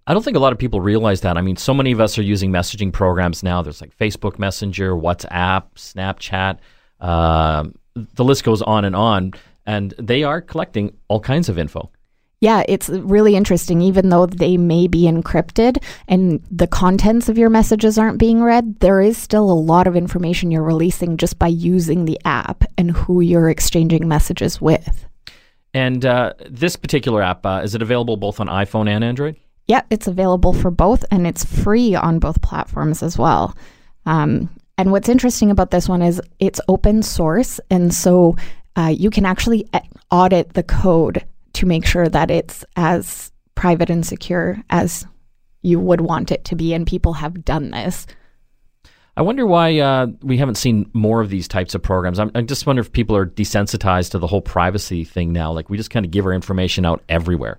I 0.08 0.14
don't 0.14 0.24
think 0.24 0.38
a 0.38 0.40
lot 0.40 0.54
of 0.54 0.60
people 0.60 0.82
realize 0.82 1.22
that. 1.22 1.36
I 1.36 1.42
mean, 1.42 1.56
so 1.56 1.74
many 1.74 1.92
of 1.92 2.00
us 2.00 2.18
are 2.20 2.24
using 2.24 2.52
messaging 2.52 2.94
programs 2.94 3.42
now. 3.42 3.62
There's 3.64 3.82
like 3.82 3.98
Facebook 3.98 4.38
Messenger, 4.38 4.94
WhatsApp, 4.94 5.64
Snapchat. 5.76 6.60
Uh, 7.00 7.70
the 7.96 8.24
list 8.24 8.44
goes 8.44 8.62
on 8.62 8.86
and 8.86 8.96
on, 8.96 9.34
and 9.66 9.96
they 9.98 10.24
are 10.24 10.42
collecting 10.42 10.96
all 11.08 11.20
kinds 11.20 11.50
of 11.50 11.58
info. 11.58 11.90
Yeah, 12.40 12.64
it's 12.68 12.90
really 12.90 13.36
interesting. 13.36 13.82
Even 13.82 14.10
though 14.10 14.28
they 14.28 14.58
may 14.58 14.88
be 14.88 15.04
encrypted 15.04 15.82
and 16.08 16.44
the 16.52 16.68
contents 16.68 17.28
of 17.28 17.40
your 17.40 17.50
messages 17.50 17.98
aren't 17.98 18.20
being 18.20 18.44
read, 18.44 18.80
there 18.82 19.02
is 19.02 19.18
still 19.18 19.50
a 19.50 19.54
lot 19.54 19.88
of 19.88 19.96
information 19.96 20.52
you're 20.52 20.62
releasing 20.62 21.18
just 21.18 21.40
by 21.40 21.48
using 21.48 22.06
the 22.06 22.20
app 22.26 22.64
and 22.78 22.92
who 22.92 23.22
you're 23.22 23.50
exchanging 23.50 24.08
messages 24.08 24.62
with. 24.62 25.08
And 25.74 26.06
uh, 26.06 26.34
this 26.48 26.76
particular 26.76 27.24
app, 27.24 27.46
uh, 27.46 27.62
is 27.64 27.74
it 27.74 27.82
available 27.82 28.18
both 28.18 28.40
on 28.40 28.48
iPhone 28.48 28.88
and 28.88 29.04
Android? 29.04 29.38
Yeah, 29.68 29.82
it's 29.90 30.08
available 30.08 30.54
for 30.54 30.70
both 30.70 31.06
and 31.12 31.26
it's 31.26 31.44
free 31.44 31.96
on 31.96 32.20
both 32.20 32.42
platforms 32.42 33.02
as 33.02 33.18
well. 33.18 33.56
Um, 34.06 34.50
and 34.78 34.92
what's 34.92 35.10
interesting 35.10 35.52
about 35.52 35.72
this 35.72 35.90
one 35.90 36.02
is 36.02 36.22
it's 36.40 36.62
open 36.68 37.02
source. 37.02 37.60
And 37.70 37.94
so 37.94 38.36
uh, 38.76 38.94
you 38.96 39.10
can 39.10 39.26
actually 39.26 39.68
audit 40.12 40.54
the 40.54 40.64
code 40.64 41.26
to 41.54 41.66
make 41.66 41.86
sure 41.86 42.08
that 42.10 42.30
it's 42.30 42.66
as 42.76 43.32
private 43.56 43.90
and 43.90 44.06
secure 44.06 44.62
as 44.70 45.06
you 45.62 45.80
would 45.80 46.02
want 46.02 46.32
it 46.32 46.44
to 46.46 46.56
be. 46.56 46.74
And 46.74 46.86
people 46.86 47.14
have 47.14 47.46
done 47.46 47.72
this. 47.72 48.06
I 49.18 49.22
wonder 49.22 49.46
why 49.46 49.80
uh, 49.80 50.08
we 50.22 50.38
haven't 50.38 50.56
seen 50.56 50.90
more 50.92 51.22
of 51.22 51.30
these 51.30 51.48
types 51.48 51.74
of 51.74 51.82
programs. 51.82 52.20
I'm, 52.20 52.32
I 52.36 52.42
just 52.42 52.68
wonder 52.68 52.82
if 52.82 52.92
people 52.92 53.16
are 53.16 53.26
desensitized 53.26 54.12
to 54.12 54.20
the 54.20 54.28
whole 54.28 54.42
privacy 54.42 55.06
thing 55.06 55.32
now. 55.32 55.54
Like 55.54 55.70
we 55.70 55.78
just 55.78 55.90
kind 55.90 56.06
of 56.06 56.12
give 56.12 56.26
our 56.26 56.34
information 56.34 56.86
out 56.86 57.02
everywhere. 57.08 57.58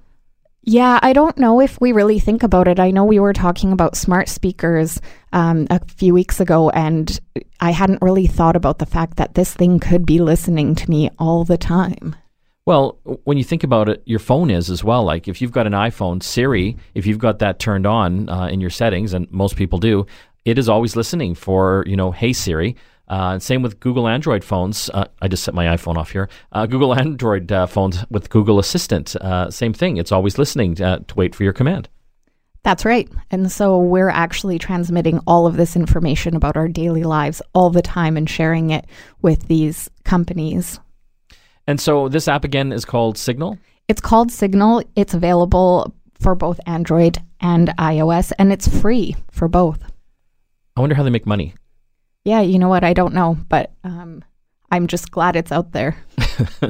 Yeah, 0.68 0.98
I 1.00 1.12
don't 1.12 1.38
know 1.38 1.60
if 1.60 1.80
we 1.80 1.92
really 1.92 2.18
think 2.18 2.42
about 2.42 2.66
it. 2.66 2.80
I 2.80 2.90
know 2.90 3.04
we 3.04 3.20
were 3.20 3.32
talking 3.32 3.70
about 3.70 3.96
smart 3.96 4.28
speakers 4.28 5.00
um, 5.32 5.68
a 5.70 5.80
few 5.86 6.12
weeks 6.12 6.40
ago, 6.40 6.70
and 6.70 7.20
I 7.60 7.70
hadn't 7.70 8.02
really 8.02 8.26
thought 8.26 8.56
about 8.56 8.80
the 8.80 8.86
fact 8.86 9.16
that 9.18 9.36
this 9.36 9.54
thing 9.54 9.78
could 9.78 10.04
be 10.04 10.18
listening 10.18 10.74
to 10.74 10.90
me 10.90 11.08
all 11.20 11.44
the 11.44 11.56
time. 11.56 12.16
Well, 12.66 12.98
when 13.22 13.38
you 13.38 13.44
think 13.44 13.62
about 13.62 13.88
it, 13.88 14.02
your 14.06 14.18
phone 14.18 14.50
is 14.50 14.68
as 14.68 14.82
well. 14.82 15.04
Like 15.04 15.28
if 15.28 15.40
you've 15.40 15.52
got 15.52 15.68
an 15.68 15.72
iPhone, 15.72 16.20
Siri, 16.20 16.76
if 16.94 17.06
you've 17.06 17.20
got 17.20 17.38
that 17.38 17.60
turned 17.60 17.86
on 17.86 18.28
uh, 18.28 18.46
in 18.46 18.60
your 18.60 18.70
settings, 18.70 19.12
and 19.12 19.30
most 19.30 19.54
people 19.54 19.78
do, 19.78 20.04
it 20.44 20.58
is 20.58 20.68
always 20.68 20.96
listening 20.96 21.36
for, 21.36 21.84
you 21.86 21.96
know, 21.96 22.10
hey 22.10 22.32
Siri. 22.32 22.74
Uh, 23.08 23.38
same 23.38 23.62
with 23.62 23.78
Google 23.80 24.08
Android 24.08 24.42
phones. 24.42 24.90
Uh, 24.92 25.06
I 25.22 25.28
just 25.28 25.44
set 25.44 25.54
my 25.54 25.66
iPhone 25.66 25.96
off 25.96 26.10
here. 26.10 26.28
Uh, 26.52 26.66
Google 26.66 26.94
Android 26.98 27.50
uh, 27.52 27.66
phones 27.66 28.04
with 28.10 28.30
Google 28.30 28.58
Assistant, 28.58 29.14
uh, 29.16 29.50
same 29.50 29.72
thing. 29.72 29.96
It's 29.96 30.12
always 30.12 30.38
listening 30.38 30.80
uh, 30.80 31.00
to 31.06 31.14
wait 31.14 31.34
for 31.34 31.44
your 31.44 31.52
command. 31.52 31.88
That's 32.62 32.84
right. 32.84 33.08
And 33.30 33.52
so 33.52 33.78
we're 33.78 34.08
actually 34.08 34.58
transmitting 34.58 35.20
all 35.24 35.46
of 35.46 35.56
this 35.56 35.76
information 35.76 36.34
about 36.34 36.56
our 36.56 36.66
daily 36.66 37.04
lives 37.04 37.40
all 37.54 37.70
the 37.70 37.80
time 37.80 38.16
and 38.16 38.28
sharing 38.28 38.70
it 38.70 38.86
with 39.22 39.46
these 39.46 39.88
companies. 40.02 40.80
And 41.68 41.80
so 41.80 42.08
this 42.08 42.26
app 42.26 42.42
again 42.42 42.72
is 42.72 42.84
called 42.84 43.18
Signal? 43.18 43.56
It's 43.86 44.00
called 44.00 44.32
Signal. 44.32 44.82
It's 44.96 45.14
available 45.14 45.94
for 46.20 46.34
both 46.34 46.58
Android 46.66 47.18
and 47.40 47.68
iOS, 47.78 48.32
and 48.36 48.52
it's 48.52 48.66
free 48.66 49.14
for 49.30 49.46
both. 49.46 49.80
I 50.76 50.80
wonder 50.80 50.96
how 50.96 51.04
they 51.04 51.10
make 51.10 51.26
money. 51.26 51.54
Yeah, 52.26 52.40
you 52.40 52.58
know 52.58 52.68
what? 52.68 52.82
I 52.82 52.92
don't 52.92 53.14
know, 53.14 53.38
but 53.48 53.70
um, 53.84 54.24
I'm 54.72 54.88
just 54.88 55.12
glad 55.12 55.36
it's 55.36 55.52
out 55.52 55.70
there. 55.70 55.96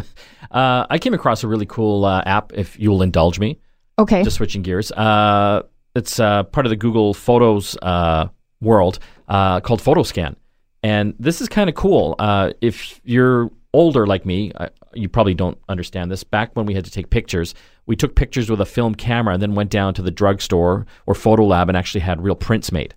uh, 0.50 0.86
I 0.90 0.98
came 0.98 1.14
across 1.14 1.42
a 1.44 1.48
really 1.48 1.64
cool 1.64 2.04
uh, 2.04 2.22
app, 2.26 2.52
if 2.52 2.78
you 2.78 2.90
will 2.90 3.00
indulge 3.00 3.38
me. 3.38 3.58
Okay. 3.98 4.22
Just 4.22 4.36
switching 4.36 4.60
gears. 4.60 4.92
Uh, 4.92 5.62
it's 5.94 6.20
uh, 6.20 6.42
part 6.42 6.66
of 6.66 6.70
the 6.70 6.76
Google 6.76 7.14
Photos 7.14 7.74
uh, 7.80 8.28
world 8.60 8.98
uh, 9.28 9.60
called 9.60 9.80
PhotoScan. 9.80 10.36
And 10.82 11.14
this 11.18 11.40
is 11.40 11.48
kind 11.48 11.70
of 11.70 11.74
cool. 11.74 12.16
if 12.60 13.00
you're 13.04 13.50
older 13.72 14.06
like 14.06 14.26
me, 14.26 14.52
you 14.92 15.08
probably 15.08 15.32
don't 15.32 15.56
understand 15.70 16.10
this. 16.10 16.22
Back 16.22 16.54
when 16.54 16.66
we 16.66 16.74
had 16.74 16.84
to 16.84 16.90
take 16.90 17.08
pictures, 17.08 17.54
we 17.86 17.96
took 17.96 18.14
pictures 18.14 18.50
with 18.50 18.60
a 18.60 18.66
film 18.66 18.94
camera 18.94 19.32
and 19.32 19.42
then 19.42 19.54
went 19.54 19.70
down 19.70 19.94
to 19.94 20.02
the 20.02 20.10
drugstore 20.10 20.84
or 21.06 21.14
photo 21.14 21.46
lab 21.46 21.70
and 21.70 21.78
actually 21.78 22.02
had 22.02 22.22
real 22.22 22.36
prints 22.36 22.70
made. 22.70 22.94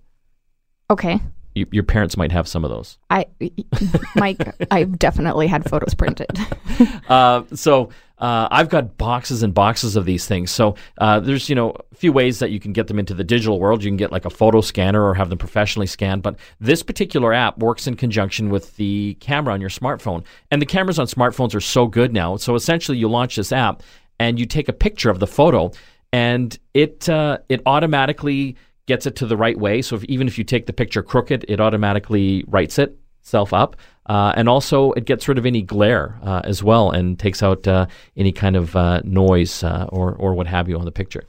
Okay 0.90 1.22
you, 1.54 1.66
your 1.72 1.82
parents 1.84 2.16
might 2.16 2.32
have 2.32 2.46
some 2.46 2.64
of 2.64 2.70
those. 2.70 2.98
I, 3.10 3.26
Mike, 4.16 4.42
I've 4.70 4.98
definitely 4.98 5.46
had 5.46 5.68
photos 5.68 5.94
printed. 5.94 6.30
uh, 7.08 7.42
so 7.54 7.90
Uh, 8.20 8.46
I've 8.50 8.68
got 8.68 8.98
boxes 8.98 9.42
and 9.42 9.54
boxes 9.54 9.96
of 9.96 10.04
these 10.04 10.26
things. 10.26 10.50
So 10.50 10.74
uh, 10.98 11.20
there's 11.20 11.48
you 11.48 11.54
know 11.54 11.74
a 11.90 11.94
few 11.94 12.12
ways 12.12 12.38
that 12.40 12.50
you 12.50 12.60
can 12.60 12.74
get 12.74 12.86
them 12.86 12.98
into 12.98 13.14
the 13.14 13.24
digital 13.24 13.58
world. 13.58 13.82
You 13.82 13.88
can 13.88 13.96
get 13.96 14.12
like 14.12 14.26
a 14.26 14.30
photo 14.30 14.60
scanner 14.60 15.02
or 15.02 15.14
have 15.14 15.30
them 15.30 15.38
professionally 15.38 15.86
scanned. 15.86 16.22
But 16.22 16.36
this 16.60 16.82
particular 16.82 17.32
app 17.32 17.56
works 17.56 17.86
in 17.86 17.96
conjunction 17.96 18.50
with 18.50 18.76
the 18.76 19.16
camera 19.20 19.54
on 19.54 19.60
your 19.62 19.70
smartphone, 19.70 20.24
and 20.50 20.60
the 20.60 20.66
cameras 20.66 20.98
on 20.98 21.06
smartphones 21.06 21.54
are 21.54 21.62
so 21.62 21.86
good 21.86 22.12
now. 22.12 22.36
So 22.36 22.54
essentially, 22.54 22.98
you 22.98 23.08
launch 23.08 23.36
this 23.36 23.52
app 23.52 23.82
and 24.18 24.38
you 24.38 24.44
take 24.44 24.68
a 24.68 24.74
picture 24.74 25.08
of 25.08 25.18
the 25.18 25.26
photo, 25.26 25.70
and 26.12 26.58
it 26.74 27.08
uh, 27.08 27.38
it 27.48 27.62
automatically 27.64 28.56
gets 28.90 29.06
it 29.06 29.14
to 29.16 29.26
the 29.26 29.36
right 29.36 29.58
way. 29.66 29.82
So 29.82 29.94
if, 29.96 30.04
even 30.04 30.26
if 30.26 30.36
you 30.36 30.44
take 30.44 30.66
the 30.66 30.72
picture 30.72 31.02
crooked, 31.02 31.44
it 31.48 31.60
automatically 31.60 32.44
rights 32.48 32.76
it 32.78 32.98
itself 33.20 33.52
up. 33.52 33.76
Uh, 34.06 34.32
and 34.34 34.48
also, 34.48 34.90
it 34.92 35.04
gets 35.04 35.28
rid 35.28 35.38
of 35.38 35.46
any 35.46 35.62
glare 35.62 36.18
uh, 36.24 36.40
as 36.42 36.64
well 36.64 36.90
and 36.90 37.16
takes 37.16 37.40
out 37.42 37.68
uh, 37.68 37.86
any 38.16 38.32
kind 38.32 38.56
of 38.56 38.74
uh, 38.74 39.00
noise 39.04 39.62
uh, 39.62 39.86
or, 39.90 40.14
or 40.14 40.34
what 40.34 40.48
have 40.48 40.68
you 40.68 40.76
on 40.76 40.84
the 40.84 40.90
picture. 40.90 41.24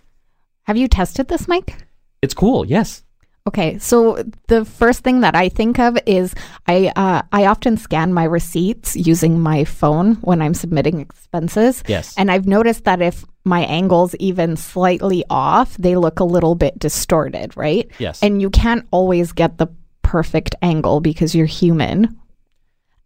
Have 0.63 0.77
you 0.77 0.87
tested 0.87 1.27
this, 1.27 1.47
Mike? 1.47 1.85
It's 2.23 2.33
cool, 2.33 2.65
yes. 2.65 3.03
Okay, 3.47 3.79
so 3.79 4.23
the 4.47 4.65
first 4.65 5.03
thing 5.03 5.21
that 5.21 5.35
I 5.35 5.49
think 5.49 5.79
of 5.79 5.97
is 6.05 6.35
I 6.67 6.91
uh, 6.95 7.23
I 7.31 7.45
often 7.45 7.75
scan 7.75 8.13
my 8.13 8.23
receipts 8.23 8.95
using 8.95 9.39
my 9.39 9.63
phone 9.63 10.15
when 10.21 10.41
I'm 10.43 10.53
submitting 10.53 10.99
expenses. 10.99 11.83
Yes. 11.87 12.13
and 12.17 12.29
I've 12.31 12.45
noticed 12.47 12.83
that 12.83 13.01
if 13.01 13.25
my 13.43 13.61
angle's 13.61 14.13
even 14.19 14.55
slightly 14.57 15.23
off, 15.31 15.75
they 15.77 15.95
look 15.95 16.19
a 16.19 16.23
little 16.23 16.53
bit 16.53 16.77
distorted, 16.77 17.57
right? 17.57 17.89
Yes. 17.97 18.21
and 18.21 18.41
you 18.41 18.51
can't 18.51 18.87
always 18.91 19.31
get 19.31 19.57
the 19.57 19.67
perfect 20.03 20.53
angle 20.61 20.99
because 20.99 21.33
you're 21.33 21.47
human, 21.47 22.15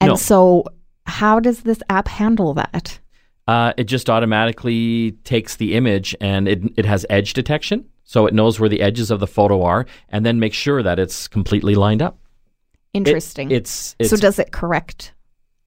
and 0.01 0.09
No. 0.09 0.15
so 0.15 0.65
how 1.05 1.39
does 1.39 1.61
this 1.61 1.79
app 1.89 2.07
handle 2.09 2.53
that? 2.55 2.99
Uh, 3.47 3.71
it 3.77 3.83
just 3.85 4.09
automatically 4.09 5.11
takes 5.23 5.55
the 5.55 5.75
image 5.75 6.15
and 6.19 6.47
it, 6.47 6.63
it 6.77 6.85
has 6.85 7.05
edge 7.09 7.33
detection. 7.33 7.85
So 8.05 8.25
it 8.27 8.33
knows 8.33 8.59
where 8.59 8.69
the 8.69 8.81
edges 8.81 9.11
of 9.11 9.19
the 9.19 9.27
photo 9.27 9.63
are 9.63 9.85
and 10.09 10.25
then 10.25 10.39
makes 10.39 10.55
sure 10.55 10.81
that 10.83 10.99
it's 10.99 11.27
completely 11.27 11.75
lined 11.75 12.01
up. 12.01 12.17
It- 12.93 12.99
Interesting. 12.99 13.51
it's, 13.51 13.95
it's 13.99 14.09
so 14.09 14.15
does 14.17 14.39
it 14.39 14.51
correct? 14.53 15.11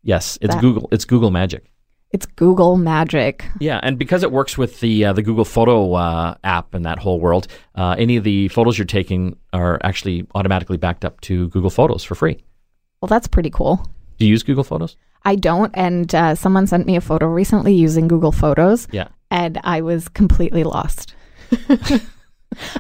yes, 0.03 0.39
it's 0.41 0.55
that- 0.55 0.61
Google. 0.63 0.89
It's 0.93 1.05
Google 1.05 1.31
Magic. 1.31 1.71
It's 2.11 2.25
Google 2.25 2.79
Magic. 2.79 3.45
Yeah, 3.61 3.81
and 3.83 3.99
because 3.99 4.23
it 4.23 4.33
works 4.33 4.57
with 4.57 4.81
the 4.81 5.05
uh, 5.05 5.13
the 5.13 5.21
Google 5.23 5.45
Photo 5.45 5.93
uh, 5.93 6.37
app 6.43 6.73
and 6.73 6.83
that 6.87 6.99
whole 6.99 7.21
world, 7.21 7.49
uh, 7.75 7.97
any 7.99 8.17
of 8.17 8.25
the 8.25 8.49
photos 8.49 8.79
you're 8.79 8.87
taking 8.87 9.37
are 9.53 9.79
actually 9.85 10.27
automatically 10.35 10.79
backed 10.79 11.05
up 11.05 11.21
to 11.23 11.49
Google 11.49 11.69
Photos 11.69 12.03
for 12.05 12.15
free. 12.15 12.39
Well, 13.03 13.09
that's 13.09 13.29
pretty 13.29 13.51
cool. 13.51 13.87
Do 14.17 14.25
you 14.25 14.31
use 14.31 14.43
Google 14.43 14.65
Photos? 14.65 14.97
I 15.27 15.35
don't. 15.37 15.71
And 15.75 16.15
uh, 16.15 16.35
someone 16.35 16.67
sent 16.67 16.87
me 16.87 16.97
a 16.97 17.03
photo 17.03 17.27
recently 17.27 17.75
using 17.75 18.09
Google 18.09 18.33
Photos, 18.33 18.89
Yeah. 18.91 19.09
and 19.31 19.61
I 19.63 19.83
was 19.83 20.09
completely 20.09 20.65
lost. 20.65 21.15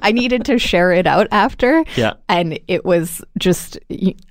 I 0.02 0.12
needed 0.12 0.44
to 0.46 0.58
share 0.58 0.92
it 0.92 1.06
out 1.06 1.26
after, 1.30 1.84
Yeah. 1.96 2.14
and 2.28 2.58
it 2.68 2.84
was 2.84 3.22
just 3.38 3.78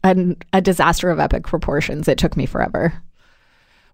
an, 0.04 0.36
a 0.54 0.62
disaster 0.62 1.10
of 1.10 1.20
epic 1.20 1.44
proportions. 1.44 2.08
It 2.08 2.18
took 2.18 2.36
me 2.38 2.46
forever. 2.46 2.94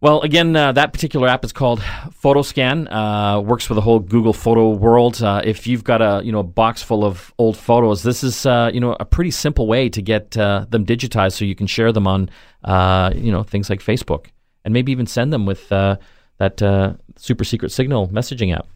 Well, 0.01 0.19
again, 0.19 0.53
uh, 0.53 0.73
that 0.73 0.91
particular 0.91 1.29
app 1.29 1.45
is 1.45 1.53
called 1.53 1.79
PhotoScan. 1.79 2.87
Uh, 2.91 3.39
works 3.39 3.69
with 3.69 3.77
the 3.77 3.81
whole 3.81 3.99
Google 3.99 4.33
Photo 4.33 4.69
world. 4.71 5.23
Uh, 5.23 5.41
if 5.45 5.65
you've 5.65 5.85
got 5.85 6.01
a 6.01 6.21
you 6.25 6.31
know 6.33 6.39
a 6.39 6.43
box 6.43 6.83
full 6.83 7.05
of 7.05 7.33
old 7.37 7.55
photos, 7.55 8.03
this 8.03 8.21
is 8.21 8.45
uh, 8.45 8.69
you 8.73 8.81
know 8.81 8.97
a 8.99 9.05
pretty 9.05 9.31
simple 9.31 9.65
way 9.65 9.87
to 9.87 10.01
get 10.01 10.35
uh, 10.37 10.65
them 10.69 10.85
digitized, 10.85 11.33
so 11.37 11.45
you 11.45 11.55
can 11.55 11.67
share 11.67 11.93
them 11.93 12.05
on 12.05 12.29
uh, 12.65 13.11
you 13.15 13.31
know 13.31 13.43
things 13.43 13.69
like 13.69 13.79
Facebook, 13.79 14.25
and 14.65 14.73
maybe 14.73 14.91
even 14.91 15.05
send 15.07 15.31
them 15.31 15.45
with 15.45 15.71
uh, 15.71 15.95
that 16.37 16.61
uh, 16.61 16.95
super 17.15 17.45
secret 17.45 17.71
Signal 17.71 18.09
messaging 18.09 18.53
app. 18.53 18.67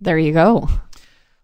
There 0.00 0.18
you 0.18 0.32
go. 0.32 0.68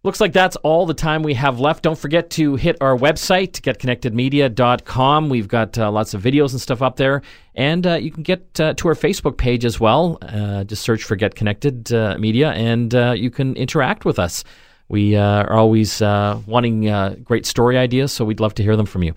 Looks 0.04 0.20
like 0.20 0.32
that's 0.32 0.56
all 0.56 0.84
the 0.84 0.94
time 0.94 1.22
we 1.22 1.34
have 1.34 1.60
left. 1.60 1.84
Don't 1.84 1.98
forget 1.98 2.28
to 2.30 2.56
hit 2.56 2.76
our 2.80 2.96
website, 2.96 3.60
getconnectedmedia.com. 3.60 5.28
We've 5.28 5.46
got 5.46 5.78
uh, 5.78 5.92
lots 5.92 6.12
of 6.12 6.20
videos 6.20 6.50
and 6.50 6.60
stuff 6.60 6.82
up 6.82 6.96
there. 6.96 7.22
And 7.54 7.86
uh, 7.86 7.94
you 7.94 8.10
can 8.10 8.24
get 8.24 8.60
uh, 8.60 8.74
to 8.74 8.88
our 8.88 8.94
Facebook 8.94 9.36
page 9.36 9.64
as 9.64 9.78
well. 9.78 10.18
Uh, 10.20 10.64
just 10.64 10.82
search 10.82 11.04
for 11.04 11.14
Get 11.14 11.36
Connected 11.36 11.92
uh, 11.92 12.18
Media 12.18 12.50
and 12.50 12.92
uh, 12.92 13.12
you 13.12 13.30
can 13.30 13.54
interact 13.54 14.04
with 14.04 14.18
us. 14.18 14.42
We 14.88 15.14
are 15.14 15.52
always 15.52 16.00
wanting 16.02 17.22
great 17.22 17.46
story 17.46 17.78
ideas, 17.78 18.12
so 18.12 18.26
we'd 18.26 18.40
love 18.40 18.54
to 18.56 18.62
hear 18.62 18.76
them 18.76 18.84
from 18.84 19.04
you. 19.04 19.14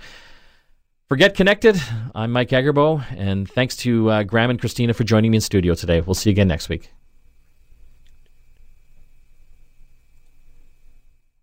For 1.10 1.18
Get 1.18 1.36
Connected, 1.36 1.82
I'm 2.14 2.32
Mike 2.32 2.50
Agerbo, 2.50 3.04
and 3.18 3.50
thanks 3.50 3.76
to 3.78 4.24
Graham 4.24 4.52
and 4.52 4.60
Christina 4.60 4.94
for 4.94 5.04
joining 5.04 5.32
me 5.32 5.38
in 5.38 5.42
studio 5.42 5.74
today. 5.74 6.00
We'll 6.00 6.14
see 6.14 6.30
you 6.30 6.34
again 6.34 6.48
next 6.48 6.70
week. 6.70 6.95